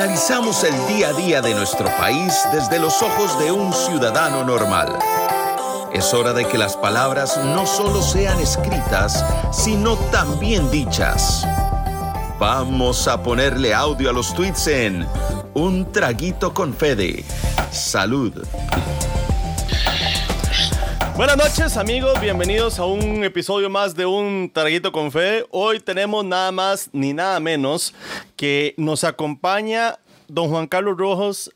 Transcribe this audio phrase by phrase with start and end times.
[0.00, 4.98] Analizamos el día a día de nuestro país desde los ojos de un ciudadano normal.
[5.92, 11.46] Es hora de que las palabras no solo sean escritas, sino también dichas.
[12.38, 15.06] Vamos a ponerle audio a los tweets en
[15.52, 17.22] Un Traguito con Fede.
[17.70, 18.32] Salud.
[21.20, 25.44] Buenas noches amigos, bienvenidos a un episodio más de Un Traguito con Fe.
[25.50, 27.92] Hoy tenemos nada más ni nada menos
[28.36, 30.96] que nos acompaña don Juan Carlos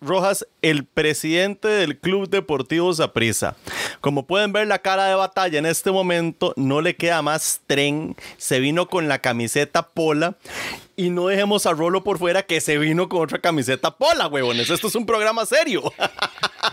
[0.03, 3.55] Rojas, el presidente del Club Deportivo Zaprisa.
[4.01, 8.17] Como pueden ver la cara de batalla en este momento, no le queda más tren,
[8.39, 10.39] se vino con la camiseta pola
[10.97, 14.71] y no dejemos a Rolo por fuera que se vino con otra camiseta pola, huevones.
[14.71, 15.83] Esto es un programa serio.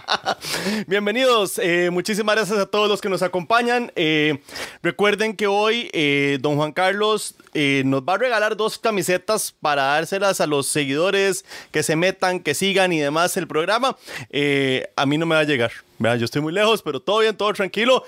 [0.87, 3.91] Bienvenidos, eh, muchísimas gracias a todos los que nos acompañan.
[3.95, 4.41] Eh,
[4.83, 10.39] recuerden que hoy eh, don Juan Carlos nos va a regalar dos camisetas para dárselas
[10.39, 13.80] a los seguidores que se metan, que sigan y demás el programa.
[13.89, 15.71] A mí no me va a llegar.
[15.99, 18.03] yo estoy muy lejos, pero todo bien, todo tranquilo.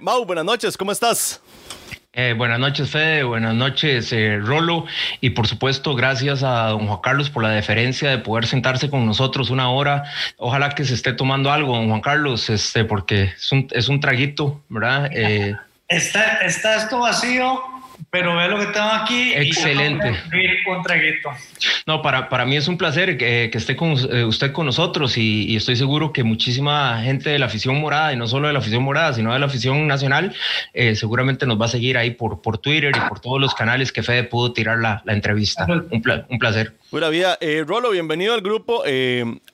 [0.00, 1.40] Mau, buenas noches, ¿cómo estás?
[2.18, 3.24] Eh, buenas noches, Fede.
[3.24, 4.86] Buenas noches, eh, Rolo.
[5.20, 9.04] Y por supuesto, gracias a don Juan Carlos por la deferencia de poder sentarse con
[9.04, 10.04] nosotros una hora.
[10.38, 14.00] Ojalá que se esté tomando algo, don Juan Carlos, este, porque es un, es un
[14.00, 15.10] traguito, ¿verdad?
[15.12, 15.56] Eh,
[15.88, 17.60] está, está esto vacío
[18.10, 19.32] pero ve lo que tengo aquí.
[19.34, 20.14] Excelente.
[20.32, 21.30] Y un traguito.
[21.86, 25.16] No, para, para mí es un placer que, que esté con eh, usted con nosotros
[25.16, 28.58] y, estoy seguro que muchísima gente de la afición morada, y no solo de la
[28.58, 30.34] afición morada, sino de la afición nacional,
[30.74, 33.90] eh, seguramente nos va a seguir ahí por, por Twitter y por todos los canales
[33.92, 35.64] que Fede pudo tirar la, la entrevista.
[35.68, 35.88] Un,
[36.28, 36.74] un placer.
[36.90, 37.38] Buena vida.
[37.40, 38.82] Eh, Rolo, bienvenido al grupo.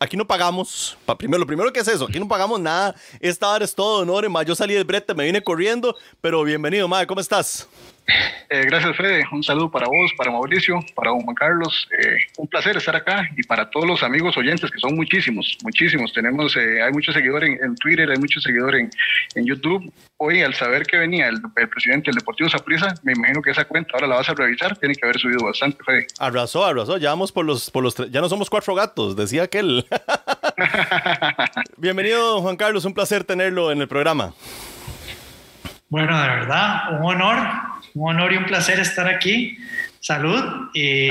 [0.01, 0.99] aquí no pagamos.
[1.19, 2.95] primero, lo primero que es eso, aquí no pagamos nada.
[3.21, 4.27] Esta hora es todo honor.
[4.45, 7.07] Yo salí del brete, me vine corriendo, pero bienvenido, Mae.
[7.07, 7.69] ¿Cómo estás?
[8.07, 9.25] Eh, gracias, Fede.
[9.33, 11.89] Un saludo para vos, para Mauricio, para Juan Carlos.
[11.99, 16.13] Eh, un placer estar acá y para todos los amigos oyentes, que son muchísimos, muchísimos.
[16.13, 18.91] Tenemos, eh, hay muchos seguidores en, Twitter, hay muchos seguidores
[19.35, 19.91] en, YouTube.
[20.19, 21.41] Hoy, al saber que venía el,
[21.71, 24.77] presidente del Deportivo Saprissa, me imagino que esa cuenta ahora la vas a revisar.
[24.77, 26.07] Tiene que haber subido bastante, Fede.
[26.19, 26.99] Arrasó, arrasó.
[26.99, 29.87] Ya vamos por los, por los ya no somos cuatro gatos, decía aquel.
[31.79, 32.85] Bienvenido, Juan Carlos.
[32.85, 34.35] Un placer tenerlo en el programa.
[35.89, 39.59] Bueno, de verdad, un honor un honor y un placer estar aquí.
[40.01, 41.09] Salud y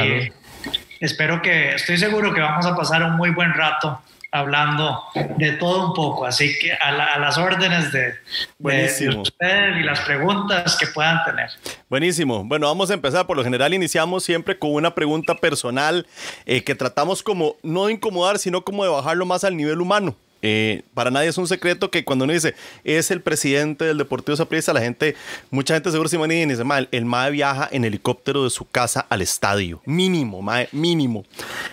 [1.00, 4.02] espero que, estoy seguro que vamos a pasar un muy buen rato
[4.34, 5.04] hablando
[5.38, 8.16] de todo un poco, así que a, las órdenes de,
[8.60, 11.50] ustedes y las preguntas que puedan tener.
[11.90, 12.44] Buenísimo.
[12.46, 13.28] Bueno, vamos a empezar.
[13.28, 16.08] Por lo general iniciamos siempre con una pregunta personal
[16.46, 20.16] eh, que tratamos como no de incomodar, sino como de bajarlo más al nivel humano.
[20.42, 24.36] Eh, para nadie es un secreto que cuando uno dice es el presidente del Deportivo
[24.36, 25.16] Saprissa, la gente,
[25.50, 28.66] mucha gente seguro se imagina y dice, mal, el MAE viaja en helicóptero de su
[28.66, 29.82] casa al estadio.
[29.86, 31.26] Mínimo, MAE, mínimo.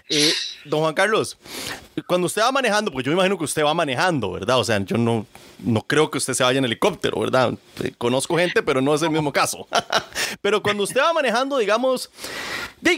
[0.09, 0.33] Eh,
[0.65, 1.39] don Juan Carlos,
[2.07, 4.59] cuando usted va manejando, porque yo me imagino que usted va manejando, ¿verdad?
[4.59, 5.27] O sea, yo no,
[5.59, 7.55] no creo que usted se vaya en helicóptero, ¿verdad?
[7.83, 9.67] Eh, conozco gente, pero no es el mismo caso.
[10.41, 12.11] pero cuando usted va manejando, digamos,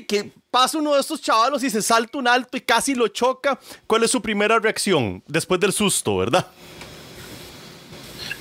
[0.06, 3.58] que pasa uno de estos chavalos y se salta un alto y casi lo choca,
[3.86, 6.46] ¿cuál es su primera reacción después del susto, verdad?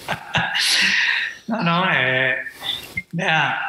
[1.47, 2.37] no, no, eh,
[3.11, 3.59] vea,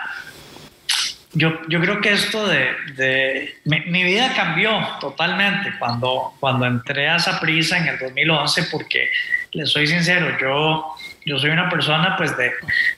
[1.33, 4.71] yo, yo, creo que esto de, de mi, vida cambió
[5.01, 9.09] totalmente cuando, cuando entré a esa prisa en el 2011 porque
[9.53, 12.53] le soy sincero, yo, yo soy una persona pues de,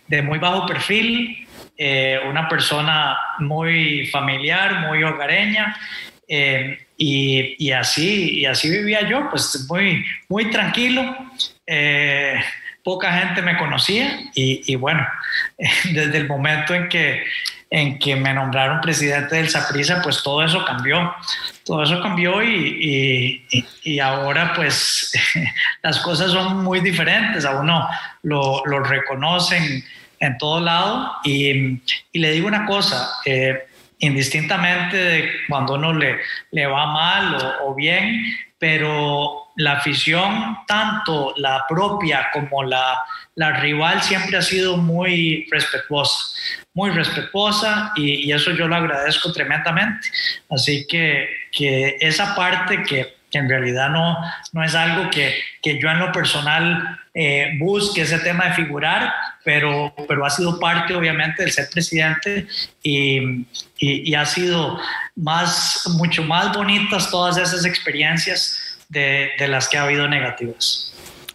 [0.08, 5.76] de muy bajo perfil, eh, una persona muy familiar, muy hogareña.
[6.28, 11.16] Eh, y, y, así, y así vivía yo, pues muy, muy tranquilo.
[11.66, 12.40] Eh,
[12.84, 15.06] poca gente me conocía y, y, bueno,
[15.92, 17.24] desde el momento en que,
[17.74, 21.14] en que me nombraron presidente del Saprisa, pues todo eso cambió.
[21.64, 25.10] Todo eso cambió y, y, y ahora pues
[25.82, 27.46] las cosas son muy diferentes.
[27.46, 27.88] A uno
[28.24, 29.82] lo, lo reconocen
[30.22, 31.12] en todo lado.
[31.24, 31.80] Y,
[32.12, 33.66] le digo una cosa, eh,
[34.02, 36.18] indistintamente de cuando uno le,
[36.50, 38.20] le va mal o, bien,
[38.58, 42.98] pero la afición, tanto la propia como la,
[43.36, 46.36] la rival, siempre ha sido muy respetuosa,
[46.74, 50.08] muy respetuosa y, y, eso yo lo agradezco tremendamente.
[50.50, 54.18] Así que, que esa parte que, que en realidad no,
[54.52, 59.12] no es algo que, que yo en lo personal eh, busque ese tema de figurar,
[59.44, 62.46] pero, pero ha sido parte obviamente del ser presidente
[62.82, 63.46] y,
[63.78, 64.78] y, ha sido
[65.16, 70.91] más, mucho más bonitas todas esas experiencias de, de las que ha habido negativas.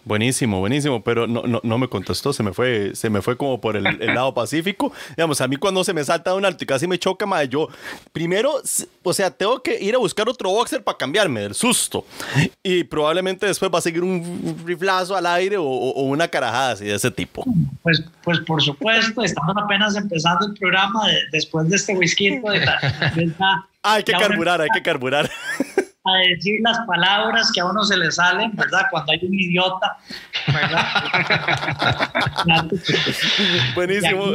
[0.08, 3.60] Buenísimo, buenísimo, pero no, no, no, me contestó, se me fue, se me fue como
[3.60, 4.90] por el, lado pacífico.
[5.18, 7.68] Digamos, a mí cuando se me salta un alto y casi me choca, madre, yo
[8.10, 8.54] primero,
[9.02, 12.06] o sea, tengo que ir a buscar otro boxer para cambiarme del susto.
[12.62, 16.94] Y probablemente después va a seguir un riflazo al aire o, una carajada así de
[16.94, 17.44] ese tipo.
[17.82, 21.02] Pues, pues por supuesto, estamos apenas empezando el programa
[21.32, 22.40] después de este whisky.
[23.82, 25.30] hay que carburar, hay que carburar
[26.08, 28.82] a decir las palabras que a uno se le salen, ¿verdad?
[28.90, 29.96] Cuando hay un idiota,
[30.46, 30.86] ¿verdad?
[33.74, 34.32] Buenísimo.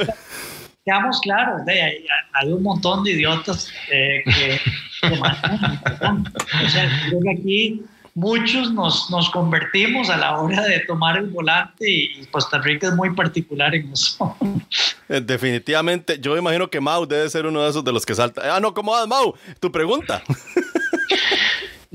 [0.86, 4.60] Seamos claros, hay, hay, un montón de idiotas eh, que,
[5.02, 7.86] que O sea, creo que aquí
[8.16, 12.96] muchos nos, nos convertimos a la hora de tomar el volante y Costa Rica es
[12.96, 14.36] muy particular en eso.
[15.10, 18.56] Eh, definitivamente, yo imagino que Mau debe ser uno de esos de los que salta.
[18.56, 19.34] Ah, no, ¿cómo vas, Mau?
[19.60, 20.22] Tu pregunta.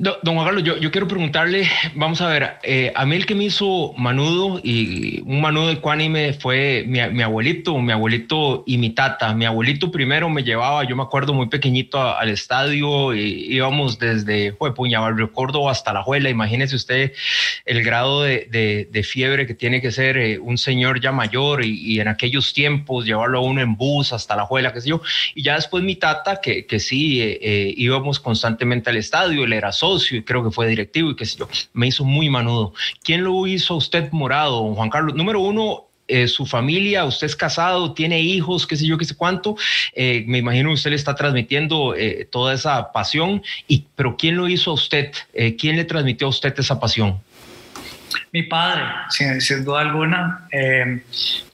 [0.01, 3.35] Don Juan Carlos, yo, yo, quiero preguntarle, vamos a ver, eh, a mí el que
[3.35, 8.91] me hizo manudo y un manudo ecuánime fue mi, mi, abuelito, mi abuelito y mi
[8.91, 9.35] tata.
[9.35, 14.53] Mi abuelito primero me llevaba, yo me acuerdo muy pequeñito al estadio, y íbamos desde
[14.53, 16.31] pues, Puña Barrio Córdoba hasta La Juela.
[16.31, 17.13] Imagínese usted
[17.65, 21.99] el grado de, de, fiebre que tiene que ser eh, un señor ya mayor y,
[21.99, 25.03] en aquellos tiempos llevarlo a uno en bus hasta La Juela, qué sé yo.
[25.35, 29.73] Y ya después mi tata, que, que sí, eh, íbamos constantemente al estadio, él era
[29.89, 32.75] socio y creo que fue directivo y qué sé yo, me hizo muy manudo.
[33.03, 35.15] ¿Quién lo hizo usted morado, Juan Carlos?
[35.15, 39.15] Número uno, eh, su familia, usted es casado, tiene hijos, qué sé yo, qué sé
[39.15, 39.57] cuánto.
[39.95, 44.49] Eh, me imagino usted le está transmitiendo eh, toda esa pasión, y, pero ¿quién lo
[44.49, 45.13] hizo a usted?
[45.59, 47.21] ¿Quién le transmitió a usted esa pasión?
[48.33, 50.49] Mi padre, sin, sin duda alguna.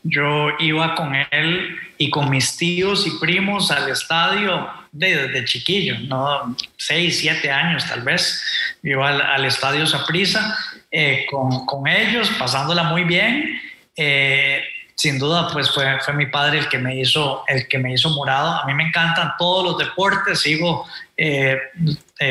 [0.04, 6.56] yo iba con él y con mis tíos y primos al estadio desde chiquillo, ¿no?
[6.76, 8.42] Seis, siete años tal vez.
[8.82, 10.56] Iba al, estadio Saprisa
[10.90, 13.60] eh, con, con, ellos, pasándola muy bien.
[13.96, 14.62] Eh,
[14.94, 18.10] sin duda, pues fue, fue mi padre el que me hizo el que me hizo
[18.10, 18.52] morado.
[18.52, 20.86] A mí me encantan todos los deportes, sigo
[21.16, 21.58] eh,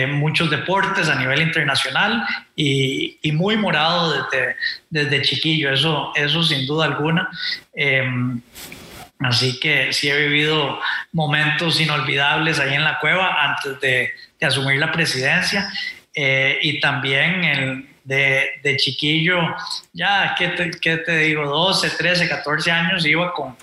[0.08, 2.26] muchos deportes a nivel internacional
[2.56, 4.56] y, y muy morado desde,
[4.90, 7.30] desde chiquillo, eso, eso sin duda alguna.
[9.24, 10.80] Así que sí he vivido
[11.12, 14.12] momentos inolvidables ahí en la cueva antes de,
[14.42, 15.72] asumir la presidencia
[16.14, 19.56] eh, y también el, de, chiquillo,
[19.94, 20.50] ya, ¿qué
[20.98, 21.46] te, digo?
[21.46, 23.56] 12, 13, 14 años iba con,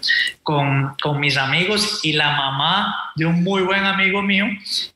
[0.42, 4.46] con, mis amigos y la mamá de un muy buen amigo mío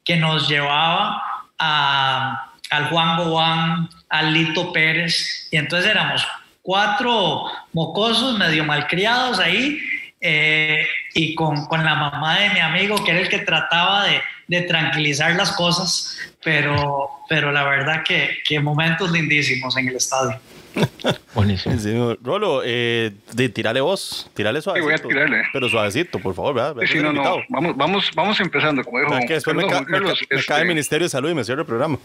[0.04, 1.22] que nos llevaba
[1.58, 6.26] a, al Juan Gobán, al Lito Pérez y entonces éramos
[6.62, 9.78] cuatro mocosos medio malcriados ahí
[10.26, 14.22] eh, y con, con, la mamá de mi amigo, que era el que trataba de,
[14.46, 20.40] de tranquilizar las cosas, pero, pero la verdad que, que momentos lindísimos en el estadio.
[21.34, 22.16] Buenísimo.
[22.22, 23.12] Rolo, eh,
[23.52, 24.86] tirale vos, tirale suavecito.
[24.86, 25.42] voy a tirarle.
[25.52, 26.76] Pero suavecito, por favor, ¿verdad?
[26.90, 27.42] Sí, no, no.
[27.50, 29.18] Vamos, vamos, vamos empezando, como dijo.
[29.26, 31.66] Que después me, Carlos, me, cae el este Ministerio de Salud y me cierra el
[31.66, 31.98] programa.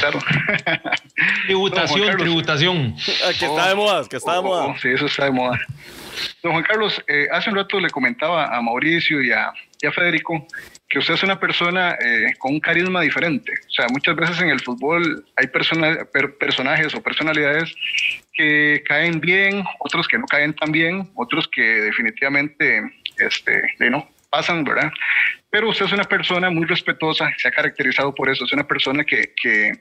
[0.00, 0.18] Claro.
[1.46, 2.96] tributación, tributación.
[3.24, 4.66] Ah, que está de moda, que está de moda.
[4.66, 5.60] Oh, sí, eso está de moda.
[6.42, 9.52] Don Juan Carlos, eh, hace un rato le comentaba a Mauricio y a,
[9.94, 10.44] Federico
[10.88, 13.52] que usted es una persona eh, con un carisma diferente.
[13.52, 17.72] O sea, muchas veces en el fútbol hay personajes o personalidades
[18.32, 22.82] que caen bien, otros que no caen tan bien, otros que definitivamente
[23.18, 24.90] este, no, pasan, ¿verdad?
[25.56, 29.04] Pero usted es una persona muy respetuosa, se ha caracterizado por eso, es una persona
[29.04, 29.72] que, que,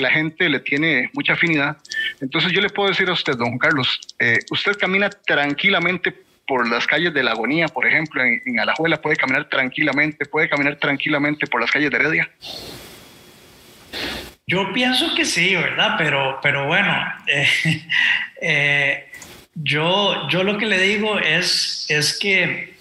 [0.00, 1.76] la gente le tiene mucha afinidad.
[2.20, 6.14] Entonces yo le puedo decir a usted, don Carlos, eh, usted camina tranquilamente
[6.46, 10.76] por las calles de la Agonía, por ejemplo, en, Alajuela, puede caminar tranquilamente, puede caminar
[10.76, 12.30] tranquilamente por las calles de Heredia.
[14.46, 15.96] Yo pienso que sí, ¿verdad?
[15.98, 16.96] Pero, pero bueno,
[17.26, 17.48] eh,
[18.40, 19.10] eh,
[19.56, 22.76] yo, yo lo que le digo es, es que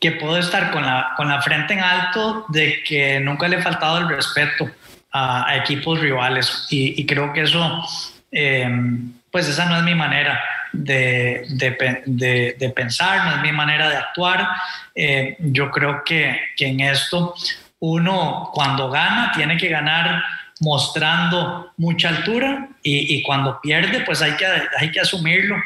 [0.00, 3.62] que puedo estar con la, con la frente en alto de que nunca le he
[3.62, 4.68] faltado el respeto
[5.12, 7.84] a, equipos rivales y, creo que eso,
[8.32, 10.40] em, pues esa no es mi manera
[10.72, 14.48] de, de, de, pensar, no es mi manera de actuar.
[14.94, 17.34] Eh, yo creo que, que en esto
[17.80, 20.22] uno cuando gana tiene que ganar
[20.60, 24.46] mostrando mucha altura y, y, cuando pierde pues hay que,
[24.78, 25.56] hay que asumirlo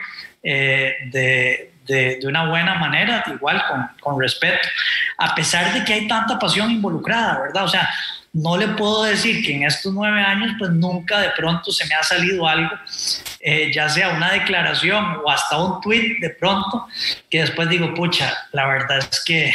[0.43, 4.69] eh, de, de, una buena manera, igual con, con, respeto,
[5.19, 7.65] a pesar de que hay tanta pasión involucrada, ¿verdad?
[7.65, 7.89] O sea,
[8.33, 11.95] no le puedo decir que en estos nueve años, pues nunca de pronto se me
[11.95, 12.75] ha salido algo,
[13.41, 16.89] eh, ya sea una declaración o hasta un tweet de pronto,
[17.31, 19.53] que después digo, pucha, la verdad es que,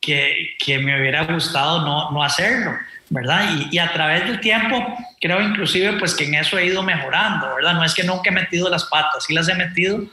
[0.00, 2.76] que, que me hubiera gustado no, no hacerlo
[3.10, 3.50] ¿verdad?
[3.56, 7.54] Y, y, a través del tiempo, creo inclusive pues que en eso he ido mejorando,
[7.56, 7.74] ¿verdad?
[7.74, 10.04] No es que nunca he metido las patas, sí las he metido,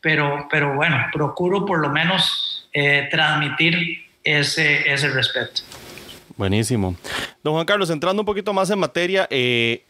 [0.00, 5.62] pero, pero bueno, procuro por lo menos eh, transmitir ese, ese respeto.
[6.36, 6.96] Buenísimo.
[7.42, 9.84] Don Juan Carlos, entrando un poquito más en materia, eh,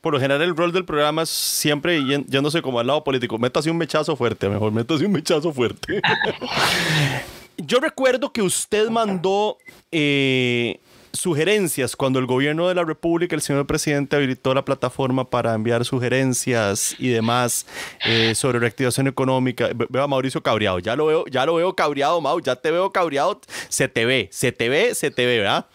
[0.00, 3.38] por lo general el rol del programa es siempre yéndose como al lado político.
[3.38, 6.00] Métase un mechazo fuerte, mejor, métase un mechazo fuerte.
[7.58, 9.58] Yo recuerdo que usted mandó
[9.92, 10.80] eh,
[11.12, 15.84] sugerencias cuando el gobierno de la República, el señor presidente, habilitó la plataforma para enviar
[15.84, 17.66] sugerencias y demás
[18.04, 19.70] eh, sobre reactivación económica.
[19.88, 22.92] Veo a Mauricio cabreado, ya lo veo, ya lo veo cabreado, Mau, ya te veo
[22.92, 25.66] cabreado, se te ve, se te ve, se te ve, ¿verdad?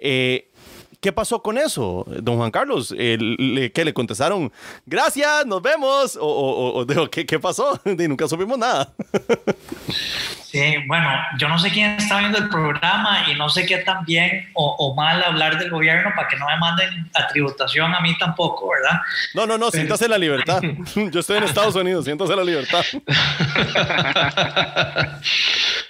[0.00, 0.50] Eh,
[1.04, 2.94] ¿Qué pasó con eso, don Juan Carlos?
[2.96, 4.50] ¿Qué le contestaron?
[4.86, 6.16] Gracias, nos vemos.
[6.18, 7.78] O, o, ¿qué, ¿qué, pasó?
[7.84, 8.90] Y nunca supimos nada.
[10.54, 14.04] Sí, bueno, yo no sé quién está viendo el programa y no sé qué tan
[14.04, 18.16] bien o, mal hablar del gobierno para que no me manden a tributación a mí
[18.18, 19.00] tampoco, ¿verdad?
[19.34, 20.62] No, no, no, siéntase la libertad.
[20.94, 22.84] Yo estoy en Estados Unidos, siéntase la libertad.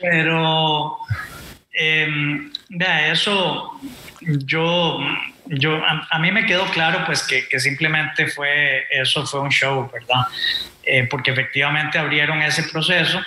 [0.00, 0.97] Pero,
[1.75, 2.09] eh,
[3.11, 3.81] eso
[4.21, 4.99] yo,
[5.47, 9.90] yo a, mí me quedó claro pues que, que, simplemente fue, eso fue un show,
[9.93, 10.26] ¿verdad?
[10.83, 13.21] Eh, porque efectivamente abrieron ese proceso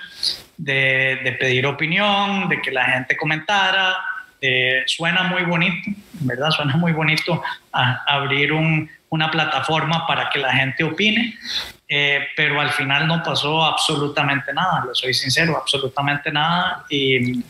[0.58, 3.96] de, de, pedir opinión, de que la gente comentara,
[4.40, 5.90] eh, suena muy bonito,
[6.22, 6.52] ¿verdad?
[6.52, 11.36] Suena muy bonito abrir un, una plataforma para que la gente opine,
[11.88, 16.86] eh, pero al final no pasó absolutamente nada, lo soy sincero, absolutamente nada.
[16.90, 17.44] Y,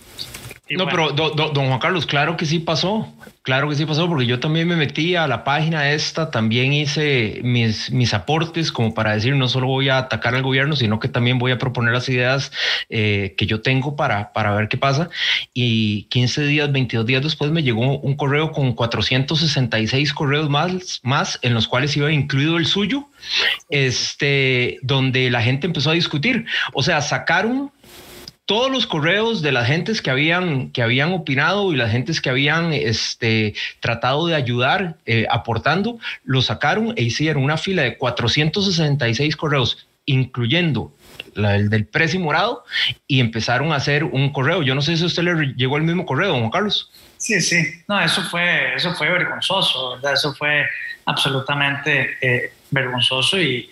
[0.71, 4.39] no, pero don Juan Carlos, claro que sí pasó, claro que sí pasó, porque yo
[4.39, 9.35] también me metí a la página esta, también hice mis, mis aportes como para decir,
[9.35, 12.51] no solo voy a atacar al gobierno, sino que también voy a proponer las ideas
[12.89, 15.09] eh, que yo tengo para, para ver qué pasa.
[15.53, 21.39] Y 15 días, 22 días después me llegó un correo con 466 correos más, más
[21.41, 23.07] en los cuales iba incluido el suyo,
[23.69, 26.45] este, donde la gente empezó a discutir.
[26.73, 27.71] O sea, sacaron
[28.47, 32.29] todos los correos de las gentes que habían, que habían opinado y las gentes que
[32.29, 39.35] habían este, tratado de ayudar eh, aportando, lo sacaron e hicieron una fila de 466
[39.35, 40.93] correos, incluyendo
[41.35, 42.63] el del precio morado,
[43.05, 44.63] y empezaron a hacer un correo.
[44.63, 46.89] Yo no sé si a usted le llegó el mismo correo, don Carlos.
[47.17, 50.13] Sí, sí, no, eso fue, eso fue vergonzoso, ¿verdad?
[50.13, 50.65] Eso fue
[51.03, 53.69] absolutamente eh, vergonzoso y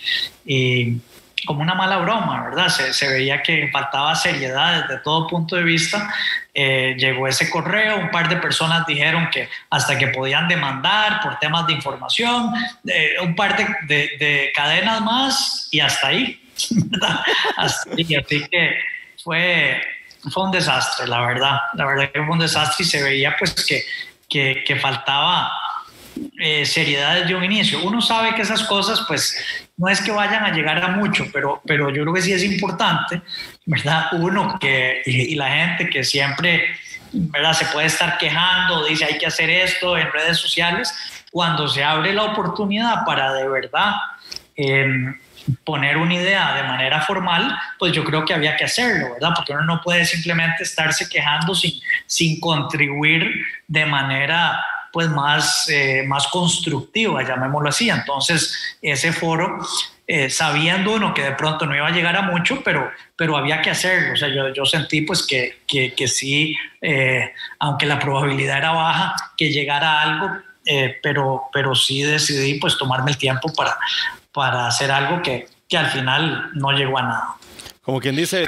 [1.46, 2.70] como una mala broma, ¿verdad?
[2.70, 6.12] Se, veía que faltaba seriedad desde todo punto de vista.
[6.54, 11.38] Eh, llegó ese correo, un par de personas dijeron que hasta que podían demandar por
[11.40, 12.54] temas de información,
[12.88, 13.56] eh, un par
[13.88, 16.42] de, cadenas más y hasta ahí.
[17.58, 18.16] Hasta ahí.
[18.16, 18.78] Así que
[19.22, 19.82] fue,
[20.36, 21.58] un desastre, la verdad.
[21.74, 23.84] La verdad que fue un desastre y se veía pues que,
[24.30, 25.52] que, que faltaba
[26.40, 27.84] eh, seriedad desde un inicio.
[27.84, 29.38] Uno sabe que esas cosas, pues,
[29.78, 32.44] no es que vayan a llegar a mucho, pero, pero yo creo que sí es
[32.44, 33.22] importante,
[33.66, 34.08] ¿verdad?
[34.14, 36.78] Uno que, y, la gente que siempre,
[37.12, 37.54] ¿verdad?
[37.54, 40.94] Se puede estar quejando, dice hay que hacer esto en redes sociales,
[41.32, 43.96] cuando se abre la oportunidad para de verdad
[44.56, 45.20] em,
[45.66, 49.32] poner una idea de manera formal, pues yo creo que había que hacerlo, ¿verdad?
[49.36, 51.74] Porque uno no puede simplemente estarse quejando sin,
[52.06, 53.30] sin contribuir
[53.68, 54.64] de manera
[54.96, 57.90] pues más, eh, más constructiva, llamémoslo así.
[57.90, 59.60] Entonces, ese foro,
[60.08, 63.62] eh, sabiendo uno que de pronto no iba a llegar a mucho, pero, pero había
[63.62, 64.14] que hacerlo.
[64.14, 68.72] O sea, yo, yo sentí pues que, que, que sí, eh, aunque la probabilidad era
[68.72, 70.30] baja, que llegara algo,
[71.04, 73.78] pero, pero sí decidí pues tomarme el tiempo para,
[74.32, 77.36] para hacer algo que, que al final no llegó a nada.
[77.86, 78.46] Como quien dice,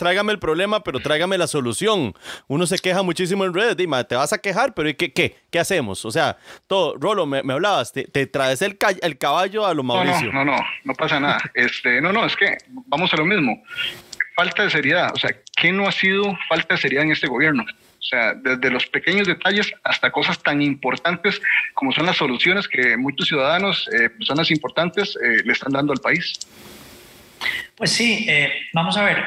[0.00, 2.12] tráigame el problema, pero tráigame la solución.
[2.48, 5.60] Uno se queja muchísimo en redes, dime, te vas a quejar, pero ¿qué, qué, qué
[5.60, 6.04] hacemos?
[6.04, 6.36] O sea,
[6.66, 10.32] todo, Rolo, me, hablabas, te, traes el, el, caballo a lo Mauricio.
[10.32, 11.38] No, no, no, no, pasa nada.
[11.54, 13.62] Este, no, no, es que vamos a lo mismo.
[14.34, 15.12] Falta de seriedad.
[15.14, 17.62] O sea, ¿qué no ha sido falta de seriedad en este gobierno?
[17.62, 21.40] O sea, desde los pequeños detalles hasta cosas tan importantes
[21.74, 26.00] como son las soluciones que muchos ciudadanos, eh, personas importantes, eh, le están dando al
[26.00, 26.40] país.
[27.76, 29.24] Pues sí, eh, vamos a ver.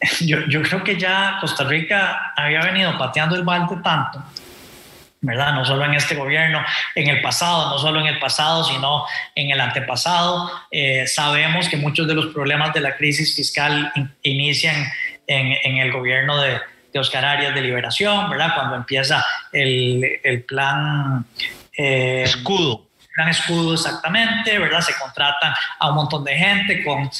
[0.20, 4.22] Yo, creo que ya Costa Rica había venido pateando el balde tanto,
[5.20, 5.54] ¿verdad?
[5.54, 6.62] No solo en este gobierno,
[6.94, 9.04] en el pasado, no solo en el pasado, sino
[9.34, 10.50] en el antepasado.
[10.70, 13.92] Eh, sabemos que muchos de los problemas de la crisis fiscal
[14.22, 14.86] inician
[15.26, 16.60] en, el gobierno de,
[16.92, 18.54] de, Oscar Arias de Liberación, ¿verdad?
[18.54, 21.24] Cuando empieza el, el plan...
[21.78, 22.85] Eh, Escudo
[23.16, 24.80] gran escudo exactamente, ¿verdad?
[24.80, 27.10] Se contratan a un montón de gente con,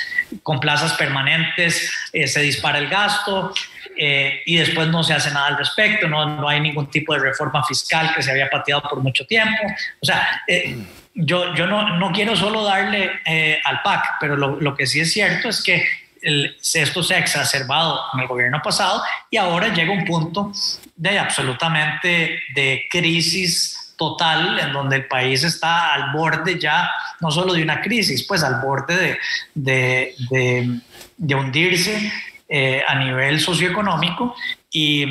[0.42, 3.52] con plazas permanentes, eh, se dispara el gasto.
[3.98, 7.20] eh, y después no se hace nada al respecto, no, no hay ningún tipo de
[7.20, 9.62] reforma fiscal que se había pateado por mucho tiempo.
[10.02, 10.76] O sea, eh,
[11.14, 15.00] yo, yo no, no, quiero solo darle eh, al PAC, pero lo, lo, que sí
[15.00, 15.82] es cierto es que
[16.20, 20.52] el, esto se ha exacerbado en el gobierno pasado y ahora llega un punto
[20.94, 27.54] de absolutamente de crisis total en donde el país está al borde ya, no solo
[27.54, 29.18] de una crisis, pues al borde
[29.54, 30.80] de, de,
[31.16, 32.12] de, hundirse
[32.48, 34.34] eh, a nivel socioeconómico.
[34.70, 35.04] Y,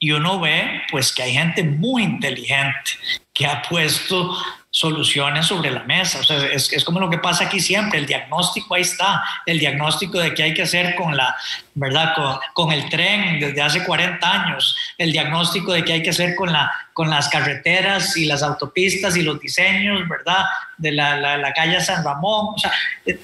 [0.00, 2.92] y uno ve pues que hay gente muy inteligente
[3.32, 4.36] que ha puesto
[4.70, 6.20] soluciones sobre la mesa.
[6.20, 9.58] O sea, es, es, como lo que pasa aquí siempre, el diagnóstico ahí está, el
[9.58, 11.34] diagnóstico de qué hay que hacer con la,
[11.74, 12.14] ¿verdad?
[12.14, 16.34] Con, con, el tren desde hace 40 años, el diagnóstico de qué hay que hacer
[16.36, 20.44] con, la, con las carreteras y las autopistas y los diseños, ¿verdad?
[20.76, 22.72] De la, la, la calle San Ramón, o sea,
[23.06, 23.18] eh,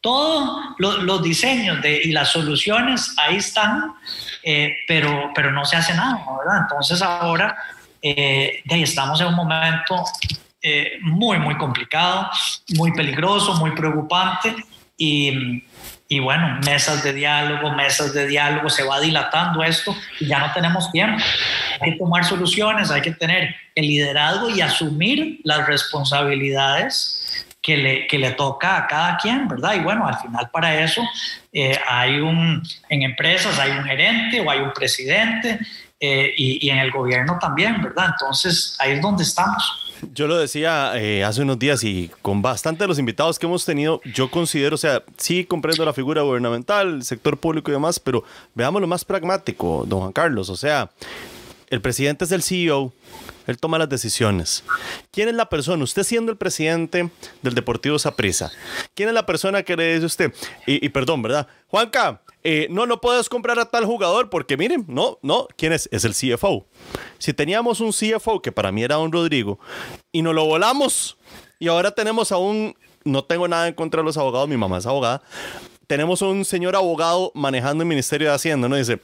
[0.00, 3.94] todos lo, los diseños de, y las soluciones ahí están,
[4.42, 6.62] eh, pero, pero no se hace nada, ¿verdad?
[6.62, 7.56] Entonces ahora
[8.02, 10.04] eh, estamos en un momento
[10.62, 12.28] eh, muy, muy complicado,
[12.76, 14.54] muy peligroso, muy preocupante
[14.96, 15.64] y,
[16.06, 20.52] y, bueno, mesas de diálogo, mesas de diálogo, se va dilatando esto y ya no
[20.52, 21.22] tenemos tiempo.
[21.80, 28.06] Hay que tomar soluciones, hay que tener el liderazgo y asumir las responsabilidades que le,
[28.06, 29.74] que le toca a cada quien, ¿verdad?
[29.74, 31.02] Y bueno, al final para eso
[31.52, 35.58] eh, hay un, en empresas hay un gerente o hay un presidente
[35.98, 38.10] eh, y, y en el gobierno también, ¿verdad?
[38.12, 39.89] Entonces ahí es donde estamos.
[40.12, 43.64] Yo lo decía eh, hace unos días y con bastante de los invitados que hemos
[43.64, 48.00] tenido, yo considero, o sea, sí comprendo la figura gubernamental, el sector público y demás,
[48.00, 50.48] pero veamos lo más pragmático, don Juan Carlos.
[50.48, 50.90] O sea,
[51.68, 52.92] el presidente es el CEO,
[53.46, 54.64] él toma las decisiones.
[55.10, 55.84] ¿Quién es la persona?
[55.84, 57.10] Usted siendo el presidente
[57.42, 58.50] del Deportivo Saprissa,
[58.94, 60.34] ¿quién es la persona que le dice usted?
[60.66, 61.46] Y, y perdón, ¿verdad?
[61.68, 65.88] Juanca, eh, no, no puedes comprar a tal jugador porque miren, no, no, ¿quién es?
[65.92, 66.66] Es el CFO.
[67.18, 69.58] Si teníamos un CFO que para mí era un Rodrigo
[70.12, 71.18] y nos lo volamos
[71.58, 74.78] y ahora tenemos a un, no tengo nada en contra de los abogados, mi mamá
[74.78, 75.22] es abogada,
[75.86, 78.76] tenemos un señor abogado manejando el Ministerio de Hacienda, ¿no?
[78.76, 79.00] Dice,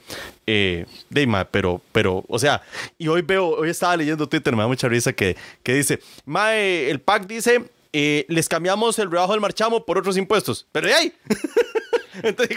[0.47, 2.63] eh, Deima, pero, pero, o sea,
[2.97, 6.89] y hoy veo, hoy estaba leyendo Twitter, me da mucha risa que, que dice, Mae,
[6.89, 10.93] el PAC dice, eh, les cambiamos el rebajo del marchamo por otros impuestos, pero ¿y
[10.93, 11.13] ahí?
[12.23, 12.57] Entonces,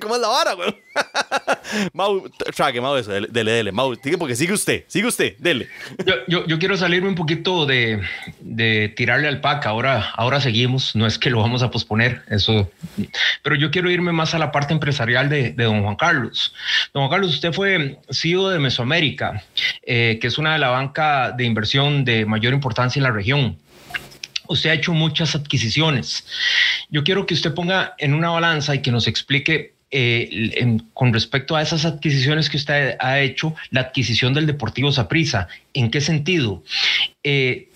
[0.00, 0.74] ¿cómo es la vara, güey?
[1.92, 5.68] Mau, trague, Mau, eso, dele, dele, Mau, porque sigue usted, sigue usted, dele.
[6.04, 8.02] Yo, yo, yo quiero salirme un poquito de,
[8.40, 12.70] de, tirarle al pack, ahora, ahora seguimos, no es que lo vamos a posponer, eso,
[13.42, 16.54] pero yo quiero irme más a la parte empresarial de, de don Juan Carlos.
[16.92, 19.42] Don Juan Carlos, usted fue CEO de Mesoamérica,
[19.82, 23.58] eh, que es una de la banca de inversión de mayor importancia en la región
[24.52, 26.24] usted ha hecho muchas adquisiciones.
[26.90, 31.54] Yo quiero que usted ponga en una balanza y que nos explique eh, con respecto
[31.54, 35.48] a esas adquisiciones que usted ha hecho, la adquisición del Deportivo Saprissa.
[35.74, 36.62] ¿En qué sentido?
[37.22, 37.68] Eh,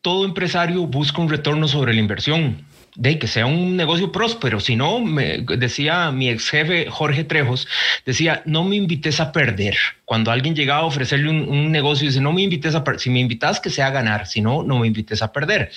[0.00, 4.60] todo empresario busca un retorno sobre la inversión de que sea un negocio próspero.
[4.60, 7.66] Si no, me decía mi ex jefe Jorge Trejos,
[8.06, 9.76] decía, no me invites a perder.
[10.10, 12.82] Cuando alguien llegaba a ofrecerle un, negocio, dice, no me invites a.
[12.98, 14.26] Si me invitas, que sea a ganar.
[14.26, 15.70] Si no, no me invites a perder.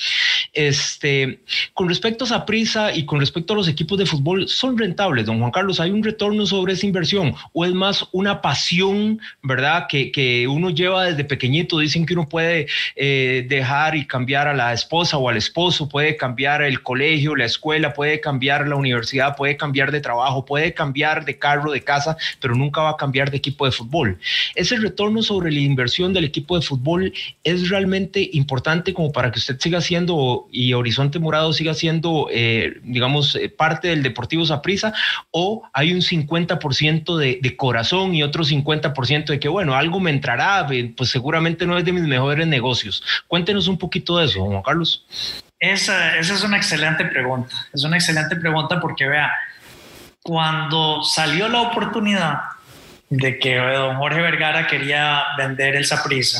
[0.53, 1.41] Este,
[1.75, 5.27] con respecto a esa prisa y con respecto a los equipos de fútbol, son rentables,
[5.27, 5.79] don Juan Carlos.
[5.79, 7.35] ¿Hay un retorno sobre esa inversión?
[7.53, 11.77] ¿O es más una pasión, verdad, que, que uno lleva desde pequeñito?
[11.77, 12.65] Dicen que uno puede
[12.95, 17.45] eh, dejar y cambiar a la esposa o al esposo, puede cambiar el colegio, la
[17.45, 22.17] escuela, puede cambiar la universidad, puede cambiar de trabajo, puede cambiar de carro, de casa,
[22.39, 24.17] pero nunca va a cambiar de equipo de fútbol.
[24.55, 29.39] Ese retorno sobre la inversión del equipo de fútbol es realmente importante como para que
[29.39, 34.93] usted siga siendo y Horizonte Morado siga siendo, eh, digamos, parte del Deportivo Saprissa
[35.31, 40.11] o hay un 50% de, de, corazón y otro 50% de que, bueno, algo me
[40.11, 43.03] entrará, pues seguramente no es de mis mejores negocios.
[43.27, 45.05] Cuéntenos un poquito de eso, Juan Carlos.
[45.59, 47.55] Esa, esa es una excelente pregunta.
[47.73, 49.31] Es una excelente pregunta porque, vea,
[50.21, 52.39] cuando salió la oportunidad
[53.15, 56.39] de que don Jorge Vergara quería vender el Saprissa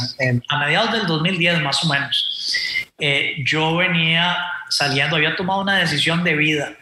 [0.50, 2.90] a mediados del 2010 más o menos.
[3.00, 4.38] Eh, yo venía
[4.70, 6.74] saliendo, había tomado una decisión de vida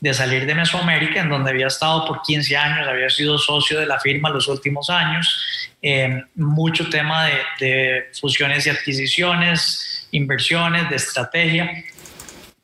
[0.00, 3.86] de salir de Mesoamérica, en donde había estado por 15 años, había sido socio de
[3.86, 10.96] la firma los últimos años, eh, mucho tema de, de fusiones y adquisiciones, inversiones, de
[10.96, 11.70] estrategia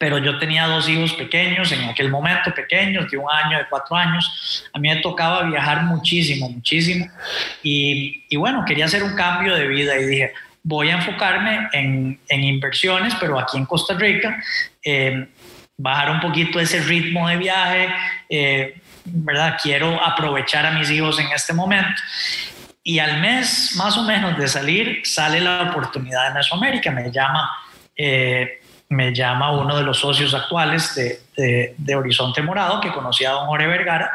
[0.01, 3.95] pero yo tenía dos hijos pequeños, en aquel momento pequeños, de un año, de cuatro
[3.95, 4.65] años.
[4.73, 7.07] A mí me tocaba viajar muchísimo, muchísimo.
[7.63, 10.33] Y, bueno, quería hacer un cambio de vida y dije,
[10.63, 14.43] voy a enfocarme en, en inversiones, pero aquí en Costa Rica,
[14.83, 15.29] eh,
[15.77, 17.89] bajar un poquito ese ritmo de viaje,
[18.31, 19.59] eh, ¿verdad?
[19.63, 22.01] Quiero aprovechar a mis hijos en este momento.
[22.83, 26.91] Y al mes más o menos de salir, sale la oportunidad de Mesoamérica.
[26.91, 27.51] Me llama,
[27.95, 28.60] eh,
[28.91, 33.47] me llama uno de los socios actuales de, de, Horizonte Morado, que conocía a don
[33.47, 34.11] Jorge Vergara,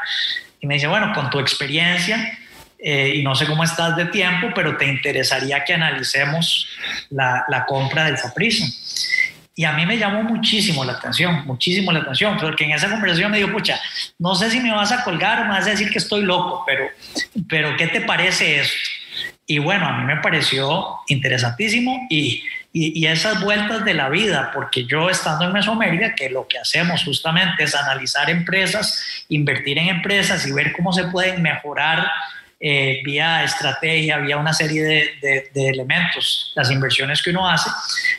[0.59, 2.38] y me dice, bueno, con tu experiencia,
[2.77, 6.67] eh, y no sé cómo estás de tiempo, pero te interesaría que analicemos
[7.09, 8.65] la, la compra del Saprissa.
[9.55, 13.31] Y a mí me llamó muchísimo la atención, muchísimo la atención, porque en esa conversación
[13.31, 13.79] me dijo, pucha,
[14.19, 16.65] no sé si me vas a colgar o me vas a decir que estoy loco,
[16.67, 16.85] pero,
[17.47, 18.75] pero ¿qué te parece esto?
[19.47, 22.43] Y bueno, a mí me pareció interesantísimo y,
[22.77, 27.05] y, esas vueltas de la vida, porque yo estando en Mesoamérica, que lo que hacemos
[27.05, 32.05] justamente es analizar empresas, invertir en empresas y ver cómo se pueden mejorar
[32.59, 37.69] eh, vía estrategia, vía una serie de, de, elementos, las inversiones que uno hace,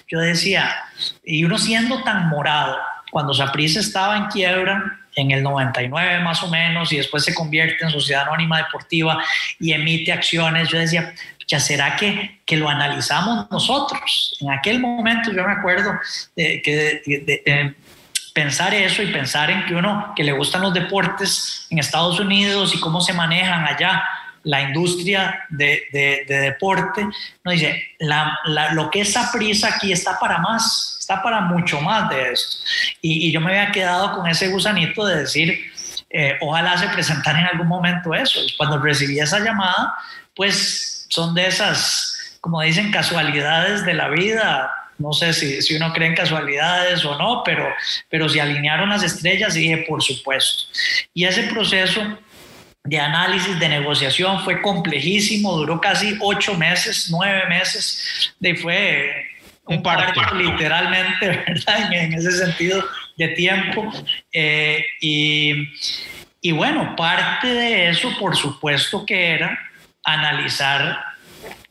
[0.08, 0.74] yo decía,
[1.22, 2.78] y uno siendo tan morado,
[3.10, 7.84] cuando Saprissa estaba en quiebra, en el 99 más o menos, y después se convierte
[7.84, 9.22] en sociedad anónima deportiva
[9.60, 11.12] y emite acciones, yo decía,
[11.46, 14.36] ya será que, que lo analizamos nosotros.
[14.40, 15.92] En aquel momento yo me acuerdo
[16.34, 17.74] de, que de,
[18.34, 22.74] pensar eso y pensar en que uno que le gustan los deportes en Estados Unidos
[22.74, 24.04] y cómo se manejan allá
[24.46, 27.04] la industria de, de, deporte,
[27.42, 28.38] nos dice, la,
[28.74, 32.56] lo que es prisa aquí está para más, está para mucho más de esto.
[33.02, 35.72] Y, yo me había quedado con ese gusanito de decir,
[36.10, 38.38] eh, ojalá se presentara en algún momento eso.
[38.56, 39.96] Cuando recibí esa llamada,
[40.36, 44.70] pues son de esas, como dicen, casualidades de la vida.
[44.98, 47.68] No sé si, si uno cree en casualidades o no, pero,
[48.08, 50.64] pero se alinearon las estrellas y dije, por supuesto.
[51.12, 52.02] Y ese proceso
[52.84, 59.26] de análisis, de negociación, fue complejísimo, duró casi ocho meses, nueve meses, y fue
[59.66, 61.92] un parto literalmente, ¿verdad?
[61.92, 62.82] En, ese sentido
[63.16, 63.92] de tiempo.
[64.32, 65.68] Eh, y,
[66.40, 69.58] y bueno, parte de eso, por supuesto que era
[70.06, 70.98] analizar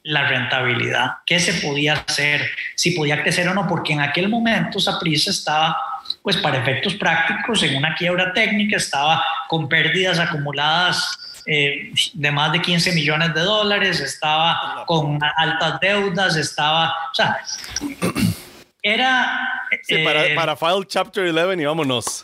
[0.03, 4.77] la rentabilidad, qué se podía hacer, si podía crecer o no, porque en aquel momento
[4.77, 5.75] esa prisa estaba
[6.21, 12.51] pues para efectos prácticos, en una quiebra técnica, estaba con pérdidas acumuladas eh, de más
[12.51, 17.37] de 15 millones de dólares, estaba con altas deudas, estaba, o sea,
[18.81, 19.63] era...
[20.03, 22.23] para, eh, para File Chapter 11 y vámonos.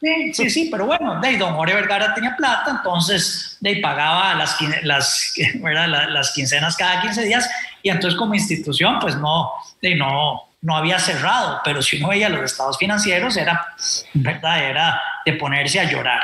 [0.00, 4.56] Sí, sí, sí, pero bueno, de don Jorge Vergara tenía plata, entonces de pagaba las,
[4.82, 7.50] las, las quincenas cada 15 días
[7.82, 12.42] y entonces como institución pues no, no, no había cerrado, pero si uno veía los
[12.50, 13.74] estados financieros era,
[14.14, 14.64] ¿verdad?
[14.64, 16.22] era de ponerse a llorar.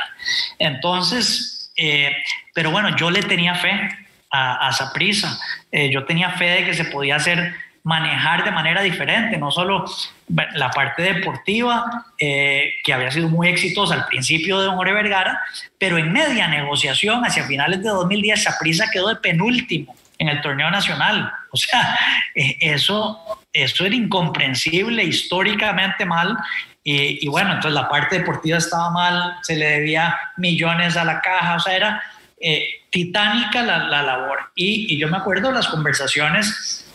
[0.57, 2.11] Entonces, eh,
[2.55, 3.89] pero bueno, yo le tenía fe
[4.31, 5.39] a, a Saprisa,
[5.71, 9.85] eh, yo tenía fe de que se podía hacer manejar de manera diferente, no solo
[10.27, 15.39] la parte deportiva, eh, que había sido muy exitosa al principio de Don Jorge Vergara,
[15.77, 20.69] pero en media negociación, hacia finales de 2010, Saprisa quedó de penúltimo en el torneo
[20.69, 21.31] nacional.
[21.51, 21.97] O sea,
[22.35, 26.37] eso eso era incomprensible, históricamente mal.
[26.83, 31.55] Y, bueno, entonces la parte deportiva estaba mal, se le debía millones a la caja,
[31.55, 32.01] o sea, era
[32.39, 34.39] eh, titánica la, la labor.
[34.55, 36.86] Y, y, yo me acuerdo las conversaciones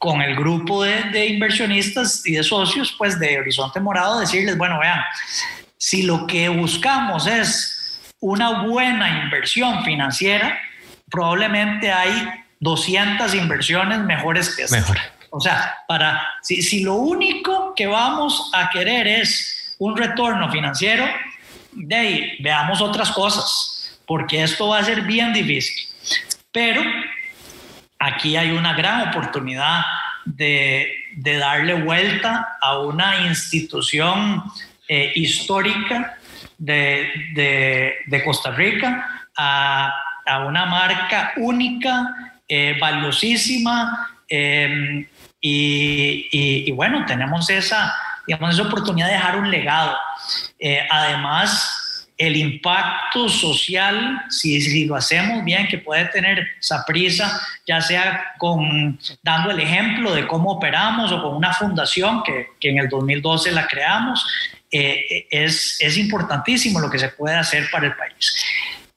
[0.00, 4.80] con el grupo de, de, inversionistas y de socios, pues de Horizonte Morado, decirles, bueno,
[4.80, 4.98] vean,
[5.76, 10.58] si lo que buscamos es una buena inversión financiera,
[11.10, 14.76] probablemente hay 200 inversiones mejores que esta.
[14.76, 14.98] Mejor.
[15.28, 21.04] O sea, para, si, si lo único que vamos a querer es un retorno financiero,
[21.72, 25.86] de ahí veamos otras cosas, porque esto va a ser bien difícil.
[26.52, 26.82] Pero
[28.00, 29.84] aquí hay una gran oportunidad
[30.24, 34.42] de, darle vuelta a una institución
[34.88, 36.16] eh, histórica
[36.58, 39.92] de, Costa Rica, a,
[40.46, 45.08] una marca única, eh, valiosísima, eh,
[45.40, 47.92] y, bueno, tenemos esa,
[48.26, 49.96] digamos, esa oportunidad de dejar un legado.
[50.58, 51.79] Eh, además,
[52.20, 58.98] el impacto social, si, si, lo hacemos bien, que puede tener Saprisa, ya sea con,
[59.22, 63.52] dando el ejemplo de cómo operamos o con una fundación que, que en el 2012
[63.52, 64.26] la creamos,
[64.70, 68.36] eh, es, es importantísimo lo que se puede hacer para el país.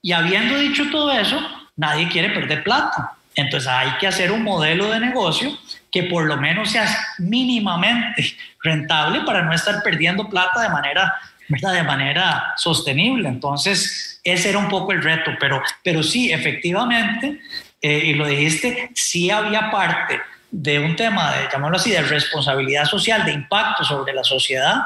[0.02, 1.40] Y habiendo dicho todo eso,
[1.78, 3.14] nadie quiere perder plata.
[3.36, 5.58] Entonces hay que hacer un modelo de negocio
[5.92, 6.88] que por lo menos sea
[7.20, 11.14] mínimamente rentable para no estar perdiendo plata de manera,
[11.62, 13.30] de manera sostenible.
[13.30, 17.40] Entonces, ese era un poco el reto, pero, pero sí, efectivamente,
[17.82, 22.86] eh, y lo dijiste, sí había parte de un tema, de, llamarlo así, de responsabilidad
[22.86, 24.84] social, de impacto sobre la sociedad,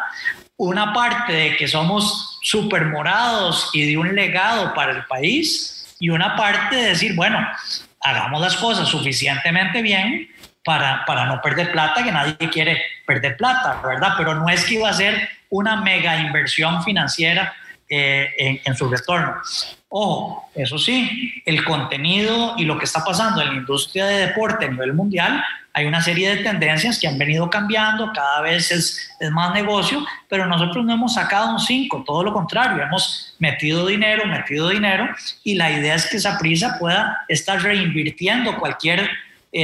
[0.56, 6.10] una parte de que somos super morados y de un legado para el país y
[6.10, 7.45] una parte de decir, bueno,
[8.01, 10.27] hagamos las cosas suficientemente bien
[10.67, 14.15] para, para no perder plata, que nadie quiere perder plata, ¿verdad?
[14.17, 17.53] Pero no es que iba a ser una mega inversión financiera
[17.88, 19.38] eh, en, en, su retorno.
[19.88, 24.65] Ojo, eso sí, el contenido y lo que está pasando en la industria de deporte
[24.65, 29.15] a nivel mundial, hay una serie de tendencias que han venido cambiando, cada vez es,
[29.21, 33.88] es más negocio, pero nosotros no hemos sacado un 5, todo lo contrario, hemos metido
[33.88, 35.08] dinero, metido dinero,
[35.45, 39.10] y la idea es que esa prisa pueda estar reinvirtiendo cualquier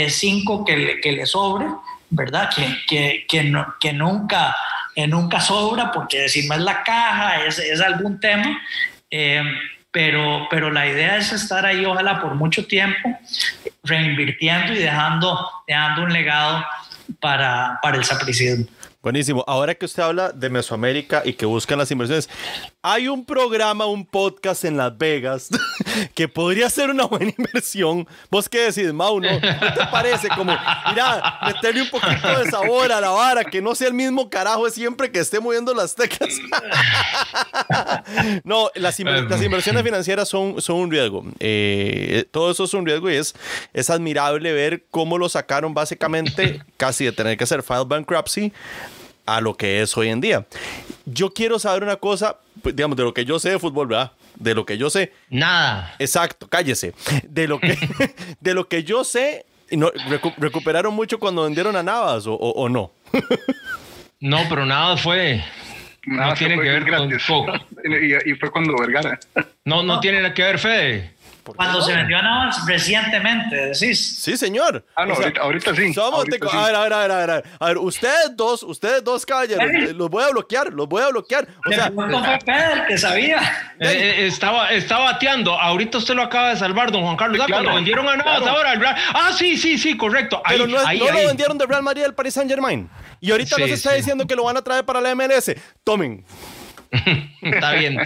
[0.09, 1.65] 5 eh, que, le, que le sobre,
[2.09, 2.49] ¿verdad?
[2.55, 4.55] Que, que, que, no, que nunca
[4.95, 8.61] eh, nunca sobra, porque si no es la caja, es, es algún tema,
[9.09, 9.41] eh,
[9.89, 13.17] pero, pero la idea es estar ahí, ojalá por mucho tiempo,
[13.83, 16.63] reinvirtiendo y dejando, dejando un legado
[17.19, 18.65] para, para el sapricismo.
[19.03, 19.43] Buenísimo.
[19.47, 22.29] Ahora que usted habla de Mesoamérica y que buscan las inversiones,
[22.81, 25.49] hay un programa, un podcast en Las Vegas
[26.15, 28.07] que podría ser una buena inversión.
[28.31, 29.19] ¿Vos qué decís, Mau?
[29.19, 30.29] ¿No, te parece?
[30.29, 30.57] Como,
[30.89, 34.69] mira, meterle un poquito de sabor a la vara, que no sea el mismo carajo
[34.69, 36.35] siempre que esté moviendo las teclas.
[38.45, 41.25] no, las, las, inversiones financieras son, son un riesgo.
[41.41, 43.35] Eh, todo eso es un riesgo y es,
[43.73, 48.53] es admirable ver cómo lo sacaron básicamente casi de tener que hacer file bankruptcy
[49.25, 50.45] a lo que es hoy en día.
[51.05, 54.11] Yo quiero saber una cosa, pues, digamos, de lo que yo sé de fútbol, ¿verdad?
[54.35, 55.13] De lo que yo sé.
[55.29, 55.95] Nada.
[55.99, 56.93] Exacto, cállese.
[57.27, 57.77] De lo que,
[58.39, 62.51] de lo que yo sé, no, recu ¿recuperaron mucho cuando vendieron a Navas o, o,
[62.51, 62.91] o no?
[64.19, 65.43] no, pero nada fue...
[66.05, 67.23] Nada no tiene que ver gratis.
[67.25, 67.45] con...
[67.85, 69.19] Y, y, fue cuando Vergara.
[69.65, 69.99] No, no, no.
[69.99, 71.12] tiene nada que ver, Fede.
[71.43, 74.15] Cuando se vendió a Navas recientemente, decís.
[74.21, 74.85] Sí, señor.
[74.95, 75.93] Ah, no, O sea, ahorita, ahorita sí.
[75.93, 76.57] Somos ahorita de- sí.
[76.57, 77.43] a ver, a ver, a ver, a ver, a ver.
[77.59, 79.83] A ver, ustedes dos, ustedes dos caballeros, Ey.
[79.89, 81.47] eh, los voy a bloquear, los voy a bloquear.
[81.65, 83.41] O De sea, pronto fue Pedro que sabía.
[83.79, 83.87] Eh,
[84.19, 85.59] eh, estaba, estaba bateando.
[85.59, 87.37] Ahorita usted lo acaba de salvar, don Juan Carlos.
[87.39, 88.57] Sí, claro, Cuando vendieron a Navas claro.
[88.57, 88.73] ahora.
[88.73, 90.41] el Real- Ah, sí, sí, sí, correcto.
[90.45, 91.21] Ahí, pero no, es- ahí, no ahí.
[91.21, 92.89] lo vendieron del Real Madrid al Paris Saint Germain.
[93.19, 93.97] Y ahorita Sí, nos está sí.
[93.97, 95.55] diciendo que lo van a traer para la MLS.
[95.83, 96.23] Tomen.
[97.41, 97.97] Está bien.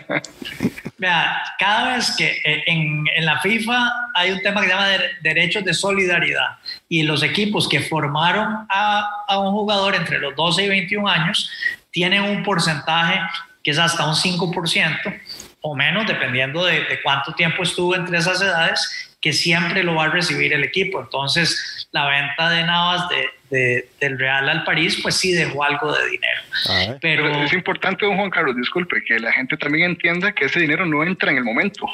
[0.98, 5.10] Vea, cada vez que eh, en, la FIFA hay un tema que se llama de-
[5.22, 6.58] derechos de solidaridad
[6.90, 11.52] y los equipos que formaron a, un jugador entre los 12 y 21 años
[11.92, 13.20] tienen un porcentaje
[13.64, 15.22] que es hasta un 5%
[15.62, 20.06] o menos, dependiendo de, de cuánto tiempo estuvo entre esas edades, que siempre lo va
[20.06, 21.02] a recibir el equipo.
[21.02, 25.92] Entonces, la venta de Navas de, de- del Real al París, pues sí dejó algo
[25.92, 26.42] de dinero.
[26.70, 26.96] Ay.
[27.02, 30.62] Pero, Pero es importante, don Juan Carlos, disculpe, que la gente también entienda que ese
[30.62, 31.86] dinero no entra en el momento,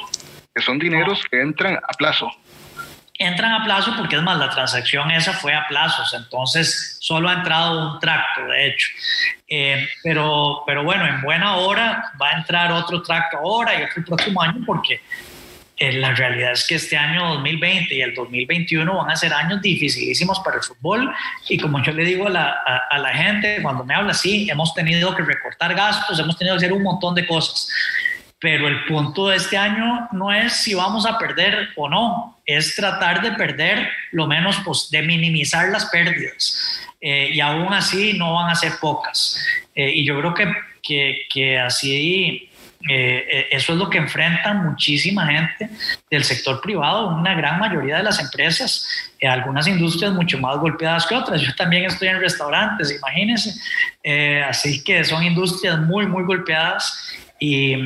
[0.54, 2.30] que son dineros que entran a plazo.
[3.18, 7.32] entran a plazo porque es más, la transacción esa fue a plazos, entonces solo ha
[7.34, 8.88] entrado un tracto, de hecho.
[9.48, 13.94] Eh, pero, pero bueno, en buena hora va a entrar otro tracto ahora y otro
[13.98, 15.00] el próximo año porque eh,
[15.78, 20.38] la realidad es que este año 2020 y el 2021 van a ser años dificilísimos
[20.40, 21.12] para el fútbol
[21.48, 24.48] y como yo le digo a la, a, a la gente cuando me habla así,
[24.48, 27.68] hemos tenido que recortar gastos, hemos tenido que hacer un montón de cosas
[28.40, 32.76] pero el punto de este año no es si vamos a perder o no, es
[32.76, 36.84] tratar de perder lo menos, pos- de minimizar las pérdidas.
[37.00, 39.42] Eh, y aún así no van a ser pocas.
[39.74, 42.50] Eh, y yo creo que, que, que así,
[42.88, 45.70] eh, eh, eso es lo que enfrentan muchísima gente
[46.10, 48.86] del sector privado, una gran mayoría de las empresas,
[49.18, 51.40] eh, algunas industrias mucho más golpeadas que otras.
[51.40, 53.54] Yo también estoy en restaurantes, imagínense.
[54.02, 57.10] Eh, así que son industrias muy, muy golpeadas.
[57.40, 57.76] Y,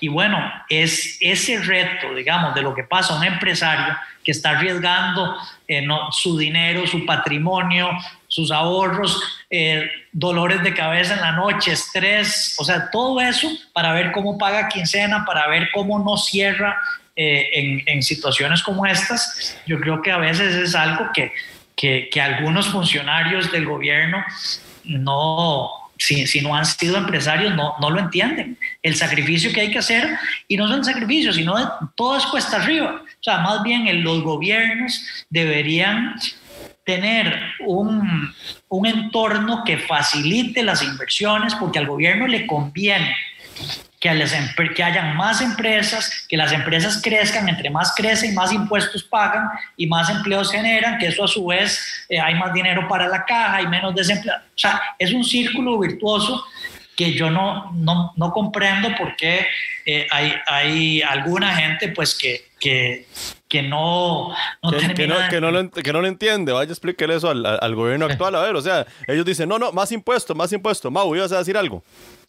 [0.00, 4.50] y bueno, es ese reto, digamos, de lo que pasa a un empresario que está
[4.50, 7.90] arriesgando eh, su dinero, su patrimonio,
[8.28, 13.92] sus ahorros, eh, dolores de cabeza en la noche, estrés, o sea, todo eso para
[13.92, 16.78] ver cómo paga quincena, para ver cómo no cierra
[17.16, 19.58] eh, en, en, situaciones como estas.
[19.66, 21.32] Yo creo que a veces es algo que,
[21.74, 24.22] que, que algunos funcionarios del gobierno
[24.84, 28.58] no, si, si, no han sido empresarios, no, no, lo entienden.
[28.82, 32.56] El sacrificio que hay que hacer, y no son sacrificios, sino de, todo es cuesta
[32.56, 33.02] arriba.
[33.02, 36.16] O sea, más bien el, los gobiernos deberían
[36.88, 38.34] tener un,
[38.70, 43.14] un entorno que facilite las inversiones, porque al gobierno le conviene
[44.00, 44.34] que, les,
[44.74, 49.86] que, hayan más empresas, que las empresas crezcan, entre más crecen, más impuestos pagan y
[49.86, 53.56] más empleos generan, que eso a su vez eh, hay más dinero para la caja,
[53.56, 54.36] hay menos desempleo.
[54.36, 56.42] O sea, es un círculo virtuoso
[56.98, 59.46] que yo no, no, no comprendo por qué
[59.86, 63.06] eh, hay, hay alguna gente pues que, que,
[63.46, 64.34] que no,
[64.64, 66.50] no que, que, no, que, no lo, que no lo entiende.
[66.50, 68.34] Vaya, explíquele eso al, al, gobierno actual.
[68.34, 70.90] A ver, o sea, ellos dicen, no, no, más impuestos, más impuestos.
[70.90, 71.84] Mau, ¿ibas a decir algo?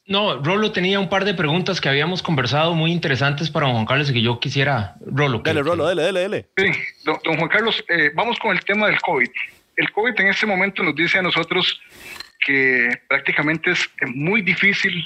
[0.05, 3.87] No, Rolo tenía un par de preguntas que habíamos conversado muy interesantes para don Juan
[3.87, 5.41] Carlos y que yo quisiera, Rolo.
[5.43, 6.45] Dale, Rolo, dale, dale, dale.
[6.55, 6.71] Sí,
[7.05, 9.29] don, Juan Carlos, eh, vamos con el tema del COVID.
[9.77, 11.81] El COVID en este momento nos dice a nosotros
[12.45, 15.03] que prácticamente es muy difícil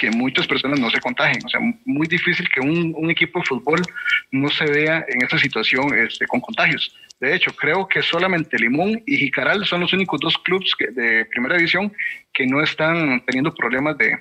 [0.00, 1.44] que muchas personas no se contagien.
[1.44, 3.82] O sea, muy difícil que un, equipo de fútbol
[4.30, 6.94] no se vea en esta situación este, con contagios.
[7.20, 11.56] De hecho, creo que solamente Limón y Jicaral son los únicos dos clubes de primera
[11.56, 11.92] división
[12.32, 14.18] que no están teniendo problemas de,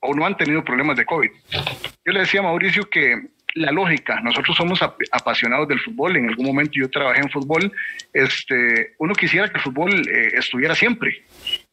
[0.00, 1.30] o no han tenido problemas de COVID.
[2.06, 3.20] Yo le decía a Mauricio que
[3.54, 4.80] la lógica, nosotros somos
[5.12, 7.72] apasionados del fútbol, en algún momento yo trabajé en fútbol,
[8.12, 11.22] este, uno quisiera que el fútbol eh, estuviera siempre.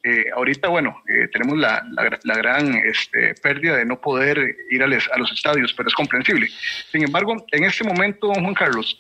[0.04, 1.84] Eh, ahorita, bueno, eh, tenemos la,
[2.24, 6.48] la, gran este, pérdida de no poder ir a, a los estadios, pero es comprensible.
[6.92, 9.00] Sin embargo, en este momento, don Juan Carlos,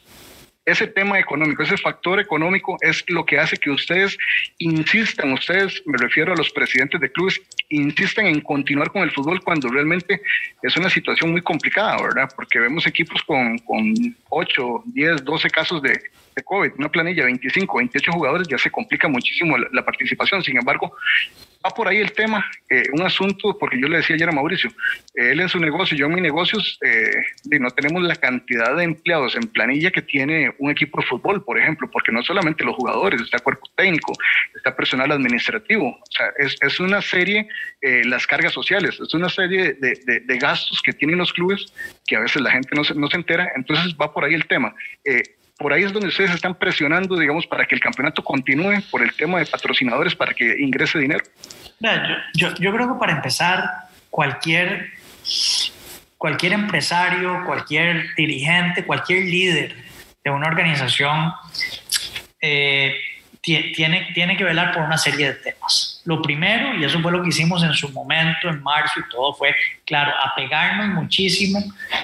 [0.65, 4.17] ese tema económico, ese factor económico es lo que hace que ustedes
[4.59, 9.41] insistan, ustedes, me refiero a los presidentes de clubes, insistan en continuar con el fútbol
[9.43, 10.21] cuando realmente
[10.61, 12.29] es una situación muy complicada, ¿verdad?
[12.35, 13.93] Porque vemos equipos con, con
[14.29, 15.99] 8, 10, 12 casos de,
[16.35, 20.43] de COVID, una planilla 25, 28 jugadores, ya se complica muchísimo la, participación.
[20.43, 20.95] Sin embargo,
[21.65, 24.71] va por ahí el tema, eh, un asunto, porque yo le decía ayer a Mauricio,
[25.13, 27.11] él en su negocio, yo en mi negocios, eh,
[27.59, 31.59] no tenemos la cantidad de empleados en planilla que tiene un equipo de fútbol, por
[31.59, 34.13] ejemplo, porque no solamente los jugadores, está cuerpo técnico,
[34.55, 37.47] está personal administrativo, o sea, es, es una serie,
[37.81, 41.71] eh, las cargas sociales, es una serie de, de, gastos que tienen los clubes
[42.07, 44.47] que a veces la gente no se, no se entera, entonces va por ahí el
[44.47, 44.73] tema
[45.61, 49.13] por ahí es donde ustedes están presionando, digamos, para que el campeonato continúe por el
[49.15, 51.23] tema de patrocinadores, para que ingrese dinero.
[52.33, 53.63] Yo, creo que para empezar,
[54.09, 54.91] cualquier,
[56.17, 59.75] cualquier empresario, cualquier dirigente, cualquier líder
[60.23, 61.33] de una organización
[62.39, 62.95] eh,
[63.41, 65.90] tiene, tiene que velar por una serie de temas.
[66.05, 69.33] Lo primero, y eso fue lo que hicimos en su momento, en marzo y todo,
[69.33, 71.59] fue, claro, apegarnos muchísimo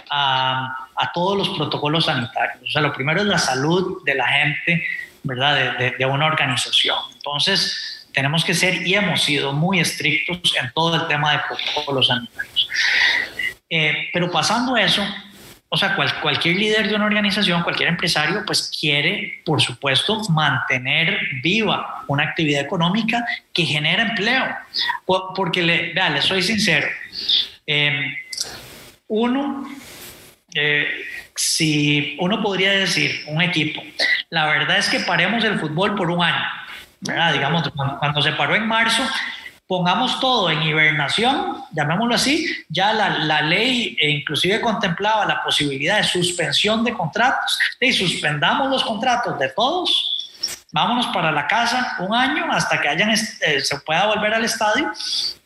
[0.10, 2.64] a, a todos los protocolos sanitarios.
[2.64, 4.86] O sea, lo primero es la salud de la gente,
[5.24, 5.78] ¿verdad?
[5.78, 6.98] De, de, una organización.
[7.16, 12.08] Entonces, tenemos que ser y hemos sido muy estrictos en todo el tema de protocolos
[12.08, 12.70] sanitarios.
[13.70, 15.04] Eh, pero pasando eso,
[15.70, 22.04] o sea, cualquier líder de una organización, cualquier empresario, pues quiere, por supuesto, mantener viva
[22.08, 24.46] una actividad económica que genera empleo.
[25.06, 26.88] Porque, le, vea, le soy sincero,
[27.66, 28.16] em,
[29.08, 29.70] uno,
[30.56, 30.88] eh,
[31.36, 33.84] si uno podría decir, un equipo,
[34.30, 36.46] la verdad es que paremos el fútbol por un año.
[37.34, 39.04] Digamos, cuando se paró en marzo,
[39.68, 46.04] pongamos todo en hibernación, llamémoslo así, ya la, la ley inclusive contemplaba la posibilidad de
[46.06, 50.32] suspensión de contratos, y suspendamos los contratos de todos,
[50.72, 54.92] vámonos para la casa un año hasta que hayan, eh, se pueda volver al estadio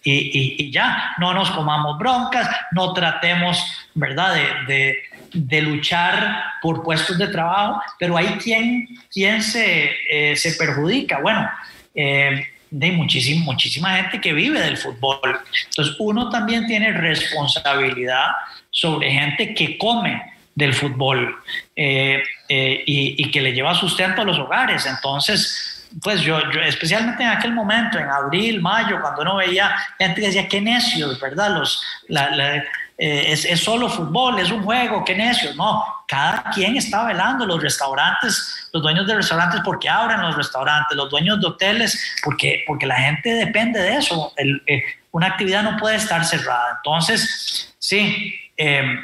[0.04, 3.64] y, y, ya, no nos comamos broncas, no tratemos,
[3.96, 4.98] ¿verdad?, de, de,
[5.34, 11.20] de luchar por puestos de trabajo, pero hay quien, quien se, eh, se perjudica.
[11.20, 11.50] Bueno,
[11.96, 15.40] eh, de muchísima, muchísima gente que vive del fútbol.
[15.70, 18.32] Entonces, uno también tiene responsabilidad
[18.72, 20.22] sobre gente que come
[20.56, 21.36] del fútbol
[21.76, 24.86] eh, eh, y, y, que le lleva sustento a los hogares.
[24.86, 30.22] Entonces, pues yo, yo, especialmente en aquel momento, en abril, mayo, cuando uno veía gente
[30.22, 31.54] que decía, qué necios, ¿verdad?
[31.56, 32.64] Los, la,
[33.04, 35.56] eh, es, solo fútbol, es un juego, qué necios.
[35.56, 40.96] No, cada quien está velando, los restaurantes, los dueños de restaurantes porque abren los restaurantes,
[40.96, 44.32] los dueños de hoteles porque, porque la gente depende de eso.
[44.38, 46.76] Eh, una actividad no puede estar cerrada.
[46.78, 49.04] Entonces, sí, eh,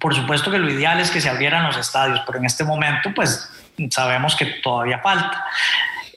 [0.00, 3.12] por supuesto que lo ideal es que se abrieran los estadios, pero en este momento,
[3.14, 3.48] pues
[3.90, 5.44] sabemos que todavía falta.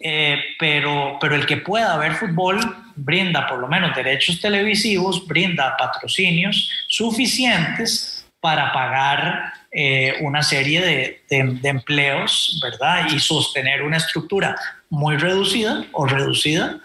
[0.08, 2.60] Eh, pero, pero el que pueda ver fútbol
[2.96, 11.24] brinda por lo menos derechos televisivos, brinda patrocinios suficientes para pagar eh, una serie de,
[11.28, 13.08] de, empleos, ¿verdad?
[13.12, 14.56] Y sostener una estructura
[14.92, 16.78] muy reducida o reducida,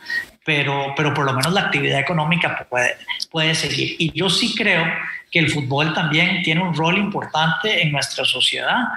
[0.46, 2.96] pero, pero por lo menos la actividad económica puede,
[3.30, 3.96] puede seguir.
[3.98, 4.86] Y yo sí creo
[5.30, 8.88] que el fútbol también tiene un rol importante en nuestra sociedad.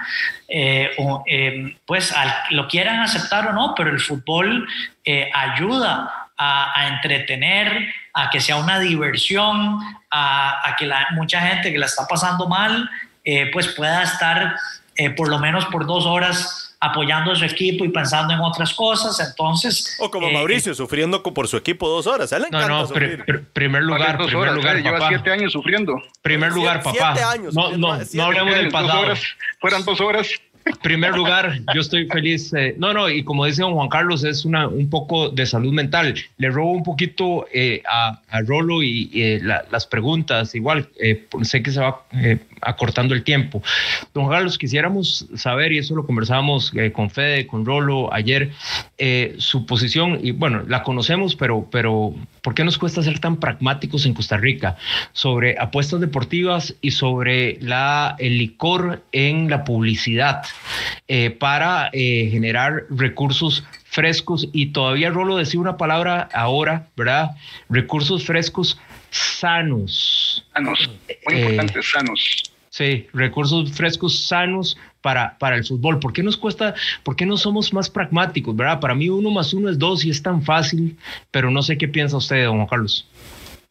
[0.48, 0.92] Eh,
[1.28, 2.14] eh, pues
[2.50, 4.68] lo quieran aceptar o no, pero el fútbol
[5.06, 9.80] eh, ayuda a, entretener, a que sea una diversión,
[10.12, 12.90] a, que mucha gente que la está pasando mal,
[13.54, 14.58] pues pueda estar
[15.16, 19.18] por lo menos por dos horas apoyando a su equipo y pensando en otras cosas.
[19.20, 19.96] Entonces.
[20.00, 22.32] O como eh, Mauricio, sufriendo por su equipo dos horas.
[22.34, 22.88] él le no, no,
[23.54, 26.02] primer lugar, primer horas, lugar, Lleva siete años sufriendo.
[26.22, 27.14] Primer lugar, papá.
[27.16, 27.54] Siete años.
[27.54, 29.14] No, no, no hablemos del pasado.
[29.60, 30.30] fueran dos horas
[30.82, 32.54] primer lugar, yo estoy feliz.
[32.54, 35.74] Eh, no, no, y como dice don Juan Carlos, es una, un poco de salud
[35.74, 36.16] mental.
[36.38, 40.56] Le robo un poquito eh, a, a, Rolo y las preguntas.
[40.56, 40.90] Igual,
[41.42, 42.02] sé que se va
[42.66, 43.62] acortando el tiempo.
[44.14, 48.52] Don Carlos, quisiéramos saber, y eso lo conversábamos con Fede, con Rolo ayer,
[49.38, 54.06] su posición, y bueno, la conocemos, pero, pero ¿por qué nos cuesta ser tan pragmáticos
[54.06, 54.78] en Costa Rica
[55.12, 60.44] sobre apuestas deportivas y sobre la, el licor en la publicidad
[61.08, 67.32] eh, para eh, generar recursos frescos y todavía Rolo decía una palabra ahora, ¿verdad?
[67.70, 68.80] Recursos frescos
[69.12, 70.46] sanos.
[70.54, 70.90] Sanos,
[71.28, 72.53] muy importante, eh, sanos.
[72.74, 76.00] Sí, recursos frescos sanos para, para el fútbol.
[76.00, 78.80] ¿Por qué nos cuesta, por qué no somos más pragmáticos, verdad?
[78.80, 80.98] Para mí uno más uno es dos y es tan fácil,
[81.30, 83.08] pero no sé qué piensa usted, don Juan Carlos.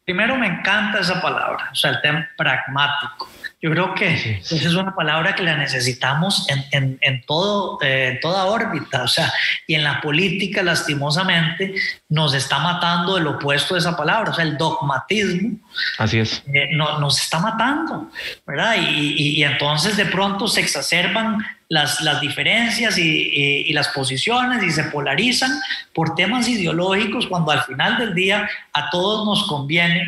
[0.05, 3.27] Primero me encanta esa palabra, o sea, el tema pragmático.
[3.63, 8.09] Yo creo que esa es una palabra que la necesitamos en, en, en todo, eh,
[8.09, 9.31] en toda órbita, o sea,
[9.65, 11.73] y en la política, lastimosamente,
[12.09, 15.59] nos está matando el opuesto de esa palabra, o sea, el dogmatismo.
[15.97, 16.43] Así es.
[16.53, 18.11] Eh, no, nos está matando,
[18.45, 18.75] ¿verdad?
[18.75, 21.37] Y, y, y, entonces de pronto se exacerban
[21.73, 25.51] las, las diferencias y, y, las posiciones y se polarizan
[25.91, 30.07] por temas ideológicos cuando al final del día a todos nos conviene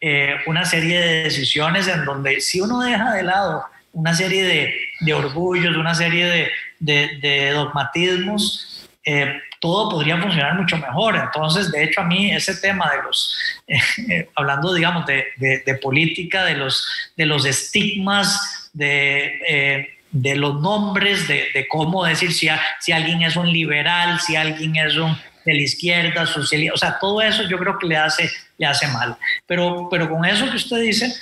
[0.00, 4.74] eh, una serie de decisiones en donde si uno deja de lado una serie de,
[5.00, 11.16] de orgullos, una serie de, de, dogmatismos, eh, todo podría funcionar mucho mejor.
[11.16, 13.36] Entonces, de hecho, a mí ese tema de los,
[13.66, 16.86] eh, hablando, digamos, de, de, política, de los,
[17.16, 22.48] de los estigmas, de, de los nombres, de, cómo decir si,
[22.78, 26.98] si alguien es un liberal, si alguien es un de la izquierda, socialista, o sea,
[27.00, 29.16] todo eso yo creo que le hace, le hace mal.
[29.46, 31.12] Pero, pero con eso que usted dice,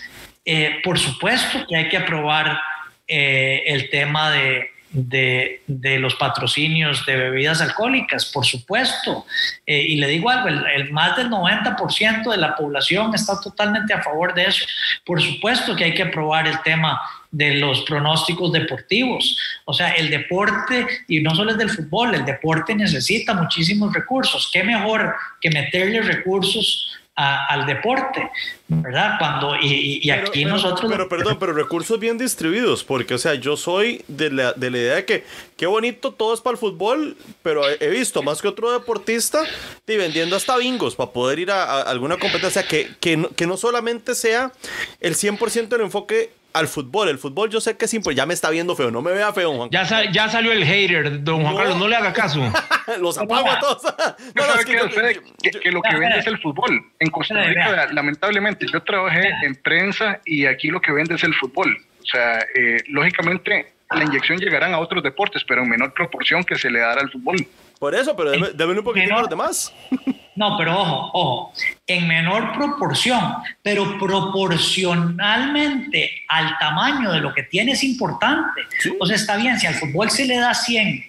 [0.44, 2.60] eh, por supuesto que hay que aprobar
[3.08, 9.24] eh, el tema de, de, de, los patrocinios de bebidas alcohólicas, por supuesto.
[9.66, 14.02] Eh, y le digo algo, el, más del 90% de la población está totalmente a
[14.02, 14.66] favor de eso.
[15.04, 17.00] Por supuesto que hay que aprobar el tema
[17.32, 19.36] de los pronósticos deportivos.
[19.64, 24.50] O sea, el deporte, y no solo es del fútbol, el deporte necesita muchísimos recursos.
[24.52, 28.30] ¿Qué mejor que meterle recursos a, al deporte,
[28.68, 29.16] ¿verdad?
[29.18, 30.90] Cuando, y, y aquí pero, nosotros...
[30.90, 34.78] Pero, perdón, pero recursos bien distribuidos, porque, o sea, yo soy de la, de la
[34.78, 35.24] idea de que
[35.56, 39.42] qué bonito todo es para el fútbol, pero he, he visto más que otro deportista
[39.86, 43.46] y vendiendo hasta bingos para poder ir a, a alguna competencia, que, que, no, que
[43.46, 44.52] no solamente sea
[45.00, 47.08] el 100% del enfoque al fútbol.
[47.08, 48.18] El fútbol yo sé que es importante.
[48.18, 48.90] Ya me está viendo feo.
[48.90, 51.58] No me vea feo, Juan Ya, sal, ya salió el hater, don Juan no.
[51.58, 51.78] Carlos.
[51.78, 52.40] No le haga caso.
[53.00, 53.82] Los apago a todos.
[54.34, 56.82] no, no, es que, que, que, que, lo que vende es el fútbol.
[56.98, 61.34] En Costa Rica, lamentablemente, yo trabajé en prensa y aquí lo que vende es el
[61.34, 61.76] fútbol.
[62.00, 66.56] O sea, eh, lógicamente la inyección llegarán a otros deportes, pero en menor proporción que
[66.56, 67.36] se le dará al fútbol.
[67.82, 69.74] Por eso, pero deben debe un poquitito a los demás.
[70.34, 71.52] No, pero ojo, ojo,
[71.86, 78.62] en menor proporción, pero proporcionalmente al tamaño de lo que tiene es importante.
[78.78, 78.96] Sí.
[78.98, 81.04] O sea, está bien, si al fútbol se le da 100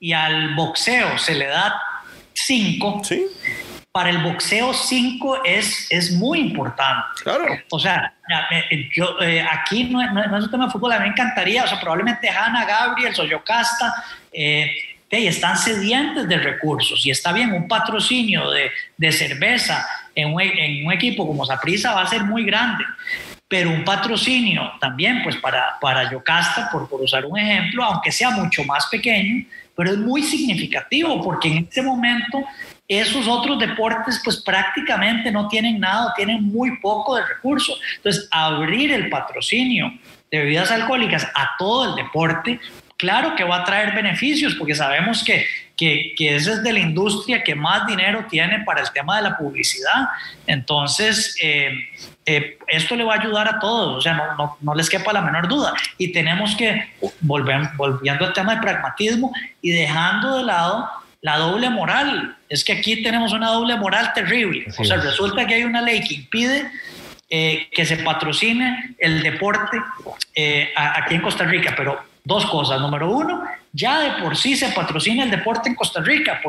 [0.00, 1.80] y al boxeo se le da
[2.34, 3.24] 5, sí.
[3.90, 7.22] para el boxeo 5 es, es muy importante.
[7.22, 7.46] Claro.
[7.70, 8.12] O sea,
[8.94, 11.64] yo, eh, aquí no, no, no, es un tema de fútbol, a mí me encantaría,
[11.64, 14.74] o sea, probablemente Hanna, Gabriel, Soyocasta, eh,
[15.08, 21.26] okay, están sedientes de recursos y está bien, un patrocinio de, cerveza en un, equipo
[21.26, 22.84] como Saprissa va a ser muy grande,
[23.48, 28.30] pero un patrocinio también, pues para, para Yocasta, por, por usar un ejemplo, aunque sea
[28.30, 29.44] mucho más pequeño,
[29.74, 32.44] pero es muy significativo porque en este momento
[32.88, 37.78] esos otros deportes pues prácticamente no tienen nada, tienen muy poco de recursos.
[37.96, 39.92] Entonces, abrir el patrocinio
[40.30, 42.58] de bebidas alcohólicas a todo el deporte
[42.98, 46.80] claro que va a traer beneficios, porque sabemos que, que, que, esa es de la
[46.80, 50.08] industria que más dinero tiene para el tema de la publicidad.
[50.46, 51.72] Entonces, eh,
[52.26, 55.12] eh, esto le va a ayudar a todos, o sea, no, no, no, les quepa
[55.14, 55.72] la menor duda.
[55.96, 56.90] Y tenemos que,
[57.20, 59.32] volver, volviendo al tema del pragmatismo
[59.62, 60.90] y dejando de lado
[61.22, 62.36] la doble moral.
[62.48, 64.66] Es que aquí tenemos una doble moral terrible.
[64.76, 66.70] o sea, resulta que hay una ley que impide
[67.30, 69.76] eh, que se patrocine el deporte
[70.34, 72.80] eh, aquí en Costa Rica, pero dos cosas.
[72.80, 76.40] Número uno, ya de por sí se patrocina el deporte en Costa Rica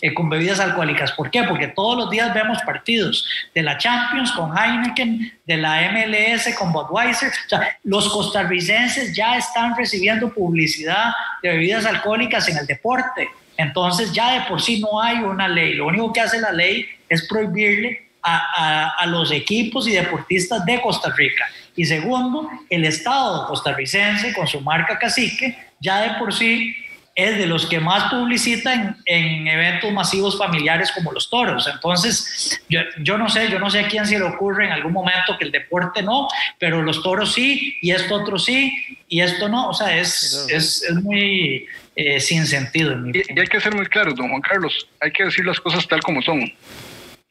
[0.00, 1.12] eh, con bebidas alcohólicas.
[1.12, 1.44] ¿Por qué?
[1.44, 3.24] Porque todos los días vemos partidos
[3.54, 7.28] de la Champions con Heineken, de la MLS con Budweiser.
[7.28, 11.12] O sea, los costarricenses ya están recibiendo publicidad
[11.42, 13.28] de bebidas alcohólicas en el deporte.
[13.58, 15.74] Entonces ya de por sí no hay una ley.
[15.74, 20.64] Lo único que hace la ley es prohibirle a, a, a los equipos y deportistas
[20.64, 26.32] de Costa Rica y segundo, el Estado costarricense con su marca cacique ya de por
[26.32, 26.74] sí
[27.16, 31.66] es de los que más publicitan en eventos masivos familiares como los toros.
[31.66, 34.92] Entonces, yo, yo, no sé, yo no sé a quién se le ocurre en algún
[34.92, 38.70] momento que el deporte no, pero los toros sí, y esto otro sí,
[39.08, 39.70] y esto no.
[39.70, 41.66] O sea, es, es, es muy
[41.96, 42.94] eh, sin sentido.
[43.08, 45.88] y, y, hay que ser muy claro, don Juan Carlos, hay que decir las cosas
[45.88, 46.52] tal como son.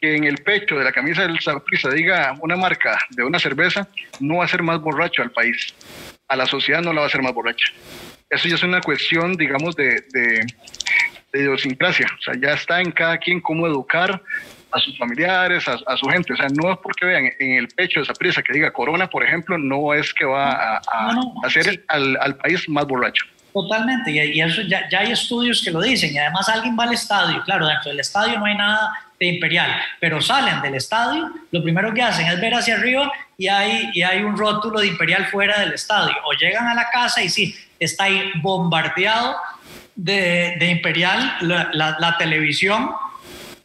[0.05, 3.87] Que en el pecho de la camisa del Saprissa diga una marca de una cerveza,
[4.19, 5.73] no va a ser más borracho al país.
[6.27, 7.71] A la sociedad no la va a hacer más borracha
[8.29, 10.45] eso ya es una cuestión, digamos, de, de,
[11.31, 12.07] de, idiosincrasia.
[12.19, 14.21] O sea, ya está en cada quien cómo educar
[14.71, 16.33] a sus familiares, a, a, su gente.
[16.33, 19.09] O sea, no es porque vean en el pecho de esa prisa que diga corona,
[19.09, 21.79] por ejemplo, no es que va a, a no, no, hacer sí.
[21.87, 23.25] al, al, país más borracho.
[23.53, 26.83] Totalmente, y, y eso ya, ya, hay estudios que lo dicen, y además alguien va
[26.83, 31.31] al estadio, claro, dentro del estadio no hay nada de imperial, pero salen del estadio,
[31.51, 34.87] lo primero que hacen es ver hacia arriba y hay, y hay un rótulo de
[34.87, 39.35] imperial fuera del estadio, o llegan a la casa y sí, está ahí bombardeado
[39.95, 42.91] de, de Imperial, la, televisión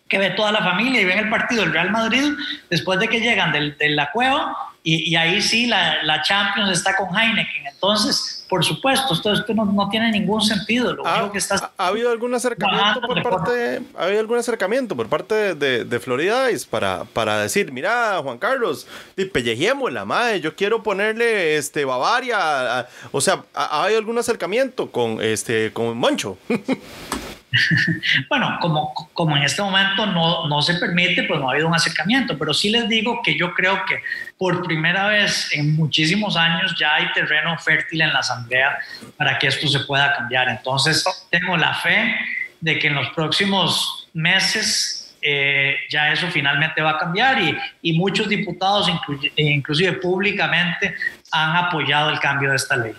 [0.09, 2.25] que ve toda la familia y ven el partido del Real Madrid
[2.69, 6.71] después de que llegan del, de la cueva y, y ahí sí la, la, Champions
[6.71, 7.67] está con Heineken.
[7.67, 10.93] Entonces, por supuesto, esto, esto no, no, tiene ningún sentido.
[10.93, 15.09] Lo ¿Ha, que está ¿Ha, habido algún acercamiento por parte, ¿ha habido algún acercamiento por
[15.09, 18.89] parte de, de, de Florida para, para decir, mira, Juan Carlos,
[19.33, 24.91] pellejémosla, madre, yo quiero ponerle este Bavaria, a, o sea, ¿ha, ¿ha habido algún acercamiento
[24.91, 26.37] con este con Moncho?
[28.29, 31.75] bueno, como, como en este momento no, no se permite, pues no ha habido un
[31.75, 34.03] acercamiento, pero sí les digo que yo creo que
[34.39, 38.79] por primera vez en muchísimos años ya hay terreno fértil en la Asamblea
[39.17, 40.49] para que esto se pueda cambiar.
[40.49, 42.17] Entonces, tengo la fe
[42.61, 47.93] de que en los próximos meses eh, ya eso finalmente va a cambiar y, y
[47.93, 50.95] muchos diputados, inclu inclusive públicamente,
[51.31, 52.93] han apoyado el cambio de esta ley.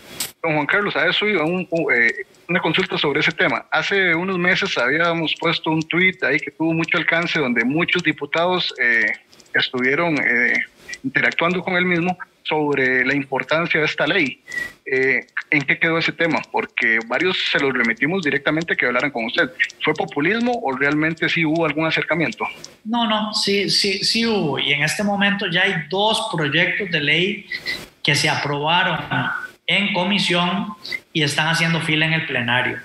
[0.43, 3.65] Don Juan Carlos, a eso iba un eh, una consulta sobre ese tema.
[3.71, 8.73] Hace unos meses habíamos puesto un tuit ahí que tuvo mucho alcance donde muchos diputados
[8.79, 9.05] eh,
[9.53, 10.65] estuvieron eh,
[11.03, 14.43] interactuando con él mismo sobre la importancia de esta ley.
[14.85, 16.41] Eh, ¿En qué quedó ese tema?
[16.51, 19.49] Porque varios se los remitimos directamente que hablaran con usted.
[19.83, 22.45] ¿Fue populismo o realmente sí hubo algún acercamiento?
[22.83, 24.59] No, no, sí, sí, sí hubo.
[24.59, 27.45] Y en este momento ya hay dos proyectos de ley
[28.03, 28.97] que se aprobaron
[29.77, 30.73] en comisión
[31.13, 32.79] y están haciendo fila en el plenario.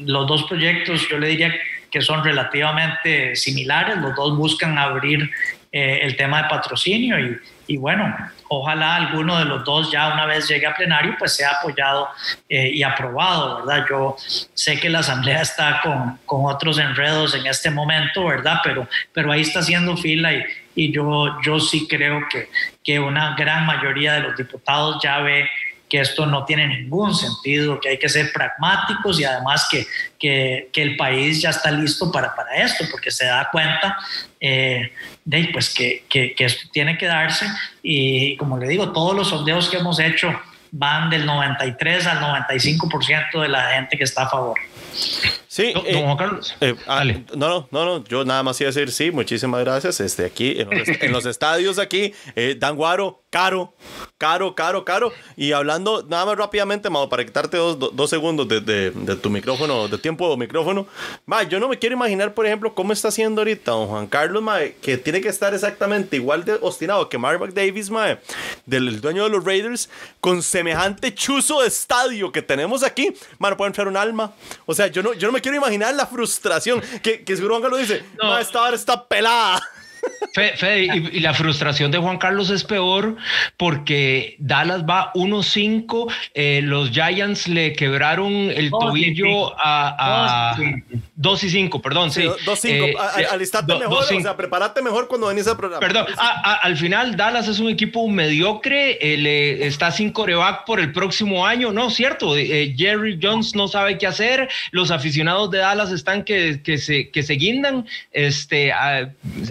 [0.00, 1.54] Los dos proyectos yo le diría
[1.90, 5.30] que son relativamente similares, los dos buscan abrir
[5.70, 8.16] eh, el tema de patrocinio y, y, bueno,
[8.48, 12.08] ojalá alguno de los dos ya una vez llegue a plenario pues sea apoyado
[12.48, 13.84] eh, y aprobado, ¿verdad?
[13.88, 18.60] Yo sé que la Asamblea está con, con, otros enredos en este momento, ¿verdad?
[18.62, 20.44] Pero, pero ahí está haciendo fila y,
[20.74, 22.48] y yo, yo sí creo que,
[22.82, 25.48] que una gran mayoría de los diputados ya ve
[25.94, 29.86] que esto no tiene ningún sentido, que hay que ser pragmáticos y además que,
[30.18, 33.96] que, el país ya está listo para, para esto, porque se da cuenta
[34.40, 34.90] eh,
[35.24, 37.46] de pues que, que, que, esto tiene que darse
[37.80, 40.36] y como le digo, todos los sondeos que hemos hecho
[40.72, 44.58] van del 93 al 95% de la gente que está a favor.
[45.54, 46.56] Sí, don, eh, Juan Carlos.
[46.60, 47.04] Eh, ah,
[47.36, 50.00] no, no, no, yo nada más iba a decir sí, muchísimas gracias.
[50.00, 53.74] Este, aquí en los, en los estadios, aquí, eh, Dan Guaro, caro,
[54.18, 55.12] caro, caro, caro.
[55.36, 59.30] Y hablando nada más rápidamente, Mao, para quitarte dos, dos segundos de, de, de, tu
[59.30, 60.86] micrófono, de tiempo de micrófono.
[61.26, 64.42] Ma, yo no me quiero imaginar, por ejemplo, cómo está haciendo ahorita don Juan Carlos,
[64.42, 68.18] ma, que tiene que estar exactamente igual de obstinado que Mark Davis, ma,
[68.66, 69.88] del dueño de los Raiders,
[70.20, 73.14] con semejante chuzo de estadio que tenemos aquí.
[73.38, 74.32] Ma, no puede entrar un alma.
[74.66, 77.62] O sea, yo no, yo no me quiero imaginar la frustración que, que seguro Juan
[77.62, 78.38] Carlos dice, no.
[78.38, 79.62] esta hora está pelada.
[80.34, 83.16] Fede, Fe, y, y, la frustración de Juan Carlos es peor
[83.56, 89.52] porque Dallas va 1-5, eh, los Giants le quebraron el oh, tobillo sí, sí.
[89.58, 90.56] a, a
[91.14, 92.24] 2 y 5, perdón, sí.
[92.44, 92.94] 2 5, eh,
[93.30, 95.80] alistate do, mejor, o sea, prepárate mejor cuando venís al programa.
[95.80, 100.64] Perdón, a, a, al final Dallas es un equipo mediocre, eh, le, está sin coreback
[100.64, 105.50] por el próximo año, no, cierto, eh, Jerry Jones no sabe qué hacer, los aficionados
[105.52, 108.72] de Dallas están que, que, se, que se guindan, este,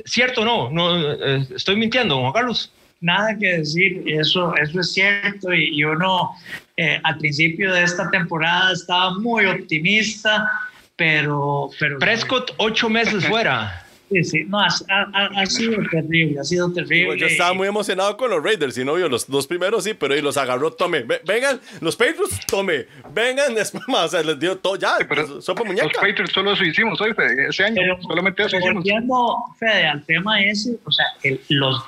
[0.05, 2.71] cierto, no, no, eh, estoy mintiendo, Juan Carlos.
[3.01, 6.31] Nada que decir, eso, eso es cierto y, y uno
[6.77, 10.49] eh, al principio de esta temporada estaba muy optimista,
[10.95, 11.69] pero...
[11.79, 13.82] pero Prescott ocho meses fuera.
[14.13, 17.17] Sí, sí, no, ha, ha, ha, sido terrible, ha sido terrible.
[17.17, 20.15] Yo estaba muy emocionado con los Raiders, y no, yo los dos primeros sí, pero
[20.15, 24.55] y los agarró, tome, vengan, los Patriots, tome, vengan, después más, o sea, les dio
[24.57, 25.85] todo, ya, pero sopa muñeca.
[25.85, 28.75] Los Patriots solo eso hicimos hoy, Fede, ese año, pero, solamente eso hicimos.
[28.75, 31.83] Volviendo, Fede, al tema ese, o sea, el, los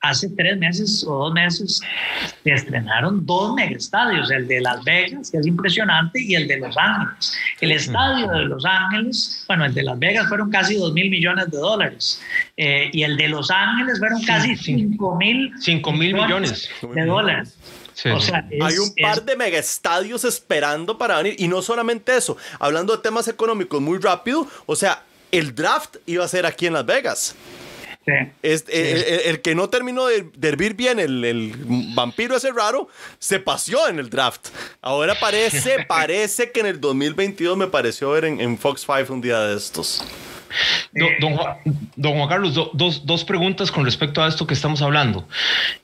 [0.00, 1.80] hace tres meses o dos meses
[2.44, 6.76] se estrenaron dos megastadios, el de Las Vegas, que es impresionante, y el de Los
[6.76, 7.36] Ángeles.
[7.60, 11.50] El estadio de Los Ángeles, bueno, el de Las Vegas fueron casi dos mil millones
[11.50, 12.22] de dólares,
[12.56, 17.56] eh, y el de Los Ángeles fueron casi cinco mil, cinco mil millones de dólares.
[18.12, 21.34] o sea, Hay un par de megastadios esperando para venir.
[21.38, 26.24] Y no solamente eso, hablando de temas económicos muy rápido, o sea, el draft iba
[26.24, 27.34] a ser aquí en Las Vegas.
[28.42, 31.54] Es, eh, El, que no terminó de, hervir bien, el,
[31.94, 32.88] vampiro ese raro,
[33.18, 34.48] se paseó en el draft.
[34.80, 39.40] Ahora parece, parece que en el 2022 me pareció ver en, Fox 5 un día
[39.40, 40.02] de estos.
[41.20, 45.28] Don, Juan, Carlos, dos, dos, preguntas con respecto a esto que estamos hablando.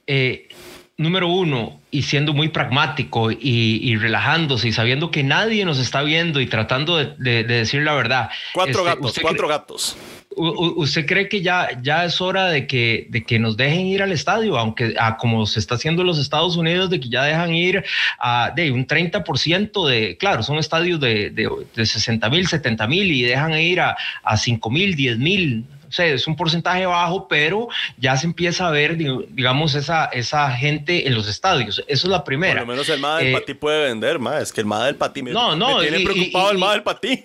[0.07, 0.49] Eh,
[0.97, 6.41] número uno, y siendo muy pragmático y, relajándose y sabiendo que nadie nos está viendo
[6.41, 8.31] y tratando de, decir la verdad.
[8.53, 9.97] Cuatro este, gatos, cuatro gatos.
[10.37, 14.13] ¿Usted cree que ya, ya es hora de que, de que nos dejen ir al
[14.13, 17.55] estadio, aunque a, como se está haciendo en los Estados Unidos, de que ya dejan
[17.55, 17.85] ir
[18.19, 23.13] a de un 30% de, claro, son estadios de, de, de 60 mil, 70 mil
[23.13, 25.65] y dejan ir a, a 5 mil, 10 mil,
[25.99, 27.69] es un porcentaje bajo, pero
[27.99, 31.85] ya se empieza a ver, digamos, esa, esa gente en los estadios.
[31.87, 32.61] Eso es la primera.
[32.61, 34.43] Por lo menos el MAD del eh, Patí puede vender, más.
[34.43, 37.25] Es que el MAD del Patí me, no, no, tiene preocupado el MAD del Patí.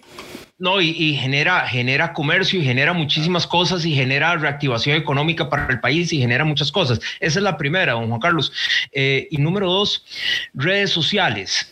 [0.60, 5.80] No, y, genera, genera comercio y genera muchísimas cosas y genera reactivación económica para el
[5.80, 7.00] país y genera muchas cosas.
[7.22, 8.52] Esa es la primera, don Juan Carlos.
[8.92, 10.06] Eh, y número dos,
[10.54, 11.72] redes sociales.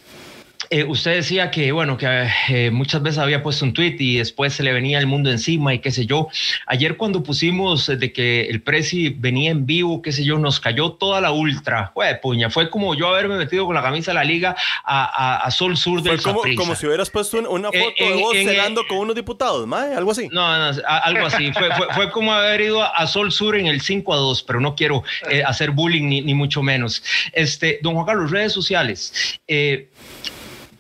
[0.70, 4.54] Eh, usted decía que, bueno, que eh, muchas veces había puesto un tweet y después
[4.54, 6.28] se le venía el mundo encima y qué sé yo.
[6.66, 10.94] Ayer cuando pusimos de que el Prezi venía en vivo, qué sé yo, nos cayó
[10.94, 11.92] toda la ultra.
[11.94, 15.78] Fue puña, fue como yo haberme metido con la camisa de la liga a, Sol
[15.78, 18.98] Sur del Fue como, como, si hubieras puesto una eh, foto de vos cenando con
[18.98, 20.28] unos diputados, algo así.
[20.32, 21.52] No, no algo así.
[21.54, 24.76] fue, fue, como haber ido a, Sol Sur en el 5 a 2, pero no
[24.76, 25.04] quiero
[25.46, 27.04] hacer bullying ni, ni, mucho menos.
[27.32, 29.40] Este, don Juan Carlos, redes sociales.
[29.48, 29.88] Eh,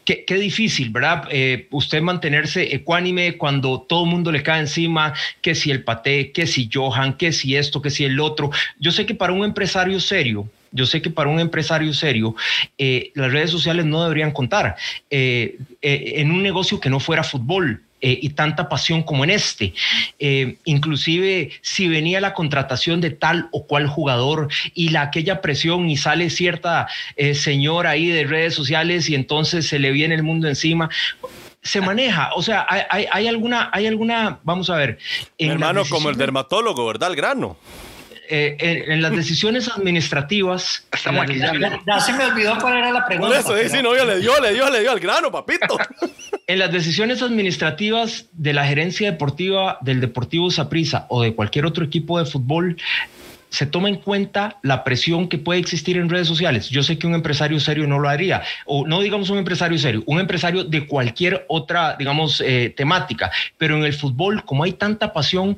[0.08, 1.28] Qué, difícil, ¿verdad?
[1.30, 6.32] Eh, usted mantenerse ecuánime cuando todo el mundo le cae encima, que si el paté,
[6.32, 8.50] que si Johan, que si esto, que si el otro.
[8.80, 12.38] Yo sé que para un empresario serio, yo sé que para un empresario serio,
[12.78, 14.78] eh, las redes sociales no deberían contar.
[15.10, 19.74] Eh, en un negocio que no fuera fútbol, eh, y tanta pasión como en este.
[20.20, 25.90] Eh, inclusive si venía la contratación de tal o cual jugador y la aquella presión
[25.90, 30.24] y sale cierta eh, señora ahí de redes sociales y entonces se le viene el
[30.24, 30.90] mundo encima
[31.64, 35.00] se maneja, o sea, hay, hay, alguna, hay alguna, vamos a ver.
[35.38, 37.10] hermano, como el dermatólogo, ¿verdad?
[37.10, 37.58] El grano.
[38.30, 40.86] En, las decisiones administrativas.
[41.86, 43.42] ya, se me olvidó cuál era la pregunta.
[43.42, 45.78] Por eso, sí, no, yo le dio, le dio, le dio al grano, papito.
[46.50, 51.84] En las decisiones administrativas de la gerencia deportiva del Deportivo Saprissa o de cualquier otro
[51.84, 52.78] equipo de fútbol,
[53.50, 56.70] se toma en cuenta la presión que puede existir en redes sociales.
[56.70, 60.04] Yo sé que un empresario serio no lo haría, o no digamos un empresario serio,
[60.06, 65.14] un empresario de cualquier otra, digamos, eh, temática, pero en el fútbol, como hay tanta
[65.14, 65.58] pasión,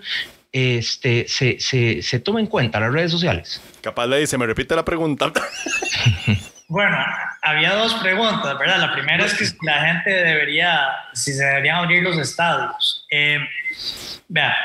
[0.51, 3.61] este, se, se, se toma en cuenta las redes sociales.
[3.81, 5.31] Capaz le dice, me repite la pregunta.
[6.69, 7.03] Bueno,
[7.41, 8.77] había dos preguntas, ¿verdad?
[8.77, 13.07] La primera es que la gente debería, si se deberían abrir los estadios.
[13.09, 13.39] Eh,
[14.27, 14.55] vea,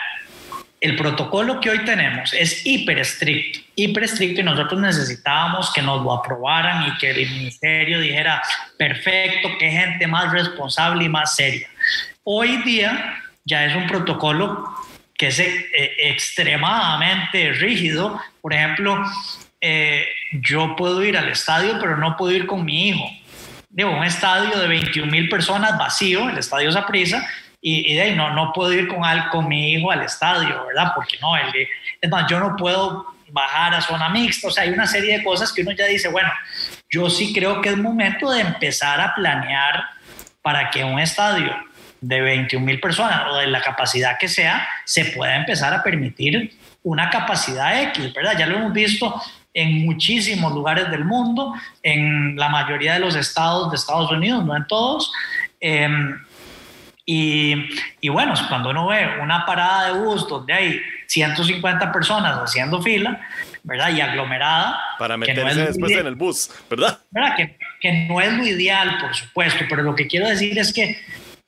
[0.83, 6.03] el protocolo que hoy tenemos es hiper estricto, hiper estricto y nosotros necesitábamos que nos
[6.03, 8.43] lo aprobaran y que el ministerio dijera,
[8.77, 11.69] perfecto, qué gente más responsable y más seria.
[12.23, 13.15] Hoy día
[13.47, 14.63] ya es un protocolo
[15.25, 15.71] que es eh,
[16.01, 18.21] extremadamente rígido.
[18.43, 19.03] Por ejemplo,
[19.59, 23.11] eh, yo puedo ir al estadio, pero no puedo ir con mi hijo.
[23.71, 27.27] Digo, un estadio de 21 mil personas vacío, el estadio Zaprisa,
[27.63, 30.67] y, y de ahí no, no puedo ir con, al, con mi hijo al estadio,
[30.67, 30.93] ¿verdad?
[30.95, 31.49] Porque no, el,
[32.03, 35.25] es más, yo no puedo bajar a zona mixta, o sea, hay una serie de
[35.25, 36.31] cosas que uno ya dice, bueno,
[36.91, 39.85] yo sí creo que es momento de empezar a planear
[40.43, 41.51] para que un estadio
[42.07, 46.53] de 21 mil personas o de la capacidad que sea, se pueda empezar a permitir
[46.83, 48.37] una capacidad X, ¿verdad?
[48.39, 49.21] Ya lo hemos visto
[49.55, 54.57] en muchísimos lugares del mundo, en la mayoría de los estados de Estados Unidos, no
[54.57, 55.13] en todos.
[55.61, 56.21] Em,
[57.07, 57.55] y,
[58.01, 63.21] y, bueno, cuando uno ve una parada de bus donde hay 150 personas haciendo fila,
[63.63, 63.91] ¿verdad?
[63.91, 64.79] Y aglomerada.
[64.99, 66.99] Para meterse después en el bus, ¿verdad?
[67.11, 67.37] ¿verdad?
[67.37, 70.99] Que, que, no es lo ideal, por supuesto, pero lo que quiero decir es que,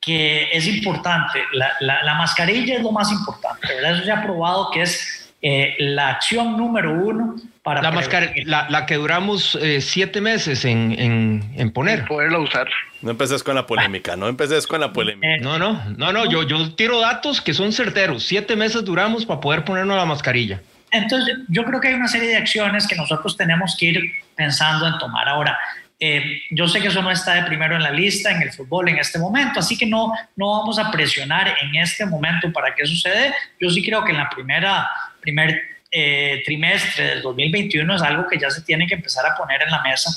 [0.07, 1.41] que es importante.
[1.53, 3.97] La, la, la mascarilla es lo más importante, ¿verdad?
[3.97, 7.35] Eso se ha probado que es eh, la acción número uno
[7.65, 7.83] para...
[7.83, 12.07] La, la, que duramos eh, siete meses en, en, en poner.
[12.07, 12.69] Poderla usar.
[13.03, 15.27] No empeces con la polémica, no empeces con la polémica.
[15.27, 18.23] Eh, no, no, no, no, yo, yo tiro datos que son certeros.
[18.23, 20.61] Siete meses duramos para poder ponernos la mascarilla.
[20.93, 24.01] entonces yo creo que hay una serie de acciones que nosotros tenemos que ir
[24.37, 25.29] pensando en tomar.
[25.29, 25.59] Ahora,
[25.99, 28.89] eh, yo sé que eso no está de primero en la lista en el fútbol
[28.91, 32.87] en este momento, así que no, no vamos a presionar en este momento para que
[32.87, 33.35] suceda.
[33.59, 34.91] Yo sí creo que en la primera,
[35.21, 35.59] primer
[35.91, 39.71] eh, trimestre del 2021 es algo que ya se tiene que empezar a poner en
[39.71, 40.11] la mesa,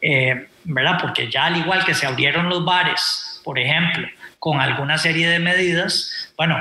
[0.00, 0.98] eh, ¿verdad?
[1.00, 4.06] Porque ya al igual que se abrieron los bares, por ejemplo,
[4.38, 6.56] con alguna serie de medidas, bueno,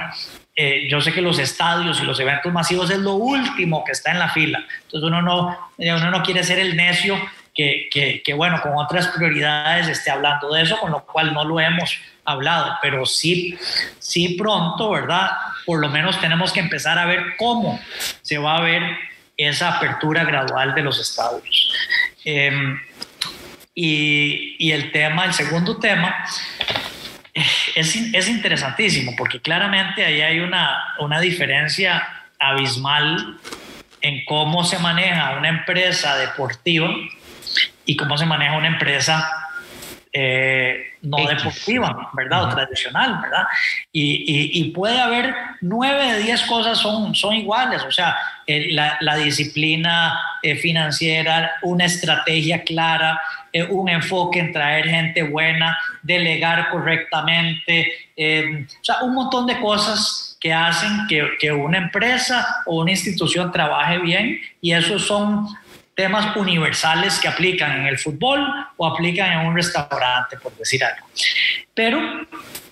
[0.88, 4.20] yo sé que los estadios y los eventos masivos es lo último que está en
[4.20, 4.64] la fila.
[4.84, 7.20] Entonces uno no, uno no quiere ser el necio
[7.54, 11.60] que, que, bueno, con otras prioridades esté hablando de eso, con lo cual no lo
[11.60, 13.58] hemos hablado, pero sí,
[14.00, 15.32] sí pronto, ¿verdad?
[15.66, 17.80] Por lo menos tenemos que empezar a ver cómo
[18.22, 18.82] se va a ver
[19.38, 21.44] esa apertura gradual de los estados.
[22.26, 22.80] Em,
[23.76, 26.26] y, y, el tema, el segundo tema,
[27.76, 32.08] es, es, interesantísimo, porque claramente ahí hay una, una diferencia
[32.40, 33.40] abismal
[34.02, 36.90] en cómo se maneja una empresa deportiva
[37.86, 39.44] y cómo se maneja una empresa
[40.16, 42.44] eh, no deportiva, ¿verdad?
[42.44, 43.46] O tradicional, ¿verdad?
[43.92, 48.16] Y, y, puede haber nueve de diez cosas son, son iguales, o sea,
[48.46, 53.20] eh, la, la, disciplina eh, financiera, una estrategia clara,
[53.72, 60.54] un enfoque en traer gente buena, delegar correctamente, o sea, un montón de cosas que
[60.54, 65.48] hacen que, que una empresa o una institución trabaje bien y esos son
[65.96, 68.46] temas universales que aplican en el fútbol
[68.78, 71.08] o aplican en un restaurante, por decir algo.
[71.74, 72.00] Pero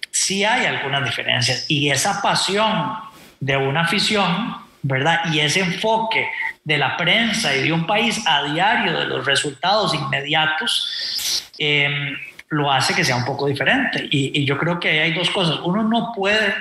[0.09, 2.95] sí hay algunas diferencias y esa pasión
[3.39, 5.21] de una afición, ¿verdad?
[5.31, 6.29] Y ese enfoque
[6.63, 12.17] de la prensa y de un país a diario de los resultados inmediatos, em,
[12.49, 14.07] lo hace que sea un poco diferente.
[14.11, 15.59] Y, y yo creo que hay dos cosas.
[15.63, 16.53] Uno no puede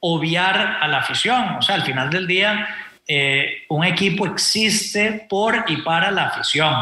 [0.00, 2.66] obviar a la afición, o sea, al final del día
[3.06, 6.74] eh, un equipo existe por y para la afición.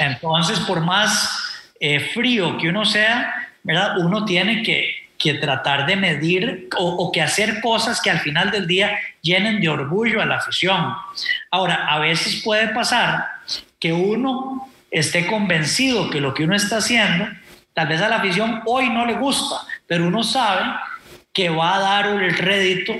[0.00, 1.30] Entonces, por más
[1.80, 3.48] eh, frío que uno sea,
[3.98, 5.00] uno tiene que,
[5.40, 10.20] tratar de medir o, que hacer cosas que al final del día llenen de orgullo
[10.20, 10.96] a la afición.
[11.48, 13.28] Ahora, a veces puede pasar
[13.78, 17.28] que uno esté convencido que lo que uno está haciendo,
[17.72, 20.64] tal vez a la afición hoy no le gusta, pero uno sabe
[21.32, 22.92] que va a dar el rédito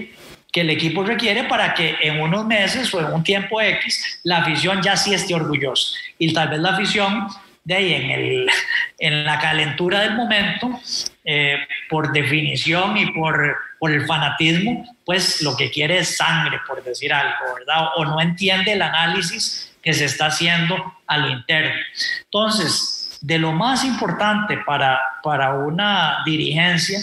[0.53, 4.39] que el equipo requiere para que en unos meses o en un tiempo X la
[4.39, 5.97] afición ya sí esté orgullosa.
[6.19, 7.27] Y tal vez la afición
[7.65, 8.47] de ahí en, el,
[8.99, 10.79] en la calentura del momento,
[11.25, 11.57] eh,
[11.89, 17.13] por definición y por, por el fanatismo, pues lo que quiere es sangre, por decir
[17.15, 17.89] algo, ¿verdad?
[17.97, 21.81] O no entiende el análisis que se está haciendo a lo interno.
[22.25, 26.99] Entonces, de lo más importante para, para una dirigencia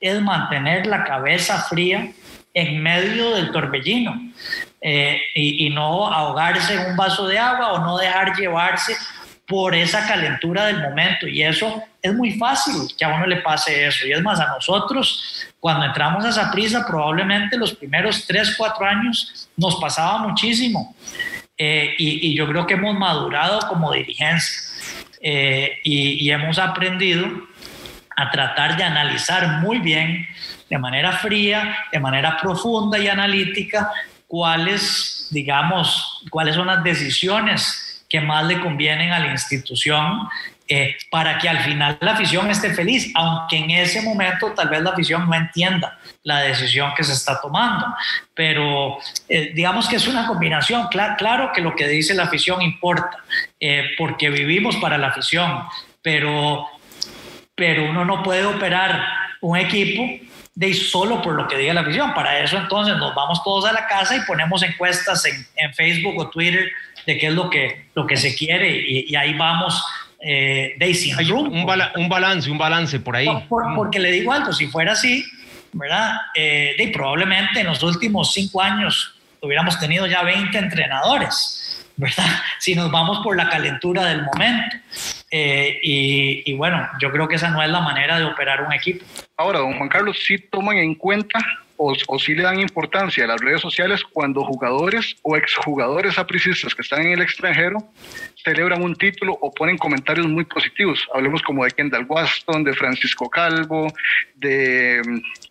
[0.00, 2.12] es mantener la cabeza fría
[2.54, 4.20] en medio del torbellino
[4.80, 8.96] eh, y, no ahogarse en un vaso de agua o no dejar llevarse
[9.46, 11.26] por esa calentura del momento.
[11.26, 14.06] Y eso es muy fácil que a uno le pase eso.
[14.06, 18.86] Y es más, a nosotros, cuando entramos a esa prisa, probablemente los primeros tres, cuatro
[18.86, 20.94] años nos pasaba muchísimo.
[21.58, 24.62] Eh, y, yo creo que hemos madurado como dirigencia
[25.20, 27.26] eh, y, y hemos aprendido
[28.16, 30.26] a tratar de analizar muy bien
[30.70, 33.90] de manera fría, de manera profunda y analítica,
[34.28, 40.28] cuáles, digamos, cuáles son las decisiones que más le convienen a la institución
[40.68, 44.80] eh, para que al final la afición esté feliz, aunque en ese momento tal vez
[44.80, 47.86] la afición no entienda la decisión que se está tomando.
[48.32, 48.98] Pero
[49.28, 50.86] eh, digamos que es una combinación.
[50.88, 53.18] claro que lo que dice la afición importa,
[53.58, 55.64] eh, porque vivimos para la afición,
[56.02, 56.68] pero,
[57.56, 59.04] pero uno no puede operar
[59.40, 60.29] un equipo
[60.60, 62.12] de solo por lo que diga la afición.
[62.12, 66.18] Para eso entonces nos vamos todos a la casa y ponemos encuestas en, en Facebook
[66.18, 66.70] o Twitter
[67.06, 69.82] de qué es lo que, lo que se quiere y, ahí vamos
[70.20, 71.46] eh, de sin Un,
[71.96, 73.26] un, balance, un balance por ahí.
[73.74, 75.24] porque le digo algo, si fuera así,
[75.72, 76.18] ¿verdad?
[76.34, 81.59] Eh, de, probablemente en los últimos cinco años hubiéramos tenido ya 20 entrenadores.
[82.00, 82.24] ¿Verdad?
[82.58, 84.76] Si nos vamos por la calentura del momento.
[85.30, 89.04] Eh, y, bueno, yo creo que esa no es la manera de operar un equipo.
[89.36, 91.38] Ahora, don Juan Carlos, sí toman en cuenta
[91.78, 96.74] o, o sí le dan importancia a las redes sociales cuando jugadores o exjugadores apricistas
[96.74, 97.78] que están en el extranjero
[98.44, 101.06] celebran un título o ponen comentarios muy positivos.
[101.14, 103.90] Hablemos como de Kendall Waston, de Francisco Calvo,
[104.34, 105.00] de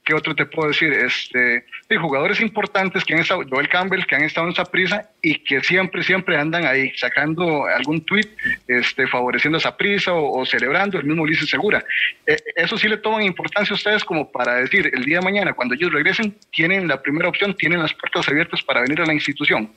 [0.09, 0.91] ¿qué otro te puedo decir?
[0.91, 5.07] Este, de jugadores importantes que han estado, Joel Campbell, que han estado en esa prisa
[5.21, 8.27] y que siempre, siempre andan ahí sacando algún tweet
[8.67, 11.85] este, favoreciendo a Saprisa o, celebrando el mismo Ulises Segura.
[12.25, 15.53] Eh, eso sí le toman importancia a ustedes como para decir, el día de mañana,
[15.53, 19.13] cuando ellos regresen, tienen la primera opción, tienen las puertas abiertas para venir a la
[19.13, 19.71] institución.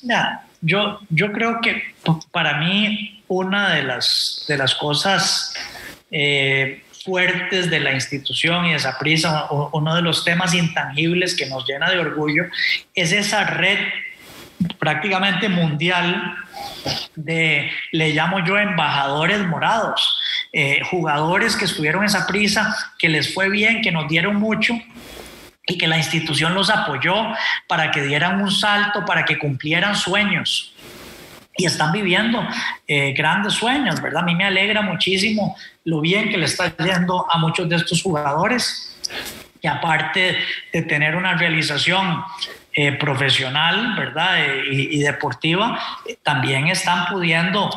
[0.00, 1.94] Ya, yo, yo creo que
[2.32, 5.54] para mí una de las, de las cosas
[6.10, 11.46] eh, fuertes de la institución y de esa prisa, uno de los temas intangibles que
[11.46, 12.44] nos llena de orgullo,
[12.94, 13.78] es esa red
[14.78, 16.36] prácticamente mundial
[17.14, 20.20] de, le llamo yo, embajadores morados,
[20.52, 24.74] eh, jugadores que estuvieron esa prisa, que les fue bien, que nos dieron mucho
[25.66, 27.14] y que la institución los apoyó
[27.68, 30.74] para que dieran un salto, para que cumplieran sueños.
[31.56, 32.46] Y están viviendo
[32.86, 34.22] eh, grandes sueños, ¿verdad?
[34.22, 38.02] A mí me alegra muchísimo lo bien que le está yendo a muchos de estos
[38.02, 38.96] jugadores,
[39.62, 40.38] que aparte
[40.72, 42.24] de tener una realización
[42.72, 44.44] eh, profesional, ¿verdad?
[44.44, 45.78] Eh, y, deportiva,
[46.22, 47.70] también están pudiendo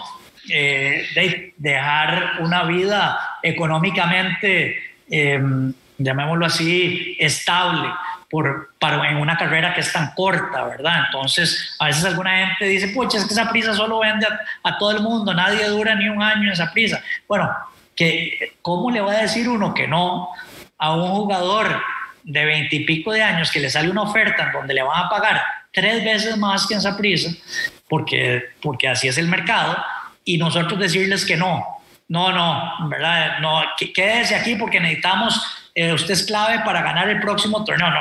[1.58, 4.78] dejar una vida económicamente
[5.10, 7.90] em, llamémoslo así, estable
[8.30, 11.04] por, para, en una carrera que es tan corta, ¿verdad?
[11.06, 14.28] Entonces, a veces alguna gente dice, pucha, es que esa prisa solo vende
[14.64, 17.02] a, todo el mundo, nadie dura ni un año en esa prisa.
[17.28, 17.50] Bueno,
[17.96, 20.30] que, ¿cómo le va a decir uno que no
[20.78, 21.82] a un jugador
[22.24, 25.42] de veintipico de años que le sale una oferta en donde le van a pagar
[25.72, 27.32] tres veces más que esa prisa,
[27.88, 29.78] porque, porque así es el mercado,
[30.26, 31.66] y nosotros decirles que no,
[32.10, 33.40] no, no, ¿verdad?
[33.40, 33.62] No,
[33.94, 37.88] quédese aquí porque necesitamos eh, usted es clave para ganar el próximo torneo.
[37.92, 38.00] No,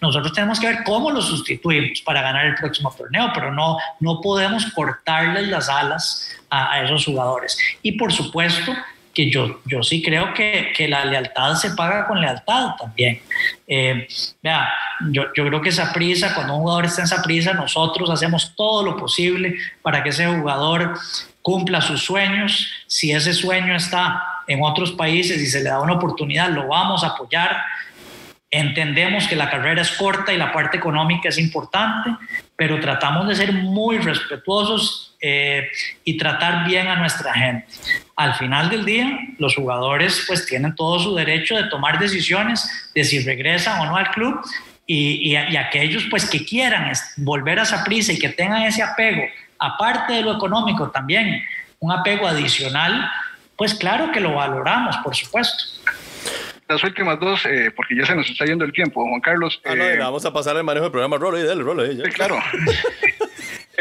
[0.00, 4.20] nosotros tenemos que ver cómo lo sustituimos para ganar el próximo torneo, pero no, no
[4.20, 7.58] podemos cortarles las alas a, esos jugadores.
[7.82, 8.72] Y por supuesto
[9.12, 13.20] que yo, yo sí creo que, que la lealtad se paga con lealtad también.
[13.66, 14.06] Eh,
[14.40, 14.68] vea,
[15.10, 18.54] yo, yo, creo que esa prisa, cuando un jugador está en esa prisa, nosotros hacemos
[18.54, 20.94] todo lo posible para que ese jugador
[21.42, 22.70] cumpla sus sueños.
[22.86, 27.02] Si ese sueño está en otros países y se le da una oportunidad, lo vamos
[27.04, 27.56] a apoyar.
[28.50, 32.10] Entendemos que la carrera es corta y la parte económica es importante,
[32.54, 35.68] pero tratamos de ser muy respetuosos eh,
[36.04, 37.66] y tratar bien a nuestra gente.
[38.14, 43.04] Al final del día, los jugadores pues tienen todo su derecho de tomar decisiones de
[43.04, 44.38] si regresan o no al club
[44.86, 49.22] y, y, aquellos pues que quieran volver a esa prisa y que tengan ese apego,
[49.58, 51.42] aparte de lo económico también,
[51.78, 53.10] un apego adicional,
[53.56, 55.64] pues claro que lo valoramos, por supuesto.
[56.68, 59.60] Las últimas dos, eh, porque ya se nos está yendo el tiempo, Juan Carlos.
[59.64, 61.18] Ah, no, eh, vamos a pasar el manejo del programa.
[61.18, 61.84] Rolo, y dale, Rolo.
[61.86, 62.38] Sí, claro.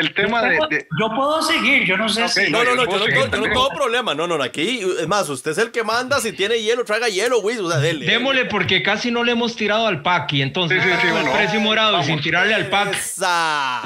[0.01, 2.51] el tema de, Yo puedo seguir, yo no sé si...
[2.51, 4.13] No, no, no, yo, no, no tengo problema.
[4.13, 7.41] No, no, aquí, es más, usted es el que manda, si tiene hielo, traiga hielo,
[7.41, 8.05] güey, o sea, dele.
[8.05, 11.31] Démosle, porque casi no le hemos tirado al pack, y entonces, sí, sí, sí, bueno,
[11.31, 12.97] precio morado, y sin tirarle al pack.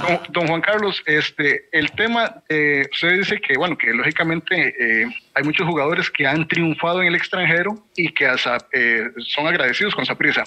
[0.08, 5.08] Don, don, Juan Carlos, este, el tema, eh, usted dice que, bueno, que lógicamente eh,
[5.34, 9.94] hay muchos jugadores que han triunfado en el extranjero y que hasta, eh, son agradecidos
[9.94, 10.44] con prisa.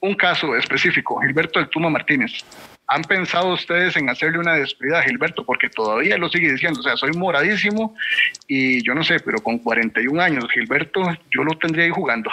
[0.00, 2.44] Un caso específico, Gilberto del Tuma Martínez
[2.86, 5.44] ¿Han pensado ustedes en hacerle una despedida a Gilberto?
[5.44, 7.96] Porque todavía lo sigue diciendo, o sea, soy moradísimo
[8.46, 12.30] y yo no sé, pero con 41 años, Gilberto, yo lo tendría ahí jugando.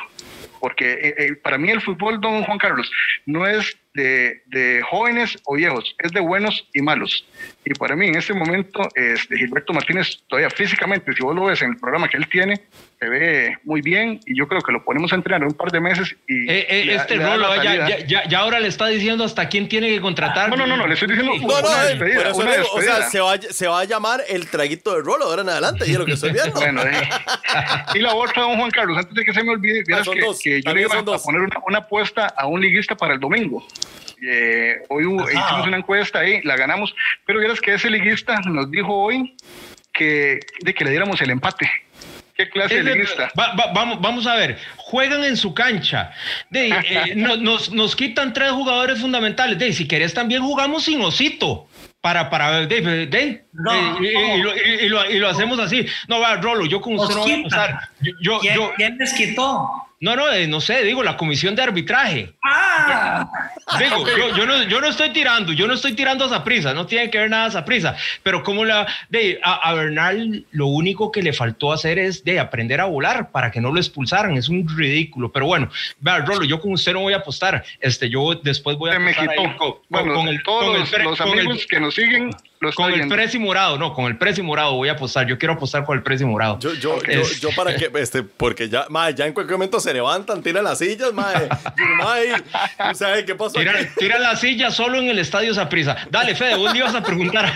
[0.59, 2.91] Porque eh, eh, para mí el fútbol, don Juan Carlos,
[3.25, 7.25] no es de, de, jóvenes o viejos, es de buenos y malos.
[7.65, 11.61] Y para mí en este momento, este, Gilberto Martínez, todavía físicamente, si vos lo ves
[11.61, 12.61] en el programa que él tiene,
[13.01, 15.81] se ve muy bien y yo creo que lo ponemos a entrenar un par de
[15.81, 16.47] meses y...
[16.47, 19.99] Eh, eh, este rolo, ya, ya, ya, ahora le está diciendo hasta quién tiene que
[19.99, 20.51] contratar.
[20.51, 23.09] No, no, no, no le estoy diciendo no, una no, despedida, una digo, O sea,
[23.09, 25.97] se va, se va, a llamar el traguito de rolo ahora en adelante y es
[25.97, 26.51] lo que estoy viendo.
[26.51, 27.09] bueno, eh.
[27.95, 30.39] y la otra, don Juan Carlos, antes de que se me olvide, ah, que, dos,
[30.39, 33.65] que, yo le iba a poner una, una apuesta a un liguista para el domingo.
[34.23, 36.93] Eh, hoy hicimos una encuesta ahí, la ganamos,
[37.25, 39.35] pero vieras que ese liguista nos dijo hoy
[39.91, 41.67] que, de que le diéramos el empate.
[42.41, 43.31] ¿Qué clase de lista?
[43.35, 46.11] vamos, vamos a ver, juegan en su cancha.
[46.49, 49.59] De, eh, nos, nos, quitan tres jugadores fundamentales.
[49.59, 51.67] De, si querés también jugamos sin osito.
[52.01, 55.85] Para, para, de, de, y, lo, y, lo, hacemos así.
[56.07, 57.89] No, va, Rolo, yo con usted no voy a pasar.
[58.23, 59.69] Yo, ¿Quién, yo, ¿Quién les quitó?
[60.01, 62.33] No, no, eh, no sé, digo, la comisión de arbitraje.
[62.43, 63.29] Ah.
[63.77, 64.03] Digo,
[64.35, 67.11] yo, no, yo no estoy tirando, yo no estoy tirando a esa prisa, no tiene
[67.11, 71.21] que ver nada a esa prisa, pero como la, de, a, Bernal lo único que
[71.21, 74.67] le faltó hacer es de aprender a volar para que no lo expulsaran, es un
[74.67, 78.77] ridículo, pero bueno, vea, Rolo, yo con usted no voy a apostar, este, yo después
[78.77, 82.31] voy a apostar con, bueno, con el, todos los, amigos que nos siguen
[82.75, 85.25] con el precio morado, no, con el precio morado voy a apostar.
[85.25, 86.59] Yo quiero apostar con el precio morado.
[86.59, 89.91] Yo, yo, yo, yo, para que, este, porque ya, madre, ya en cualquier momento se
[89.91, 91.49] levantan, tiran las sillas, madre.
[92.93, 93.57] ¿sabes qué pasa?
[93.57, 95.97] Tiran, tira las sillas solo en el estadio Zaprisa.
[96.11, 97.51] Dale, Fede, vos le ibas a preguntar.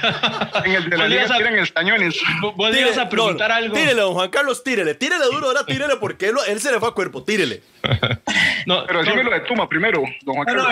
[0.65, 2.19] en el de la liga tiran estañones.
[2.55, 3.75] Vos le ibas a preguntar algo.
[3.75, 4.95] Tírele, don Juan Carlos, tírele.
[4.95, 7.61] Tírele duro, ahora tírele, porque él, él se le fue a cuerpo, tírele.
[8.65, 10.67] no, Pero decime lo de Tuma primero, don Juan Carlos.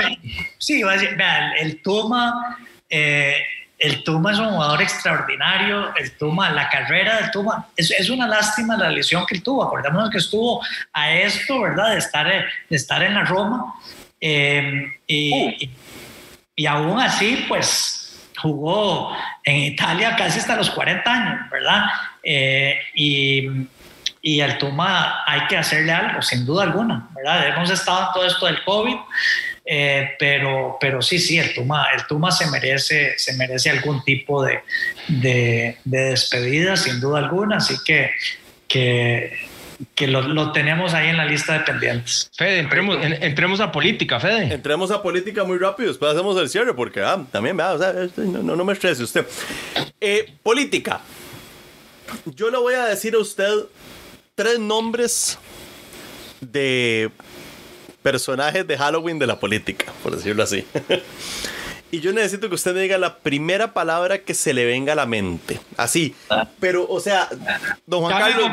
[0.57, 2.57] sí, va a decir, vean, el Tuma.
[2.89, 3.35] Eh,
[3.83, 8.25] el Tuma es un jugador extraordinario, el Tuma, la carrera del Tuma, es, es, una
[8.27, 10.63] lástima la lesión que él tuvo, acordémonos que estuvo
[10.93, 11.91] a esto, ¿verdad?
[11.91, 13.75] De estar, de estar en la Roma
[14.21, 15.69] eh, y,
[16.55, 19.13] y, aún así, pues jugó
[19.43, 21.83] en Italia casi hasta los 40 años, ¿verdad?
[22.23, 23.49] Eh, y,
[24.25, 27.49] y al Tuma hay que hacerle algo, sin duda alguna, ¿verdad?
[27.49, 28.95] Hemos estado en todo esto del COVID.
[29.65, 34.43] Eh, pero, pero sí, sí, el Tuma, el Tuma se, merece, se merece algún tipo
[34.43, 34.61] de,
[35.07, 38.11] de, despedida, sin duda alguna, así que,
[38.67, 39.37] que,
[39.95, 42.29] que lo, lo, tenemos ahí en la lista de pendientes.
[42.35, 44.53] Fede, entremos, entremos a política, Fede.
[44.53, 48.21] Entremos a política muy rápido, después hacemos el cierre, porque ah, también, o sea, este,
[48.21, 49.25] no, no, me estrese usted.
[50.01, 50.99] Eh, política.
[52.25, 53.65] Yo le voy a decir a usted
[54.35, 55.37] tres nombres
[56.41, 57.11] de
[58.01, 60.65] personajes de Halloween de la política, por decirlo así.
[61.91, 64.95] y yo necesito que usted me diga la primera palabra que se le venga a
[64.95, 65.59] la mente.
[65.77, 66.15] Así.
[66.59, 67.29] Pero, o sea,
[67.85, 68.49] don Juan Carlos.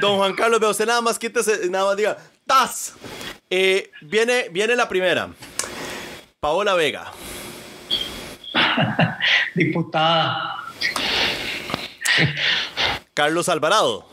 [0.00, 2.16] Don Juan Carlos, veo usted nada más quítese, nada más diga,
[2.46, 2.94] ¡tas!
[3.50, 5.30] Eh, viene, viene la primera.
[6.40, 7.12] Paola Vega.
[9.54, 10.56] Diputada.
[13.14, 14.11] Carlos Alvarado.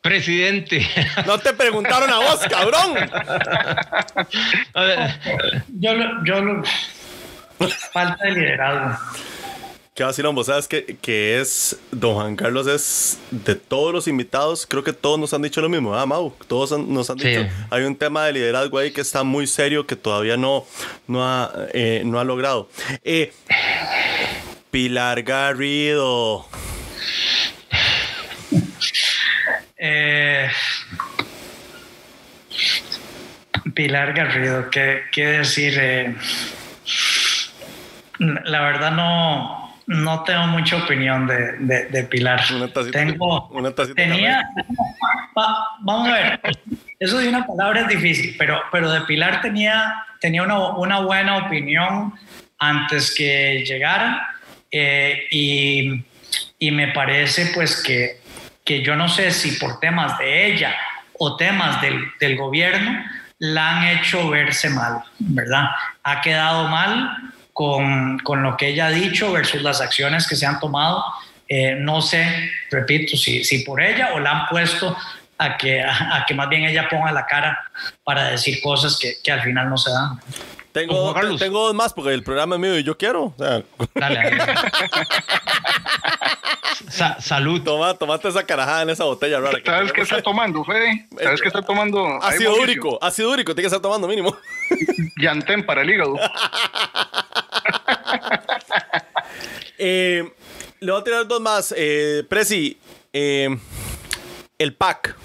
[0.00, 0.86] Presidente.
[1.26, 2.96] No te preguntaron a vos, cabrón.
[5.78, 6.62] yo lo, yo lo,
[7.92, 8.98] falta de liderazgo.
[9.94, 14.66] Qué vacilón, vos sabes que, que, es Don Juan Carlos es de todos los invitados,
[14.66, 17.82] creo que todos nos han dicho lo mismo, ah, Mau, todos nos han dicho, hay
[17.82, 20.64] un tema de liderazgo ahí que está muy serio que todavía no,
[21.06, 22.70] no, ha, eh, no ha logrado.
[23.04, 23.32] Eh,
[24.70, 26.46] Pilar Garrido.
[29.82, 30.46] Eh,
[33.74, 35.74] Pilar Garrido, ¿qué, decir?
[35.80, 36.14] Eh,
[38.18, 42.42] la verdad no, no tengo mucha opinión de, Pilar.
[42.92, 43.50] tengo,
[43.96, 44.50] tenía,
[45.80, 46.40] vamos a ver,
[46.98, 52.12] eso de una palabra es difícil, pero, pero de Pilar tenía, tenía una, buena opinión
[52.58, 54.28] antes que llegara
[54.70, 56.04] eh, y,
[56.58, 58.19] y me parece pues que
[58.70, 60.76] que yo no sé si por temas de ella
[61.18, 63.04] o temas del, del gobierno
[63.40, 65.70] la han hecho verse mal, ¿verdad?
[66.04, 70.46] Ha quedado mal con, con, lo que ella ha dicho versus las acciones que se
[70.46, 71.02] han tomado.
[71.48, 74.96] Eh, no sé, repito, si, si por ella o la han puesto
[75.38, 77.58] a que, a, que más bien ella ponga la cara
[78.04, 80.20] para decir cosas que, que al final no se dan.
[80.70, 83.34] Tengo, tengo dos más porque el programa es mío y yo quiero.
[83.36, 83.66] dale,
[87.20, 87.62] salud.
[87.62, 89.58] Toma, tomate esa carajada en esa botella rara.
[89.64, 91.08] ¿Sabes qué está tomando, Fede?
[91.22, 92.22] ¿Sabes qué está tomando?
[92.22, 94.36] Ácido úrico, ácido úrico, tiene que estar tomando mínimo.
[95.20, 96.16] Yantén para el hígado.
[99.78, 100.32] eh,
[100.80, 101.74] le voy a tirar dos más.
[101.76, 102.78] Eh, Prezi,
[103.12, 103.56] eh,
[104.58, 105.16] el pack.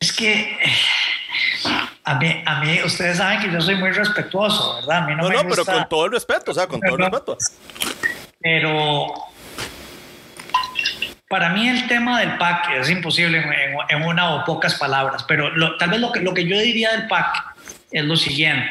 [0.00, 0.58] Es que
[2.04, 5.04] a mí, a mí, ustedes saben que yo soy muy respetuoso, ¿verdad?
[5.04, 7.02] A mí no, no, no pero con todo el respeto, o sea, con todo el
[7.02, 7.38] respeto.
[8.40, 9.06] Pero
[11.28, 13.42] para mí el tema del PAC es imposible
[13.88, 17.08] en, una o pocas palabras, pero tal vez lo que, lo que yo diría del
[17.08, 17.56] PAC
[17.90, 18.70] es lo siguiente.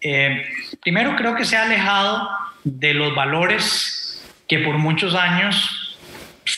[0.00, 0.44] Eh,
[0.82, 2.28] primero creo que se ha alejado
[2.64, 5.98] de los valores que por muchos años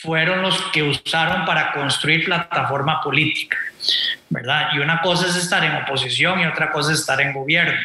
[0.02, 3.56] fueron los que usaron para construir plataforma política,
[4.28, 4.68] ¿verdad?
[4.74, 7.78] Y una cosa es estar en oposición y otra cosa es estar en gobierno.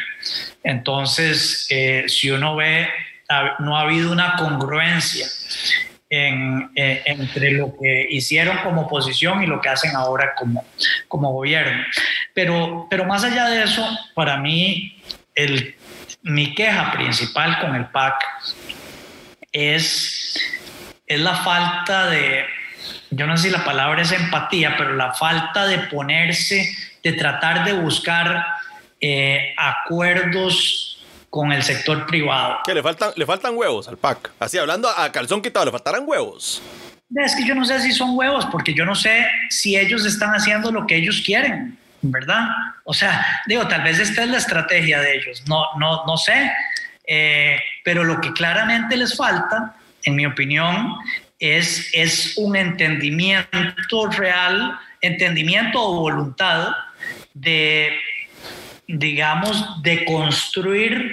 [0.62, 2.88] Entonces, eh, si uno ve
[3.60, 5.26] no ha habido una congruencia
[6.10, 10.64] eh, entre lo que hicieron como oposición y lo que hacen ahora como,
[11.08, 11.82] como gobierno.
[12.34, 15.00] Pero, pero más allá de eso, para mí,
[15.34, 15.74] el,
[16.22, 18.22] mi queja principal con el PAC
[19.52, 20.38] es,
[21.06, 22.44] es la falta de,
[23.12, 27.64] yo no sé si la palabra es empatía, pero la falta de ponerse, de tratar
[27.64, 28.44] de buscar
[29.00, 32.58] eh, acuerdos con el sector privado.
[32.64, 34.32] Que le faltan, le faltan huevos al PAC.
[34.38, 36.60] Así, hablando a calzón quitado, le faltarán huevos.
[37.14, 40.30] Es que yo no sé si son huevos, porque yo no sé si ellos están
[40.30, 41.78] haciendo lo que ellos quieren.
[42.02, 42.48] ¿verdad?
[42.84, 46.52] O sea, digo, tal vez esta es la estrategia de ellos, no, no, no sé,
[47.06, 50.96] eh, pero lo que claramente les falta, en mi opinión,
[51.42, 56.68] es, es un entendimiento real, entendimiento o voluntad
[57.34, 57.98] de,
[58.86, 61.12] digamos, de construir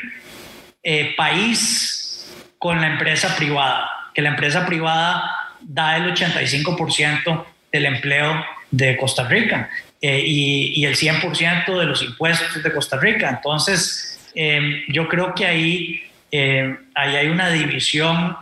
[0.84, 8.46] eh, país con la empresa privada, que la empresa privada da el 85% del empleo
[8.70, 9.68] de Costa Rica
[10.00, 13.30] eh, y, el 100% de los impuestos de Costa Rica.
[13.30, 16.04] Entonces, em, yo creo que ahí,
[16.94, 18.38] ahí hay una división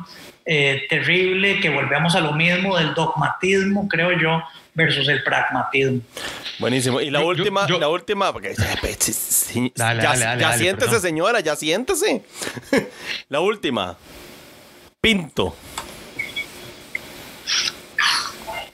[0.50, 4.41] eh, terrible que volvemos a lo mismo del dogmatismo, creo yo,
[4.74, 6.00] versus el pragmatismo.
[6.58, 7.02] Buenísimo.
[7.02, 8.78] Y la última, la última, porque ya,
[10.58, 12.24] siéntese, señora, ya siéntese.
[13.30, 13.98] la última.
[15.02, 15.54] Pinto.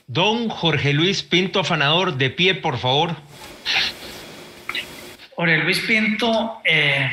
[0.05, 3.15] Don Jorge Luis Pinto Afanador, de pie, por favor.
[5.35, 7.09] Jorge Luis Pinto, eh,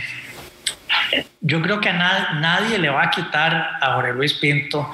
[1.40, 4.88] yo creo que a nadie le va a quitar a Jorge Luis Pinto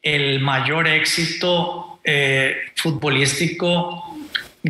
[0.00, 4.16] el mayor éxito eh, futbolístico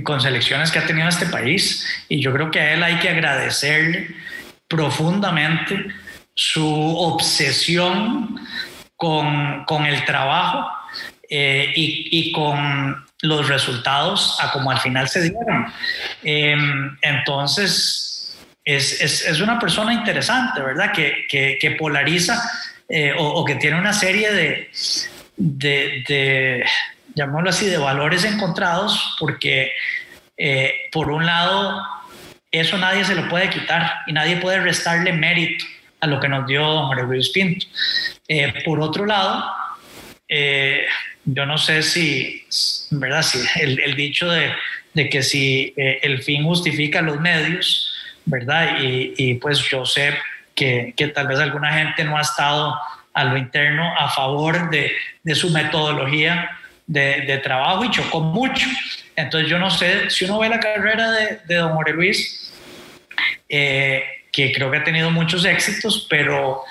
[0.03, 1.87] con selecciones que ha tenido este país.
[2.09, 4.09] Y yo creo que a él hay que agradecerle
[4.69, 5.87] profundamente
[6.35, 8.37] su obsesión
[8.97, 10.67] con, con el trabajo
[11.29, 15.67] eh, y, con los resultados a como al final se dieron.
[16.23, 18.12] Em, entonces,
[18.65, 20.93] es, es, es, una persona interesante, ¿verdad?
[20.93, 22.43] Que, que, polariza
[22.89, 24.71] eh, o, que tiene una serie de,
[25.37, 26.65] de, de,
[27.15, 29.73] llamémoslo así, de valores encontrados, porque
[30.37, 31.83] eh, por un lado,
[32.51, 35.65] eso nadie se lo puede quitar y nadie puede restarle mérito
[36.01, 37.67] a lo que nos dio don Luis Pinto.
[38.65, 39.45] por otro lado,
[40.29, 40.85] eh,
[41.25, 42.45] yo no sé si,
[42.91, 43.23] ¿verdad?
[43.23, 47.92] Si el, dicho de, que si eh, el fin justifica los medios,
[48.25, 48.79] ¿verdad?
[48.81, 50.17] Y, pues yo sé
[50.55, 52.79] que, tal vez alguna gente no ha estado
[53.15, 54.93] a lo interno a favor de,
[55.35, 56.51] su metodología
[56.87, 58.67] de, trabajo y chocó mucho.
[59.17, 62.53] Entonces yo no sé, si uno ve la carrera de, don Jorge Luis,
[63.49, 64.03] eh,
[64.33, 66.63] que creo que ha tenido muchos éxitos, pero,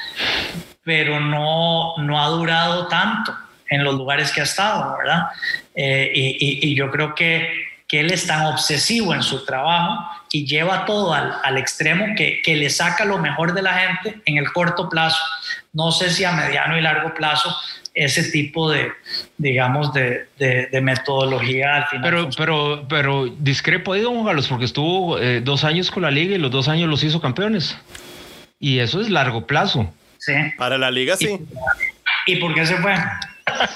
[0.83, 3.35] pero no, no ha durado tanto
[3.69, 5.27] en los lugares que ha estado, ¿verdad?
[5.75, 7.49] Eh, y, yo creo que,
[7.87, 12.41] que, él es tan obsesivo en su trabajo y lleva todo al, al extremo que,
[12.41, 15.23] que, le saca lo mejor de la gente en el corto plazo.
[15.73, 17.53] No sé si a mediano y largo plazo
[17.93, 18.91] ese tipo de,
[19.37, 22.03] digamos, de, de, metodología al final.
[22.09, 26.35] Pero, pero, pero discrepo ahí, don Carlos, porque estuvo eh, dos años con la liga
[26.35, 27.77] y los dos años los hizo campeones.
[28.59, 29.93] Y eso es largo plazo.
[30.17, 30.33] Sí.
[30.57, 31.37] Para la liga, sí.
[32.25, 32.93] ¿Y, ¿y por qué se fue?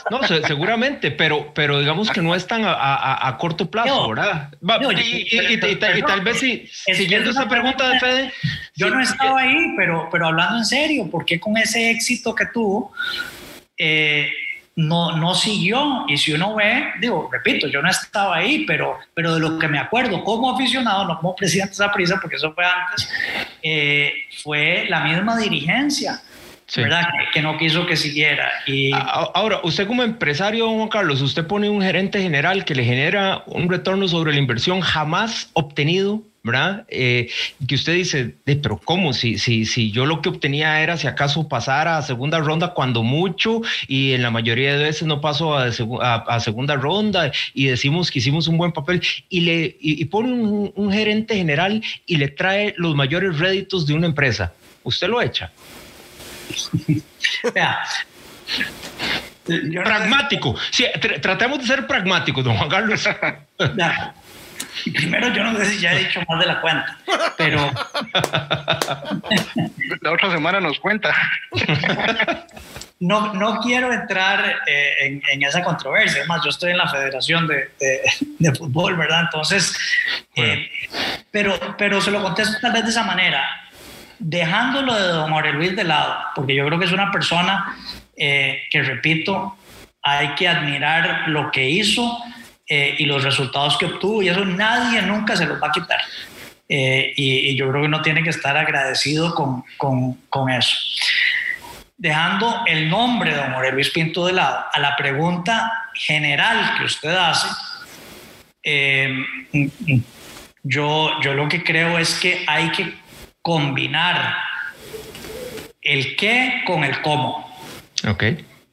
[0.10, 4.50] No, seguramente, pero, pero digamos que no es tan a, corto plazo, ¿verdad?
[4.62, 8.34] y, tal vez si, siguiendo esa pregunta de Fede.
[8.76, 12.46] Yo no estaba ahí, pero, pero hablando en serio, ¿por qué con ese éxito que
[12.48, 12.92] tuvo
[13.78, 14.30] eh,
[14.76, 16.06] no, no siguió?
[16.08, 19.68] Y si uno ve, digo, repito, yo no estaba ahí, pero, pero de lo que
[19.68, 23.10] me acuerdo como aficionado, no como presidente de esa prisa, porque eso fue antes,
[23.64, 24.14] eh,
[24.44, 26.22] fue la misma dirigencia
[26.76, 27.04] ¿verdad?
[27.34, 28.52] Que, no quiso que siguiera.
[28.66, 28.92] Y...
[28.94, 33.70] Ahora, usted como empresario, Juan Carlos, usted pone un gerente general que le genera un
[33.70, 36.22] retorno sobre la inversión jamás obtenido.
[36.46, 36.86] ¿verdad?
[36.90, 37.32] Eh,
[37.68, 39.14] que usted dice, pero ¿cómo?
[39.14, 43.02] Si, si, si yo lo que obtenía era si acaso pasar a segunda ronda cuando
[43.02, 48.12] mucho y en la mayoría de veces no paso a, a, segunda ronda y decimos
[48.12, 52.28] que hicimos un buen papel y, le, y, pone un, un gerente general y le
[52.28, 54.54] trae los mayores réditos de una empresa,
[54.84, 55.52] ¿usted lo echa?
[59.84, 60.56] pragmático.
[60.72, 60.86] Sí,
[61.22, 63.10] tratemos de ser pragmáticos, don Juan Carlos.
[64.84, 66.98] Primero, yo no sé si ya he dicho más de la cuenta,
[67.38, 67.62] pero.
[70.02, 71.16] La otra semana nos cuenta.
[73.00, 76.20] No, no quiero entrar eh, en, esa controversia.
[76.20, 77.70] Además, yo estoy en la Federación de,
[78.40, 79.22] de, Fútbol, ¿verdad?
[79.22, 79.78] Entonces,
[80.36, 80.70] eh,
[81.32, 83.65] pero, pero se lo contesto tal vez de esa manera
[84.20, 87.76] dejándolo de don Jorge Luis de lado, porque yo creo que es una persona
[88.16, 89.58] eh, que, repito,
[90.02, 92.18] hay que admirar lo que hizo
[92.68, 96.00] eh, y los resultados que obtuvo, y eso nadie nunca se los va a quitar.
[96.68, 100.76] Eh, y, yo creo que uno tiene que estar agradecido con, con, con, eso.
[101.98, 106.86] Dejando el nombre de don Jorge Luis Pinto de lado, a la pregunta general que
[106.86, 107.48] usted hace,
[110.64, 113.05] yo, yo lo que creo es que hay que
[113.46, 114.36] combinar
[115.84, 117.48] el qué con el cómo.
[118.08, 118.24] Ok.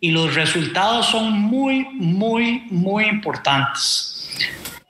[0.00, 4.08] Y los resultados son muy, muy, muy importantes.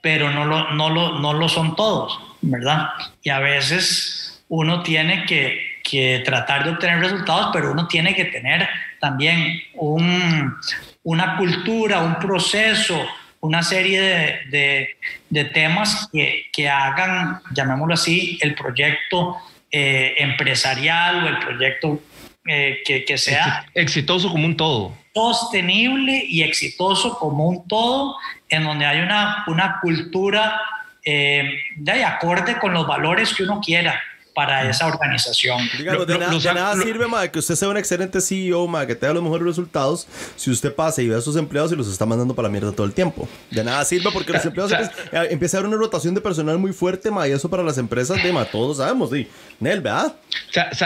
[0.01, 2.91] pero no lo, no lo, no lo son todos, ¿verdad?
[3.23, 8.25] Y a veces uno tiene que, que tratar de obtener resultados, pero uno tiene que
[8.25, 8.67] tener
[9.01, 10.55] también un,
[11.03, 12.97] una cultura, un proceso,
[13.41, 14.97] una serie de, de,
[15.29, 19.37] de temas que, que, hagan, llamémoslo así, el proyecto
[19.75, 21.99] eh, empresarial o el proyecto
[22.45, 24.95] eh, que, que, sea exitoso como un todo.
[25.15, 28.15] Sostenible y exitoso como un todo,
[28.49, 30.61] en donde hay una, una cultura
[31.03, 33.99] eh, de acorde con los valores que uno quiera
[34.33, 35.69] para esa organización.
[35.77, 39.23] Digamos, de, nada sirve, ma, que usted sea un excelente CEO, ma, que tenga los
[39.23, 42.47] mejores resultados, si usted pasa y ve a sus empleados y los está mandando para
[42.47, 43.27] la mierda todo el tiempo.
[43.51, 46.73] De nada sirve porque los empleados eh, empieza a haber una rotación de personal muy
[46.73, 49.27] fuerte, ma, y eso para las empresas, de, ma, todos sabemos, sí.
[49.59, 50.15] Nel, ¿verdad?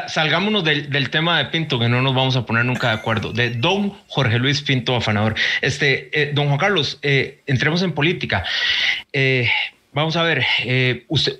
[0.07, 3.31] salgámonos del, del, tema de Pinto, que no nos vamos a poner nunca de acuerdo,
[3.31, 5.35] de don Jorge Luis Pinto Afanador.
[5.61, 8.43] Este, eh, don Juan Carlos, eh, entremos en política.
[9.13, 9.49] Eh,
[9.93, 11.37] vamos a ver, eh, usted,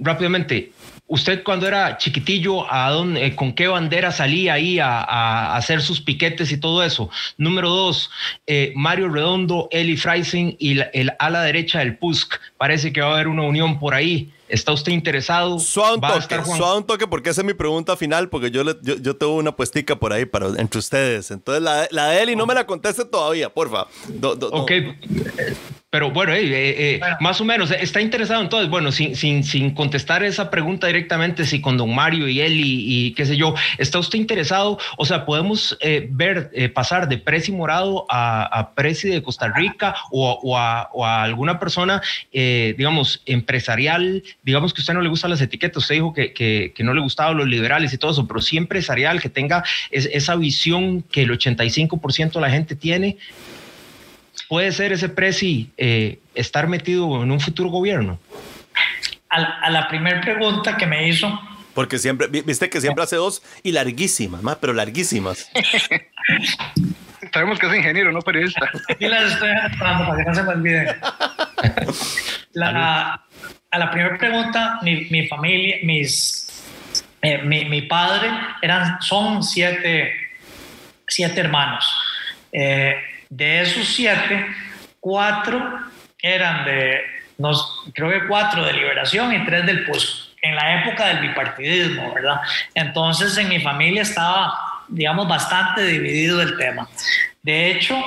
[0.00, 0.72] rápidamente,
[1.12, 5.82] usted cuando era chiquitillo, ¿a dónde, eh, ¿con qué bandera salía ahí a, a, hacer
[5.82, 7.10] sus piquetes y todo eso?
[7.36, 8.10] Número dos,
[8.46, 12.40] eh, Mario Redondo, Eli Freising y la, el ala derecha del PUSC.
[12.56, 14.32] Parece que va a haber una unión por ahí.
[14.48, 15.58] ¿Está usted interesado?
[15.58, 18.74] Suave un toque, suave un toque porque esa es mi pregunta final, porque yo, le,
[18.82, 21.30] yo, yo, tengo una puestica por ahí para, entre ustedes.
[21.30, 23.86] Entonces, la, la de Eli no me la conteste todavía, porfa.
[24.08, 25.81] Do, do, ok, no.
[25.92, 29.74] Pero bueno, eh, eh, bueno, más o menos, está interesado entonces, bueno, sin, sin, sin
[29.74, 33.54] contestar esa pregunta directamente, si con don Mario y Eli y, y qué sé yo,
[33.76, 34.78] ¿está usted interesado?
[34.96, 39.94] O sea, podemos eh, ver pasar de Presi Morado a, a Presi de Costa Rica
[40.10, 42.00] o, o, a, o a, alguna persona,
[42.32, 46.72] digamos, empresarial digamos que a usted no le gustan las etiquetas, usted dijo que, que,
[46.74, 50.08] que, no le gustaban los liberales y todo eso, pero sí empresarial, que tenga es,
[50.10, 53.18] esa visión que el 85% de la gente tiene,
[54.52, 58.18] puede ser ese presi eh, estar metido en un futuro gobierno.
[59.30, 61.40] A, a la primera pregunta que me hizo,
[61.72, 65.50] porque siempre, viste que siempre hace dos y larguísimas, más, pero larguísimas.
[67.32, 68.70] Sabemos que es ingeniero, no periodista.
[68.90, 70.86] Aquí las estoy esperando para que no se me olviden.
[72.52, 73.24] La,
[73.70, 76.62] a la primera pregunta, mi, mi familia, mis,
[77.22, 78.28] eh, mi, mi, padre,
[78.60, 80.12] eran, son siete,
[81.08, 81.90] siete hermanos.
[82.52, 82.96] Eh,
[83.32, 84.46] de esos siete,
[85.00, 85.58] cuatro
[86.20, 87.00] eran de,
[87.38, 92.12] nos, creo que cuatro de liberación y tres del PUSC, en la época del bipartidismo,
[92.12, 92.40] ¿verdad?
[92.74, 96.86] Entonces en mi familia estaba, digamos, bastante dividido el tema.
[97.42, 97.98] De hecho,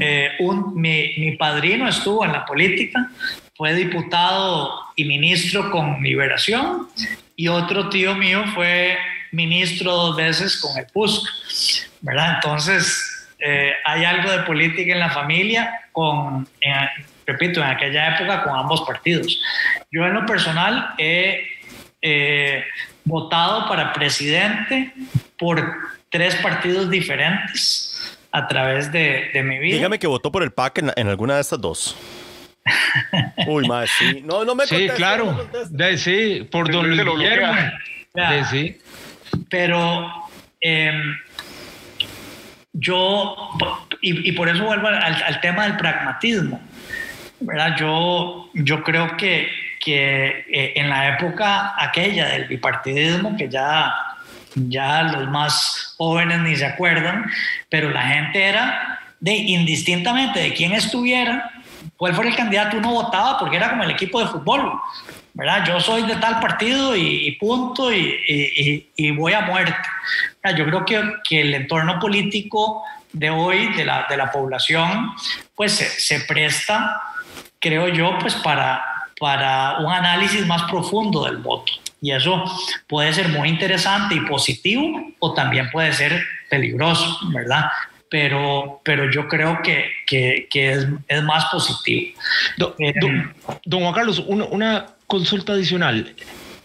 [0.00, 3.10] eh, un, mi, mi padrino estuvo en la política,
[3.54, 6.88] fue diputado y ministro con Liberación
[7.36, 8.96] y otro tío mío fue
[9.32, 12.36] ministro dos veces con el PUSC, ¿verdad?
[12.36, 13.11] Entonces,
[13.44, 16.74] eh, hay algo de política en la familia con, en,
[17.26, 19.40] repito, en aquella época con ambos partidos.
[19.90, 21.44] Yo en lo personal he
[22.00, 22.64] eh,
[23.04, 24.92] votado para presidente
[25.36, 25.74] por
[26.08, 29.76] tres partidos diferentes a través de, de mi vida.
[29.76, 31.96] Dígame que votó por el PAC en, en alguna de estas dos.
[33.48, 34.22] Uy, más sí.
[34.24, 35.32] No, no me Sí, claro.
[35.52, 37.52] No de, sí, por don Luis Guillermo.
[38.14, 38.78] De, sí.
[39.50, 40.28] Pero
[40.60, 40.92] eh,
[42.72, 43.36] yo,
[44.00, 46.60] y, y, por eso vuelvo al, al, tema del pragmatismo,
[47.40, 47.76] ¿verdad?
[47.78, 49.48] Yo, yo creo que,
[49.80, 53.92] que eh, en la época aquella del bipartidismo, que ya,
[54.54, 57.30] ya los más jóvenes ni se acuerdan,
[57.68, 61.50] pero la gente era de indistintamente de quién estuviera,
[61.96, 64.80] cuál fuera el candidato, uno votaba porque era como el equipo de fútbol,
[65.34, 65.64] ¿verdad?
[65.66, 69.76] Yo soy de tal partido y, y punto y, y, y, voy a muerte.
[70.56, 72.82] Yo creo que, que, el entorno político
[73.12, 75.12] de hoy, de la, de la población,
[75.54, 77.00] pues se, se, presta,
[77.58, 78.82] creo yo, pues para,
[79.18, 81.72] para un análisis más profundo del voto.
[82.00, 82.44] Y eso
[82.88, 87.66] puede ser muy interesante y positivo o también puede ser peligroso, ¿verdad?
[88.12, 92.12] pero, pero yo creo que, que, que es, es, más positivo.
[92.58, 93.34] Don, eh, don,
[93.64, 96.14] don Juan Carlos, una, una, consulta adicional.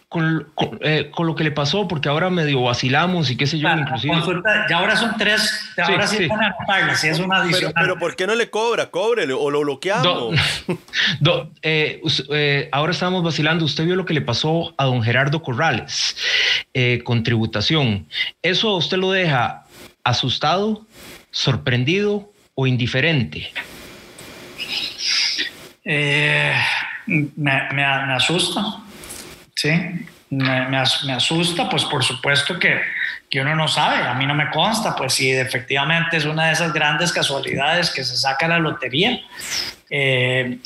[0.07, 3.60] Con, con, eh, con, lo que le pasó, porque ahora medio vacilamos y qué sé
[3.60, 4.14] yo, claro, inclusive.
[4.14, 6.30] Consulta, ya ahora son tres, ahora sí, sí, sí.
[6.30, 7.74] van a si es una adicional.
[7.76, 8.90] Pero, pero, ¿por qué no le cobra?
[8.90, 10.06] Cóbrele o lo bloqueamos.
[10.06, 10.32] Do,
[11.19, 13.65] do, eh, eh, ahora estamos vacilando.
[13.65, 16.15] Usted vio lo que le pasó a don Gerardo Corrales
[16.74, 18.07] eh, con tributación.
[18.41, 19.65] ¿Eso usted lo deja
[20.06, 20.88] asustado?
[21.38, 23.52] sorprendido o indiferente?
[25.86, 26.56] Eh,
[27.07, 28.84] me, me, asusta,
[29.55, 29.71] sí,
[30.29, 32.81] me, me, asusta, pues por supuesto que,
[33.29, 36.53] que uno no sabe, a mí no me consta, pues si efectivamente es una de
[36.53, 39.19] esas grandes casualidades que se saca la lotería.
[39.89, 40.59] Eh,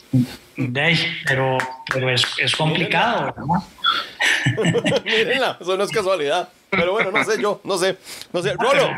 [1.25, 1.57] pero,
[1.91, 3.33] pero es, es complicado,
[5.05, 6.49] Mírenla, eso no es casualidad.
[6.71, 7.97] Pero bueno, no sé yo, no sé.
[8.31, 8.53] No sé.
[8.53, 8.89] Rolo.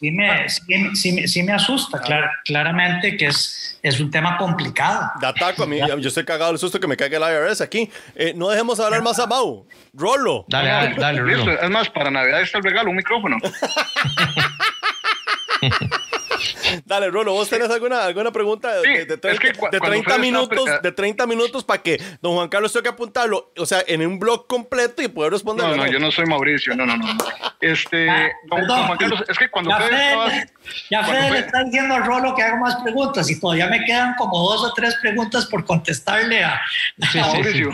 [0.00, 2.02] sí, me, sí, sí, me asusta,
[2.44, 5.12] claramente que es, es un tema complicado.
[5.20, 7.88] De ataco a mí, yo estoy cagado del susto que me caiga el IRS aquí.
[8.16, 9.66] Eh, no dejemos hablar más a Mau.
[9.92, 10.44] Rolo.
[10.48, 11.52] Dale, dale, dale, Rolo.
[11.52, 13.36] Es más, para Navidad está el regalo, un micrófono.
[16.84, 21.82] Dale, Rolo, ¿vos tenés alguna, alguna pregunta de, de, 30, minutos, de 30 minutos para
[21.82, 25.32] que don Juan Carlos tenga que apuntarlo, o sea, en un blog completo y poder
[25.32, 25.66] responder?
[25.66, 27.06] No, no, yo no soy Mauricio, no, no, no.
[27.60, 30.50] Este, ah, don, Juan Carlos, es que cuando ya Fede,
[30.90, 34.14] ya Fede le está diciendo a Rolo que haga más preguntas y todavía me quedan
[34.16, 36.60] como dos o tres preguntas por contestarle a,
[37.14, 37.70] Mauricio.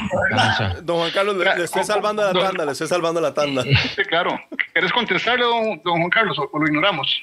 [0.83, 3.63] don Juan Carlos, le, estoy salvando la tanda, le estoy salvando la tanda.
[3.63, 4.41] Sí, claro.
[4.73, 7.23] ¿Quieres contestarle, don, don Juan Carlos, o lo ignoramos?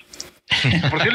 [0.90, 1.10] ¿Por qué?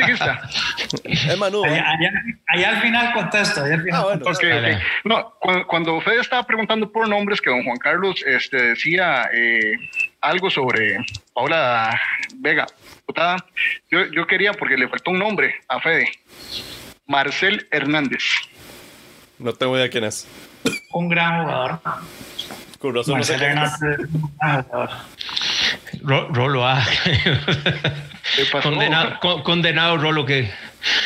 [1.04, 1.64] Es Manu.
[1.64, 3.64] Allá, al final contesto.
[3.64, 5.34] Allá al final ah, Porque, no,
[5.66, 9.72] cuando, Fede estaba preguntando por nombres, que don Juan Carlos este, decía eh,
[10.20, 10.98] algo sobre
[11.32, 11.98] Paula
[12.36, 12.66] Vega,
[13.90, 16.10] yo, yo quería, porque le faltó un nombre a Fede,
[17.06, 18.22] Marcel Hernández.
[19.38, 20.28] No tengo idea quién es.
[20.92, 21.80] Un gran jugador.
[23.06, 24.08] Marcel Hernández.
[26.02, 26.84] Rolo A.
[28.62, 30.50] condenado, condenado Rolo que...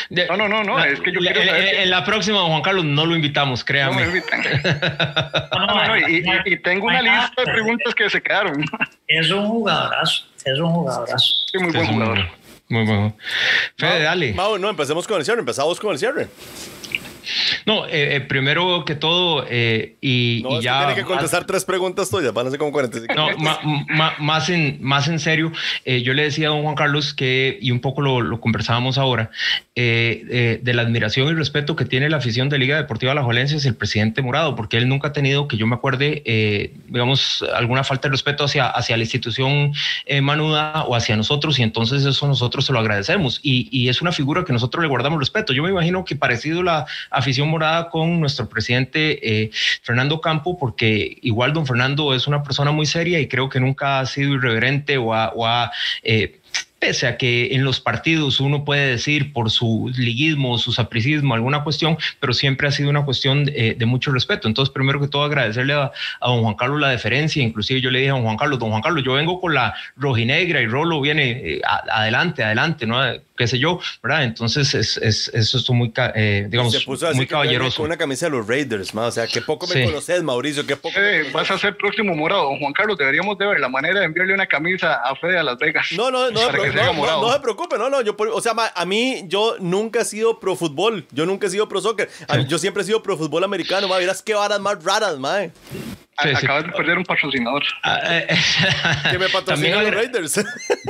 [0.09, 3.15] no, no, no, no, es que yo quiero En la próxima, Juan Carlos, no lo
[3.15, 4.05] invitamos, créame.
[4.05, 4.41] No me invitan.
[5.51, 8.63] no, no, no, y, y, tengo una lista de preguntas que se quedaron.
[9.07, 11.33] Es un jugadorazo, es un jugadorazo.
[11.51, 12.25] Sí, muy buen jugador.
[12.69, 13.15] Muy bueno.
[13.77, 14.33] Fede, dale.
[14.33, 16.27] Mau, no, empecemos con el cierre, empezamos con el cierre.
[17.65, 20.79] No, eh, eh, primero que todo, eh, y, no, ya.
[20.79, 23.13] Tiene que contestar tres preguntas tuyas, van a ser como 45.
[23.13, 23.29] No,
[24.19, 25.51] más, en, más en serio,
[25.85, 29.29] yo le decía a don Juan Carlos que, y un poco lo, conversábamos ahora,
[29.75, 33.65] de la admiración y respeto que tiene la afición de Liga Deportiva La Jolencia es
[33.65, 38.07] el presidente Morado, porque él nunca ha tenido, que yo me acuerde, digamos, alguna falta
[38.07, 39.73] de respeto hacia, hacia la institución
[40.21, 43.39] manuda o hacia nosotros, y entonces eso nosotros se lo agradecemos.
[43.43, 45.53] Y, y es una figura que nosotros le guardamos respeto.
[45.53, 46.85] Yo me imagino que parecido la
[47.17, 52.71] afición morada con nuestro presidente eh, Fernando Campo, porque igual don Fernando es una persona
[52.71, 55.71] muy seria y creo que nunca ha sido irreverente o ha,
[56.03, 56.39] eh,
[56.79, 61.63] pese a que en los partidos uno puede decir por su liguismo, su sapricismo, alguna
[61.63, 64.47] cuestión, pero siempre ha sido una cuestión de, eh, mucho respeto.
[64.47, 65.91] Entonces, primero que todo, agradecerle a,
[66.21, 67.41] don Juan Carlos la deferencia.
[67.41, 69.73] Inclusive yo le dije a don Juan Carlos, don Juan Carlos, yo vengo con la
[69.95, 73.01] rojinegra y Rolo viene adelante, adelante, ¿no?
[73.37, 74.23] Qué sé yo, ¿verdad?
[74.23, 76.75] Entonces, es, es, eso es muy, eh, digamos,
[77.13, 77.77] muy caballeroso.
[77.77, 79.05] Con una camisa de los Raiders, ¿no?
[79.05, 80.99] o sea, que poco me conoces, Mauricio, que poco.
[81.31, 82.57] vas a ser próximo morado.
[82.57, 85.57] Juan Carlos, deberíamos de ver la manera de enviarle una camisa a Fede a Las
[85.57, 85.87] Vegas.
[85.95, 90.01] No, no, no, no, se preocupe, no, no, yo, o sea, a mí, yo nunca
[90.01, 92.09] he sido pro fútbol, yo nunca he sido pro soccer,
[92.47, 95.17] yo siempre he sido pro fútbol americano, ma, verás qué varas más raras,
[96.23, 96.35] mae.
[96.35, 97.63] Acabas de perder un patrocinador.
[97.83, 98.27] Ah, eh,
[99.11, 100.45] que me patrocina los Raiders.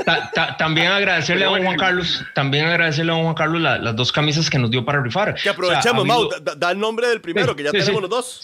[0.57, 4.49] también agradecerle a don Juan Carlos, también agradecerle a don Juan Carlos las dos camisas
[4.49, 5.35] que nos dio para rifar.
[5.35, 8.41] Que aprovechemos, Mau, da, el nombre del primero, que ya tenemos los dos.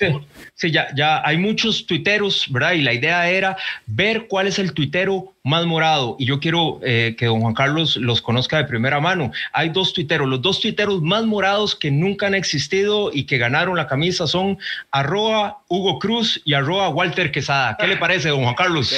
[0.55, 2.73] Sí, ya, ya hay muchos tuiteros, ¿verdad?
[2.73, 6.15] Y la idea era ver cuál es el tuitero más morado.
[6.19, 9.31] Y yo quiero eh, que don Juan Carlos los conozca de primera mano.
[9.51, 13.75] Hay dos tuiteros, los dos tuiteros más morados que nunca han existido y que ganaron
[13.75, 14.57] la camisa son
[14.91, 17.75] arroba Hugo Cruz y arroba Walter Quesada.
[17.79, 18.93] ¿Qué le parece, don Juan Carlos?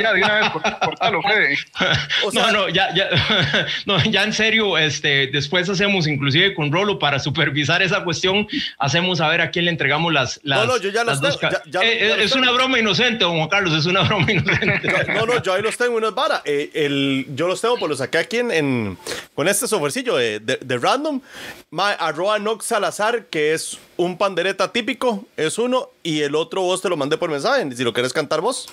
[0.00, 1.56] ya, de una vez, cortalo, Fede.
[2.32, 3.08] no, no, ya, ya,
[3.86, 8.46] no, ya en serio, este, después hacemos inclusive con Rolo para supervisar esa cuestión,
[8.78, 11.38] hacemos a ver a quién le entregamos las, las No, no, yo ya las dos.
[11.82, 14.92] Eh, es una broma inocente, don Juan Carlos, es una broma inocente.
[15.14, 16.42] No, no, yo ahí los tengo, una vara.
[16.44, 18.96] Eh, el, yo los tengo, pues los saqué aquí en,
[19.34, 21.20] con este softwarecillo de, de, random.
[21.70, 26.80] My, arroba Nox Salazar, que es un pandereta típico, es uno, y el otro vos
[26.80, 28.66] te lo mandé por mensaje, si lo quieres cantar vos.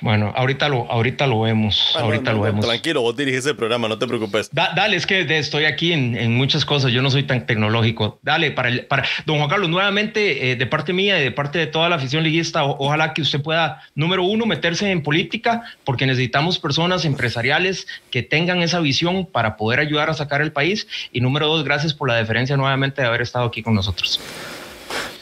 [0.00, 1.94] Bueno, ahorita lo, ahorita lo vemos.
[1.96, 2.64] Ah, ahorita lo vemos.
[2.64, 4.48] Tranquilo, vos diriges el programa, no te preocupes.
[4.52, 8.20] dale, es que estoy aquí en, en, muchas cosas, yo no soy tan tecnológico.
[8.22, 11.58] Dale, para, el, para don Juan Carlos, nuevamente, eh, de parte mía y de parte
[11.58, 16.06] de toda la afición liguista, ojalá que usted pueda, número uno, meterse en política, porque
[16.06, 20.86] necesitamos personas empresariales que tengan esa visión para poder ayudar a sacar el país.
[21.10, 24.19] Y número dos, gracias por la deferencia nuevamente de haber estado aquí con nosotros.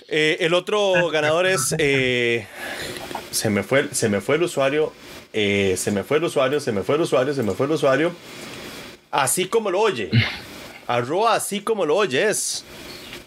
[0.08, 1.74] Eh, el otro ganador es.
[1.78, 2.46] Eh,
[3.30, 4.92] se, me fue, se me fue el usuario.
[5.32, 7.72] Eh, se me fue el usuario, se me fue el usuario, se me fue el
[7.72, 8.12] usuario.
[9.10, 10.10] Así como lo oye.
[10.86, 12.64] Arroba así como lo oyes.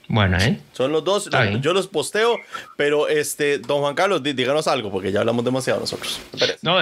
[0.08, 0.60] Bueno, ¿eh?
[0.74, 1.30] Son los dos.
[1.62, 2.38] Yo los posteo,
[2.76, 6.20] pero este, don Juan Carlos, díganos algo, porque ya hablamos demasiado nosotros.
[6.62, 6.80] No,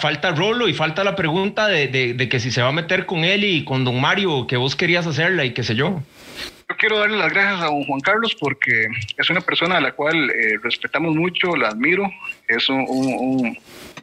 [0.00, 3.24] falta Rolo y falta la pregunta de, de, que si se va a meter con
[3.24, 6.02] él y con don Mario, que vos querías hacerla y qué sé yo.
[6.76, 8.86] Quiero darle las gracias a don Juan Carlos porque
[9.16, 12.10] es una persona a la cual eh, respetamos mucho, la admiro,
[12.48, 13.56] es un,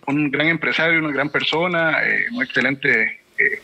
[0.07, 3.61] un, gran empresario, una gran persona, eh, un excelente eh,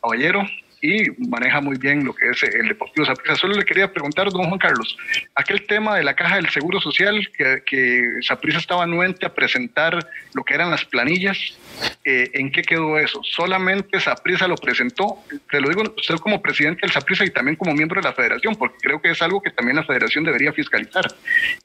[0.00, 0.46] caballero
[0.80, 3.36] y maneja muy bien lo que es el Deportivo Saprissa.
[3.36, 4.96] Solo le quería preguntar, don Juan Carlos,
[5.34, 9.98] aquel tema de la caja del Seguro Social, que, que Saprissa estaba anuente a presentar
[10.34, 11.58] lo que eran las planillas,
[12.04, 13.20] eh, ¿en qué quedó eso?
[13.22, 15.18] ¿Solamente Saprissa lo presentó?
[15.50, 18.56] Te lo digo usted como presidente del Saprissa y también como miembro de la federación,
[18.56, 21.04] porque creo que es algo que también la federación debería fiscalizar.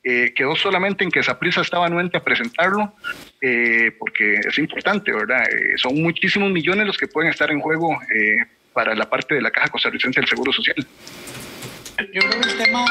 [0.04, 2.94] Eh, ¿Quedó solamente en que Saprissa estaba anuente a presentarlo?
[3.42, 5.44] Eh, porque es importante, ¿verdad?
[5.78, 7.98] son muchísimos millones los que pueden estar en juego
[8.74, 10.76] para la parte de la Caja Costarricense del Seguro Social.
[12.14, 12.86] Yo creo que el tema,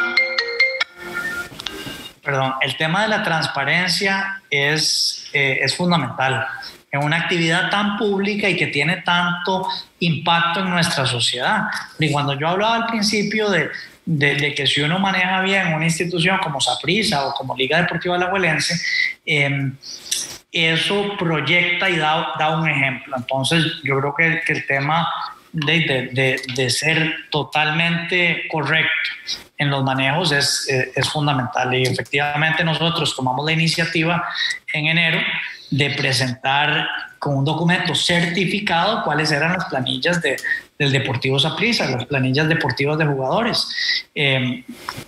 [2.23, 6.47] perdón, el tema de la transparencia es, eh, es fundamental
[6.93, 9.67] en una actividad tan pública y que tiene tanto
[10.01, 11.65] impacto en nuestra sociedad.
[11.99, 13.71] Y cuando yo hablaba al principio de,
[14.05, 18.75] de, que si uno maneja bien una institución como Saprisa o como Liga Deportiva Alajuelense,
[19.25, 19.73] eh,
[20.53, 23.17] eso proyecta y da, da, un ejemplo.
[23.17, 25.09] Entonces, yo creo que, que el tema
[25.53, 28.91] de, de, ser totalmente correcto
[29.59, 31.75] en los manejos es, eh, es, fundamental.
[31.75, 34.25] Y efectivamente nosotros tomamos la iniciativa
[34.73, 35.21] en enero
[35.71, 36.89] de presentar
[37.19, 40.37] con un documento certificado cuáles eran las planillas de,
[40.79, 43.69] del Deportivo Saprissa, las planillas deportivas de jugadores.
[44.15, 44.65] Eh,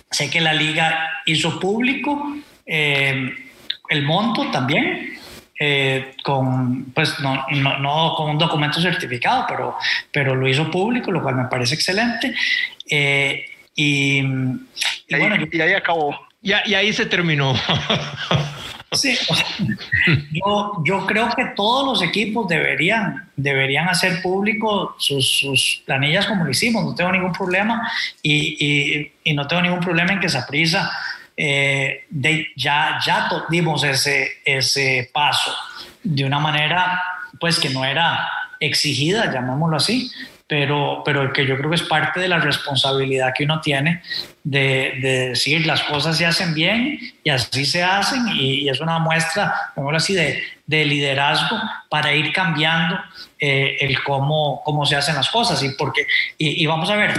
[0.09, 3.31] sé que la liga hizo público eh,
[3.89, 5.19] el monto también,
[5.59, 7.45] eh, con, pues no,
[7.79, 9.75] no, con un documento certificado, pero,
[10.11, 12.33] pero lo hizo público, lo cual me parece excelente.
[12.89, 13.45] Eh,
[13.75, 16.27] y, bueno, y ahí acabó.
[16.41, 17.53] Y, y ahí se terminó.
[18.91, 19.17] Sí,
[20.31, 26.45] yo, yo, creo que todos los equipos deberían, deberían hacer público sus, sus planillas como
[26.45, 27.91] lo hicimos, no tengo ningún problema
[28.21, 30.89] y, y, y no tengo ningún problema en que esa prisa
[31.37, 35.53] eh, de, ya, ya dimos ese, ese paso
[36.03, 37.01] de una manera
[37.39, 38.27] pues que no era
[38.59, 40.09] exigida, llamémoslo así,
[40.47, 44.01] pero, pero que yo creo que es parte de la responsabilidad que uno tiene
[44.43, 48.99] de, de decir las cosas se hacen bien y así se hacen y, es una
[48.99, 51.59] muestra, llamémoslo así, de, de liderazgo
[51.89, 52.97] para ir cambiando
[53.39, 55.61] eh, el cómo, cómo se hacen las cosas.
[55.63, 56.05] Y porque
[56.37, 57.13] y, y vamos a ver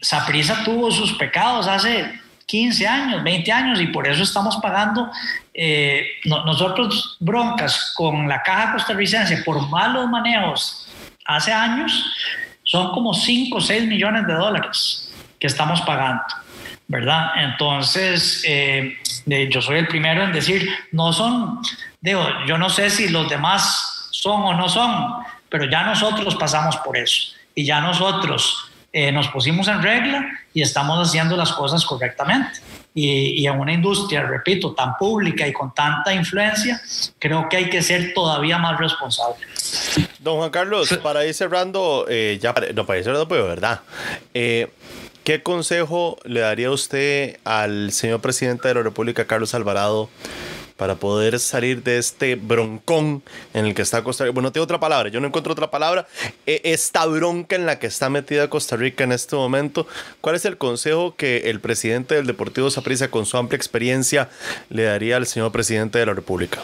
[0.00, 2.10] Saprisa tuvo sus pecados hace
[2.46, 5.10] 15 años, 20 años y por eso estamos pagando
[5.52, 10.88] eh, nosotros broncas con la caja costarricense por malos manejos
[11.24, 12.04] hace años
[12.64, 16.22] son como 5 o 6 millones de dólares que estamos pagando,
[16.88, 17.32] ¿verdad?
[17.36, 18.96] Entonces, eh,
[19.50, 21.60] yo soy el primero en decir, no son,
[22.00, 25.14] digo, yo no sé si los demás son o no son,
[25.48, 28.63] pero ya nosotros pasamos por eso y ya nosotros
[28.96, 32.60] eh, nos pusimos en regla y estamos haciendo las cosas correctamente.
[32.94, 36.80] Y, y, en una industria, repito, tan pública y con tanta influencia,
[37.18, 39.44] creo que hay que ser todavía más responsable.
[40.20, 43.80] Don Juan Carlos, para ir cerrando, eh, ya no para ir cerrando, pero verdad.
[44.32, 44.70] Eh,
[45.24, 50.08] ¿Qué consejo le daría usted al señor presidente de la República, Carlos Alvarado,
[50.76, 53.22] para poder salir de este broncón
[53.52, 54.34] en el que está Costa Rica.
[54.34, 56.06] Bueno, tengo otra palabra, yo no encuentro otra palabra.
[56.46, 59.86] E, esta bronca en la que está metida Costa Rica en este momento.
[60.20, 64.28] ¿Cuál es el consejo que el presidente del Deportivo Saprissa, con su amplia experiencia,
[64.68, 66.60] le daría al señor presidente de la República?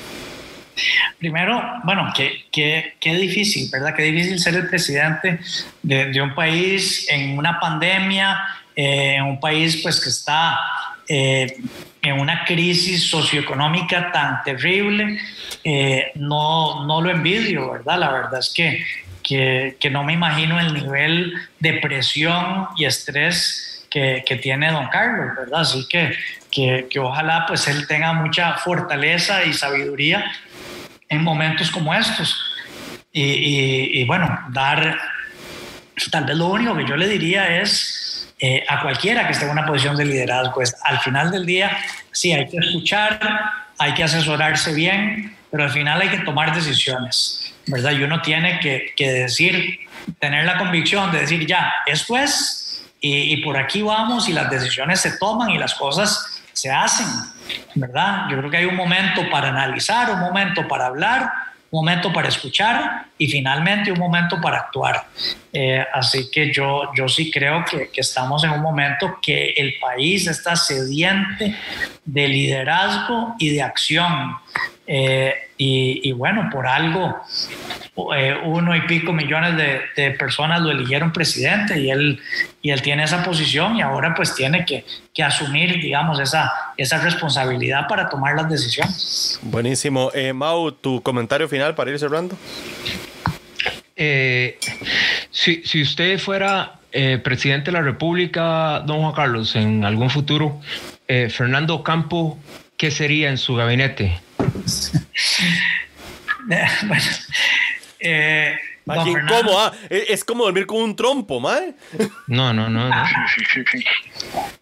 [1.19, 3.95] Primero, bueno, qué, qué, qué, difícil, ¿verdad?
[3.95, 5.39] Qué difícil ser el presidente
[5.83, 8.39] de, de un país en una pandemia,
[8.75, 10.59] eh, en un país pues que está
[11.07, 11.57] eh,
[12.03, 15.21] en una crisis socioeconómica tan terrible,
[15.65, 17.99] eh, no, no lo envidio, ¿verdad?
[17.99, 18.85] La verdad es que,
[19.23, 24.89] que, que, no me imagino el nivel de presión y estrés que, que tiene don
[24.89, 25.61] Carlos, ¿verdad?
[25.61, 26.13] Así que,
[26.51, 30.25] que, que ojalá pues él tenga mucha fortaleza y sabiduría
[31.09, 32.43] en momentos como estos.
[33.13, 34.99] Y, y, y bueno, dar,
[36.11, 38.10] tal vez lo único que yo le diría es
[38.41, 40.63] eh, a cualquiera que esté en una posición de liderazgo.
[40.63, 41.77] Es, al final del día,
[42.11, 43.21] sí, hay que escuchar,
[43.79, 47.93] hay que asesorarse bien, pero al final hay que tomar decisiones, ¿verdad?
[47.93, 49.81] Y uno tiene que, que decir,
[50.19, 54.51] tener la convicción de decir, ya, esto es, y, y por aquí vamos, y las
[54.51, 57.07] decisiones se toman y las cosas se hacen,
[57.75, 58.27] ¿verdad?
[58.31, 61.31] Yo creo que hay un momento para analizar, un momento para hablar,
[61.71, 65.05] un momento para escuchar y finalmente un momento para actuar.
[65.53, 69.75] Eh, así que yo, yo sí creo que, que, estamos en un momento que el
[69.81, 71.55] país está sediente
[72.05, 74.37] de liderazgo y de acción.
[74.87, 77.17] Eh, y, y, bueno, por algo
[78.17, 79.57] eh, uno y pico millones
[79.95, 82.21] de, personas lo eligieron presidente y él,
[82.63, 86.99] y él tiene esa posición y ahora pues tiene que, que asumir, digamos, esa, esa
[87.03, 89.39] responsabilidad para tomar las decisiones.
[89.43, 90.11] Buenísimo.
[90.15, 92.37] Eh, Mau, tu comentario final para ir cerrando.
[93.97, 94.59] Eh,
[95.31, 96.79] si, si, usted fuera
[97.23, 100.61] presidente de la República, don Juan Carlos, en algún futuro,
[101.07, 102.39] Fernando Campo,
[102.77, 104.21] ¿qué sería en su gabinete?
[106.87, 107.05] bueno,
[107.99, 108.57] eh,
[109.29, 109.71] ¿Cómo?
[109.89, 111.75] es como dormir con un trompo, mae.
[112.27, 112.91] No, no, no.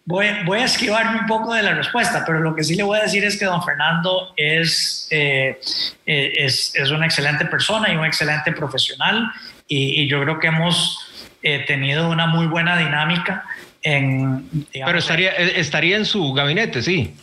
[0.05, 2.99] Voy, voy, a esquivarme un poco de la respuesta, pero lo que sí le voy
[2.99, 5.59] a decir es que don Fernando es, eh,
[6.05, 9.31] eh, es, es, una excelente persona y un excelente profesional
[9.67, 10.99] y, yo creo que hemos
[11.43, 13.45] eh, tenido una muy buena dinámica
[13.83, 14.49] en...
[14.73, 17.13] pero estaría, estaría en su gabinete, sí.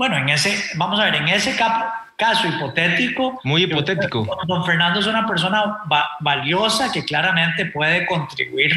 [0.00, 1.84] Bueno, en ese, vamos a ver, en ese capo,
[2.16, 3.38] caso hipotético.
[3.44, 4.26] Muy hipotético.
[4.46, 5.76] Don Fernando es una persona
[6.20, 8.72] valiosa que claramente puede contribuir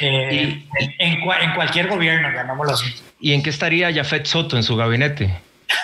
[0.00, 0.62] eh,
[0.98, 2.94] en, cualquier gobierno, llamémoslo así.
[3.18, 5.34] ¿Y en qué estaría Jafet Soto en su gabinete?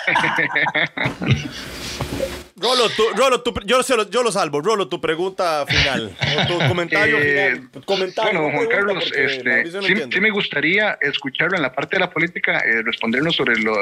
[2.59, 4.61] Rolo, Rolo yo, yo, lo salvo.
[4.61, 6.15] Rolo, tu pregunta final.
[6.47, 8.07] tu comentario eh, final.
[8.23, 9.65] bueno, Juan Carlos, este,
[10.11, 13.75] sí, me gustaría escucharlo en la parte de la política, eh, respondernos sobre lo,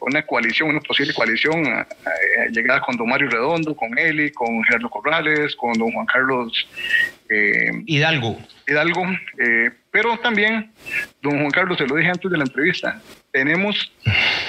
[0.00, 4.62] una coalición, una posible coalición eh, eh, llegada con don Mario Redondo, con Eli, con
[4.62, 6.68] Gerardo Corrales, con don Juan Carlos
[7.86, 8.38] Hidalgo.
[8.66, 9.02] Hidalgo,
[9.90, 10.72] pero también,
[11.22, 13.00] don Juan Carlos, se lo dije antes de la entrevista,
[13.32, 13.92] tenemos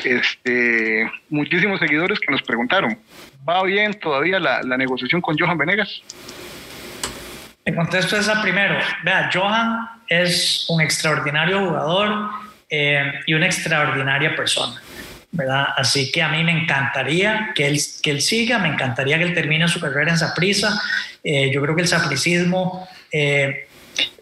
[0.05, 2.97] este, muchísimos seguidores que nos preguntaron,
[3.47, 6.01] ¿va bien todavía la, negociación con Johan Venegas?
[7.63, 8.75] Te contesto esa primero.
[9.03, 12.29] Vea, Johan es un extraordinario jugador
[12.69, 14.81] eh, y una extraordinaria persona.
[15.31, 15.67] ¿verdad?
[15.77, 19.33] Así que a mí me encantaría que él, que él siga, me encantaría que él
[19.33, 20.81] termine su carrera en Saprisa.
[21.23, 23.67] Eh, yo creo que el sapricismo eh,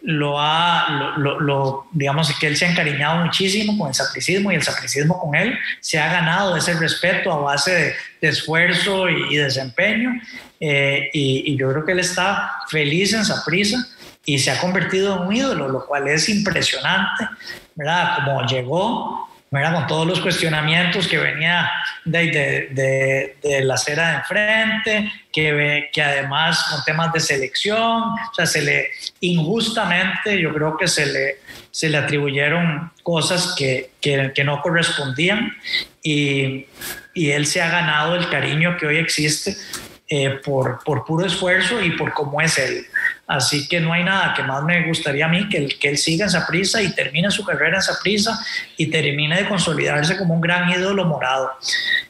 [0.02, 4.62] lo ha, lo, digamos que él se ha encariñado muchísimo con el sapricismo y el
[4.62, 10.20] sapricismo con él se ha ganado ese respeto a base de, esfuerzo y, desempeño
[10.58, 13.86] eh, y, yo creo que él está feliz en Saprisa
[14.24, 17.26] y se ha convertido en un ídolo, lo cual es impresionante,
[17.74, 18.16] ¿verdad?
[18.16, 21.68] Como llegó, con todos los cuestionamientos que venía
[22.04, 28.34] de, de, de, la acera de enfrente, que, que además con temas de selección, o
[28.34, 31.38] sea, se le injustamente yo creo que se le,
[31.72, 35.52] se le atribuyeron cosas que, que, que no correspondían
[36.00, 36.66] y,
[37.12, 39.56] y, él se ha ganado el cariño que hoy existe
[40.08, 42.86] eh, por, por puro esfuerzo y por cómo es él.
[43.30, 45.98] Así que no hay nada que más me gustaría a mí que él, que él
[45.98, 48.44] siga en prisa y termine su carrera en prisa
[48.76, 51.52] y termine de consolidarse como un gran ídolo morado.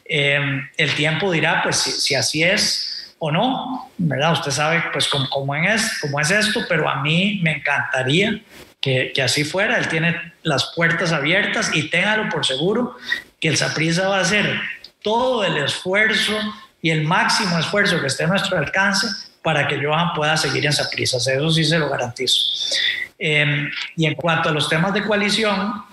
[0.03, 4.31] Em, el tiempo dirá, pues, si, así es o no, ¿verdad?
[4.31, 8.41] Usted sabe, pues, cómo, cómo, es, cómo es esto, pero a mí me encantaría
[8.81, 9.77] que, que así fuera.
[9.77, 12.97] Él tiene las puertas abiertas y téngalo por seguro
[13.39, 14.59] que el Saprisa va a hacer
[15.03, 16.33] todo el esfuerzo
[16.81, 20.73] y el máximo esfuerzo que esté a nuestro alcance para que Johan pueda seguir en
[20.73, 21.17] Saprissa.
[21.17, 22.39] Eso sí se lo garantizo.
[23.17, 25.83] Em, y en cuanto a los temas de coalición,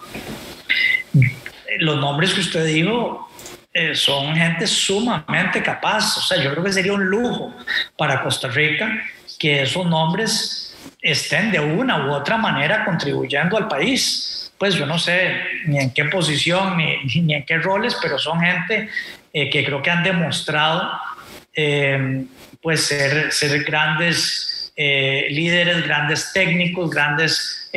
[1.79, 3.29] los nombres que usted dijo
[3.73, 6.17] eh, son gente sumamente capaz.
[6.19, 7.55] O sea, yo creo que sería un lujo
[7.97, 9.03] para Costa Rica
[9.39, 14.53] que esos nombres estén de una u otra manera contribuyendo al país.
[14.59, 18.41] Pues yo no sé ni en qué posición ni, ni en qué roles, pero son
[18.41, 18.89] gente
[19.33, 20.91] eh, que creo que han demostrado
[21.55, 22.25] eh,
[22.63, 27.71] pues ser, ser grandes eh, líderes, grandes técnicos, grandes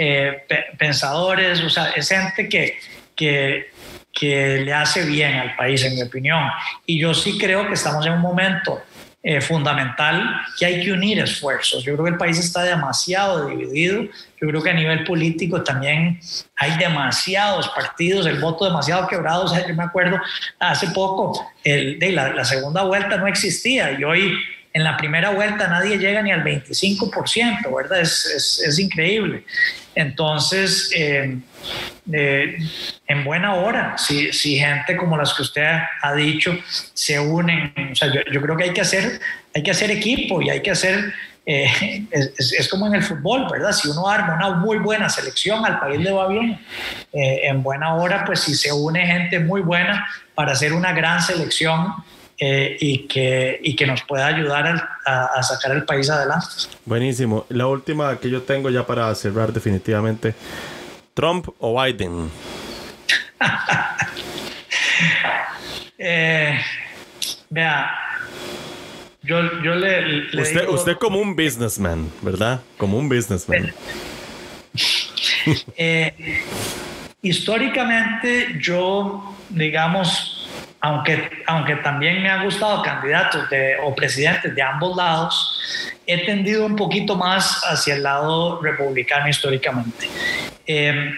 [0.78, 2.80] pensadores, o sea, es gente que,
[3.16, 3.72] que,
[4.14, 6.44] que le hace bien al país, en mi opinión.
[6.86, 8.82] Y yo sí creo que estamos en un momento
[9.24, 11.84] eh, fundamental que hay que unir esfuerzos.
[11.84, 14.02] Yo creo que el país está demasiado dividido.
[14.42, 16.20] Yo creo que a nivel político también
[16.56, 19.44] hay demasiados partidos, el voto demasiado quebrado.
[19.44, 20.20] O sea, yo me acuerdo
[20.58, 24.40] hace poco, el, de la, segunda vuelta no existía y hoy
[24.74, 28.00] en la primera vuelta nadie llega ni al 25%, ¿verdad?
[28.00, 29.44] Es, es, es increíble.
[29.96, 31.38] Entonces, eh,
[32.12, 32.58] eh,
[33.08, 35.68] en buena hora, si, si, gente como las que usted
[36.02, 36.58] ha dicho
[36.94, 39.20] se unen, o sea, yo, creo que hay que hacer,
[39.54, 41.14] hay que hacer equipo y hay que hacer,
[41.46, 43.74] eh, es, como en el fútbol, ¿verdad?
[43.74, 46.60] Si uno arma una muy buena selección, al país le va bien.
[47.12, 51.94] en buena hora, pues si se une gente muy buena para hacer una gran selección,
[52.44, 56.48] eh, y, que, y que nos pueda ayudar a, sacar el país adelante.
[56.86, 57.46] Buenísimo.
[57.50, 60.34] La última que yo tengo ya para cerrar definitivamente.
[61.14, 62.32] ¿Trump o Biden?
[66.04, 66.60] Eh,
[67.52, 67.92] vea,
[69.22, 72.60] yo, yo le, usted, usted como un businessman, ¿verdad?
[72.76, 73.72] Como un businessman.
[75.76, 76.44] Eh,
[77.22, 80.41] históricamente yo, digamos,
[80.82, 85.62] aunque, aunque también me han gustado candidatos de, o presidentes de ambos lados,
[86.08, 90.10] he tendido un poquito más hacia el lado republicano históricamente.
[90.66, 91.14] Eh,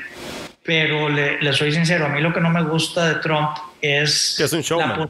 [0.64, 4.36] pero le, soy sincero, a mí lo que no me gusta de Trump es...
[4.38, 5.10] Que es un showman.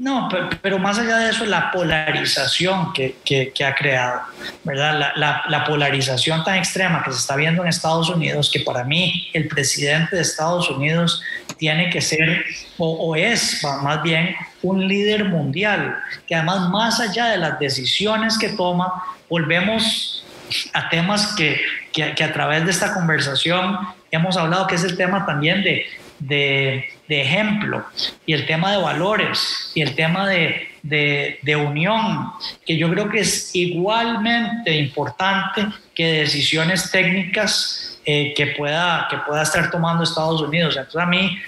[0.00, 0.30] No,
[0.62, 4.22] pero, más allá de eso, la polarización que, que, ha creado,
[4.64, 5.12] ¿verdad?
[5.14, 9.28] La, la, polarización tan extrema que se está viendo en Estados Unidos, que para mí
[9.34, 11.22] el presidente de Estados Unidos
[11.60, 12.44] tiene que ser,
[12.78, 15.96] o, o es más bien, un líder mundial,
[16.26, 20.24] que además más allá de las decisiones que toma, volvemos
[20.72, 21.60] a temas que,
[21.92, 23.78] que, que a través de esta conversación
[24.10, 25.86] hemos hablado, que es el tema también de,
[26.18, 27.84] de de ejemplo
[28.24, 32.30] y el tema de valores y el tema de, de, unión,
[32.64, 39.42] que yo creo que es igualmente importante que decisiones técnicas eh, que, pueda, que pueda
[39.42, 40.76] estar tomando Estados Unidos.
[40.76, 41.38] Entonces a mí,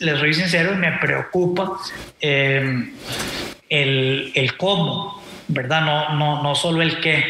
[0.00, 1.78] les soy sincero, me preocupa
[2.20, 2.92] eh,
[3.68, 5.82] el, el, cómo, ¿verdad?
[5.82, 7.24] No, no, no solo el qué.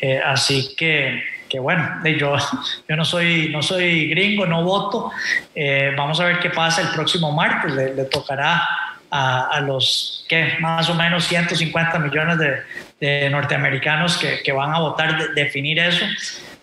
[0.00, 1.84] Eh, así que que bueno,
[2.16, 2.36] yo,
[2.88, 5.10] yo no, soy, no soy gringo, no voto.
[5.54, 7.72] Eh, vamos a ver qué pasa el próximo martes.
[7.72, 8.62] Le, tocará
[9.10, 12.62] a, a, los que más o menos 150 millones de,
[13.00, 16.06] de norteamericanos que, que, van a votar definir eso.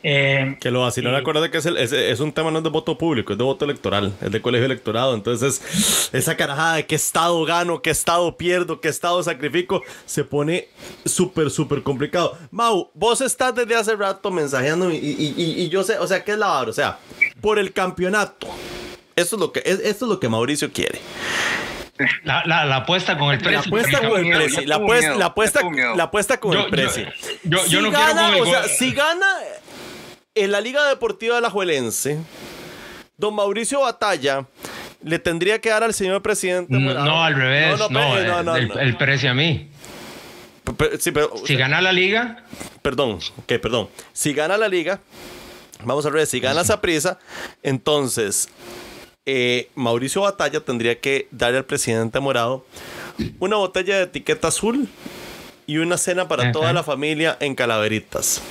[0.04, 2.70] Eh, que lo así, no me acuerdo que es, es, un tema no es de
[2.70, 5.16] voto público, es de voto electoral, es de colegio electorado.
[5.16, 10.70] Entonces, esa carajada de qué estado gano, qué estado pierdo, qué estado sacrifico, se pone
[11.06, 12.38] súper, súper complicado.
[12.52, 16.38] Mau, vos estás desde hace rato mensajeando y, y, yo sé, o sea, ¿qué es
[16.38, 16.70] la hora?
[16.70, 17.00] O sea,
[17.42, 18.48] por el campeonato.
[19.16, 21.00] Esto es lo que, esto es lo que Mauricio quiere.
[22.24, 23.54] La, la, apuesta con el precio.
[23.54, 24.62] La apuesta con el precio.
[24.68, 25.62] La apuesta, la apuesta,
[25.96, 27.08] la apuesta con el precio.
[27.44, 28.56] Yo, yo, no gana, quiero con el...
[28.56, 29.26] o sea, si gana
[30.44, 32.20] en la Liga Deportiva la Juelense,
[33.18, 34.46] don Mauricio Batalla
[35.04, 36.74] le tendría que dar al señor presidente.
[36.78, 37.80] No, al revés.
[37.90, 39.70] No, el, precio a mí.
[41.46, 42.44] si gana la liga.
[42.82, 43.90] Perdón, ok, perdón.
[44.14, 45.00] Si gana la liga,
[45.84, 47.20] vamos a ver, si gana esa prisa,
[47.64, 48.50] entonces
[49.26, 52.66] eh, Mauricio Batalla tendría que darle al presidente morado
[53.40, 54.88] una botella de etiqueta azul
[55.66, 58.42] y una cena para toda la familia en Calaveritas.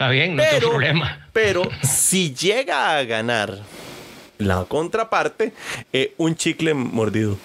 [0.00, 1.28] Está bien, no hay problema.
[1.30, 3.58] Pero si llega a ganar
[4.38, 5.52] la contraparte,
[5.92, 7.36] eh, un chicle mordido.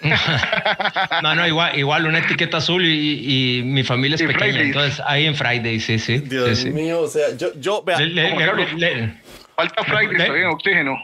[1.22, 5.34] no, no, igual, igual una etiqueta azul y, mi familia es pequeña, entonces ahí en
[5.34, 6.16] Friday, sí, sí.
[6.16, 7.98] Dios mío, o sea, yo, yo, vea,
[9.54, 10.96] falta Friday, está bien, oxígeno.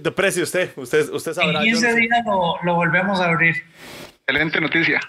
[0.00, 1.60] De, precio usted, usted, usted sabrá.
[1.60, 3.54] En 15 días lo, lo volvemos a abrir.
[4.26, 5.00] Excelente noticia.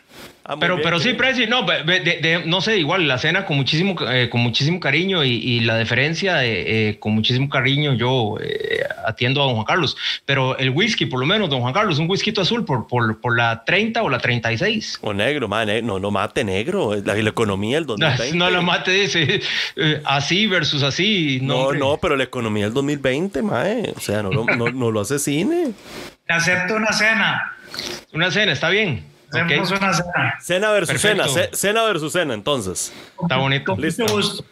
[0.45, 1.65] Ah, pero, pero sí, Prezi, no,
[2.45, 6.97] no sé, igual la cena con muchísimo, eh, con muchísimo cariño y, la deferencia eh,
[6.99, 9.95] con muchísimo cariño yo eh, atiendo a don Juan Carlos.
[10.25, 13.37] Pero el whisky, por lo menos, don Juan Carlos, un whisky azul por, por, por
[13.37, 14.99] la 30 o la 36.
[15.01, 18.35] O negro, man, no, no mate negro, la, la economía del 2020.
[18.35, 19.41] No, lo mate, dice,
[20.03, 21.39] así versus así.
[21.41, 24.99] No, no, pero la economía del 2020, mae, o sea, no, no, no, no lo
[24.99, 25.71] asesine.
[26.27, 27.55] Acepto una cena.
[28.11, 30.37] Una cena, está bien cena.
[30.39, 32.93] Cena versus cena, cena versus cena, entonces.
[33.21, 33.75] Está bonito.
[33.77, 34.05] Listo,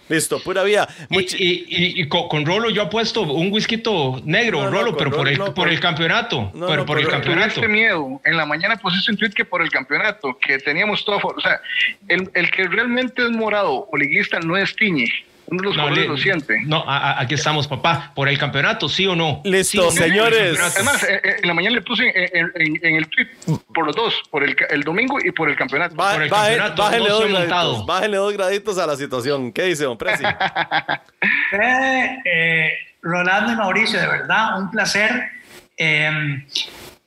[0.10, 0.88] listo, pura vida.
[1.10, 3.82] Y, con, Rolo yo apuesto un whisky
[4.24, 6.52] negro, Rolo, pero por, el, por el campeonato.
[6.68, 7.56] pero por el campeonato.
[7.56, 8.20] Este miedo.
[8.26, 11.18] En la mañana pusiste un tweet que por el campeonato, que teníamos todo.
[11.18, 11.62] O sea,
[12.08, 15.08] el, el que realmente es morado o liguista no es Tiñe
[15.52, 16.62] uno de los no, lo siente.
[16.64, 18.14] No, aquí estamos, papá.
[18.16, 19.42] ¿Por el campeonato, sí o no?
[19.44, 20.58] Listo, señores.
[20.60, 23.28] Además, eh, eh, en la mañana le puse en, el tweet
[23.74, 25.96] por los dos, por el, el, domingo y por el campeonato.
[25.96, 29.52] por el campeonato bájale, dos graditos, bájale dos graditos a la situación.
[29.52, 30.24] ¿Qué dice, don Presi?
[31.62, 32.72] eh,
[33.02, 35.32] Rolando y Mauricio, de verdad, un placer.
[35.78, 36.46] Eh,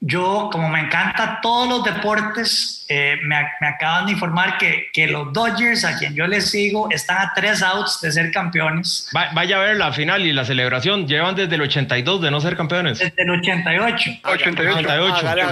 [0.06, 5.06] yo, como me encanta todos los deportes, eh, me, me, acaban de informar que, que,
[5.06, 9.08] los Dodgers, a quien yo les sigo, están a tres outs de ser campeones.
[9.12, 11.08] vaya a ver la final y la celebración.
[11.08, 12.98] Llevan desde el 82 de no ser campeones.
[12.98, 14.10] Desde el 88.
[14.24, 15.16] 88.
[15.16, 15.42] Hágale,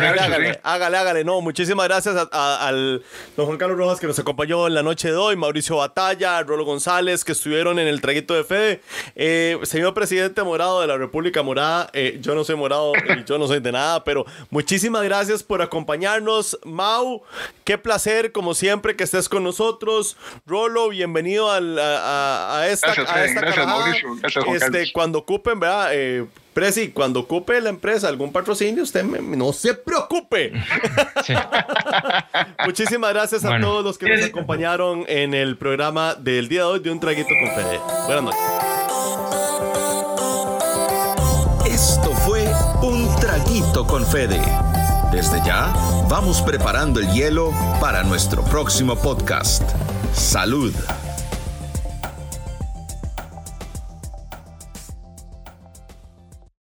[0.63, 3.03] hágale, hágale, No, muchísimas gracias al
[3.35, 6.67] don Juan Carlos Rojas que nos acompañó en la noche de hoy, Mauricio Batalla, Rolo
[6.67, 8.83] González, que estuvieron en el traguito de Fede.
[9.17, 13.39] Eh, señor presidente morado de la República Morada, eh, yo no soy morado y yo
[13.39, 17.23] no soy de nada, pero Muchísimas gracias por acompañarnos, Mau.
[17.65, 20.17] Qué placer, como siempre, que estés con nosotros.
[20.47, 21.59] Rolo, bienvenido a,
[22.69, 24.17] esta, gracias, a esta gracias, Mauricio.
[24.17, 25.91] Gracias, este, Cuando ocupen, ¿verdad?
[25.93, 30.53] Eh, Presi, cuando ocupe la empresa algún patrocinio, usted no se preocupe.
[32.67, 36.81] Muchísimas gracias a todos los que nos acompañaron en el programa del día de hoy
[36.81, 37.81] de Un Traguito con Fede.
[38.07, 39.22] Buenas noches.
[43.23, 44.43] Traguito con Fede.
[45.13, 45.73] Desde ya,
[46.09, 49.63] vamos preparando el hielo para nuestro próximo podcast.
[50.13, 50.75] Salud.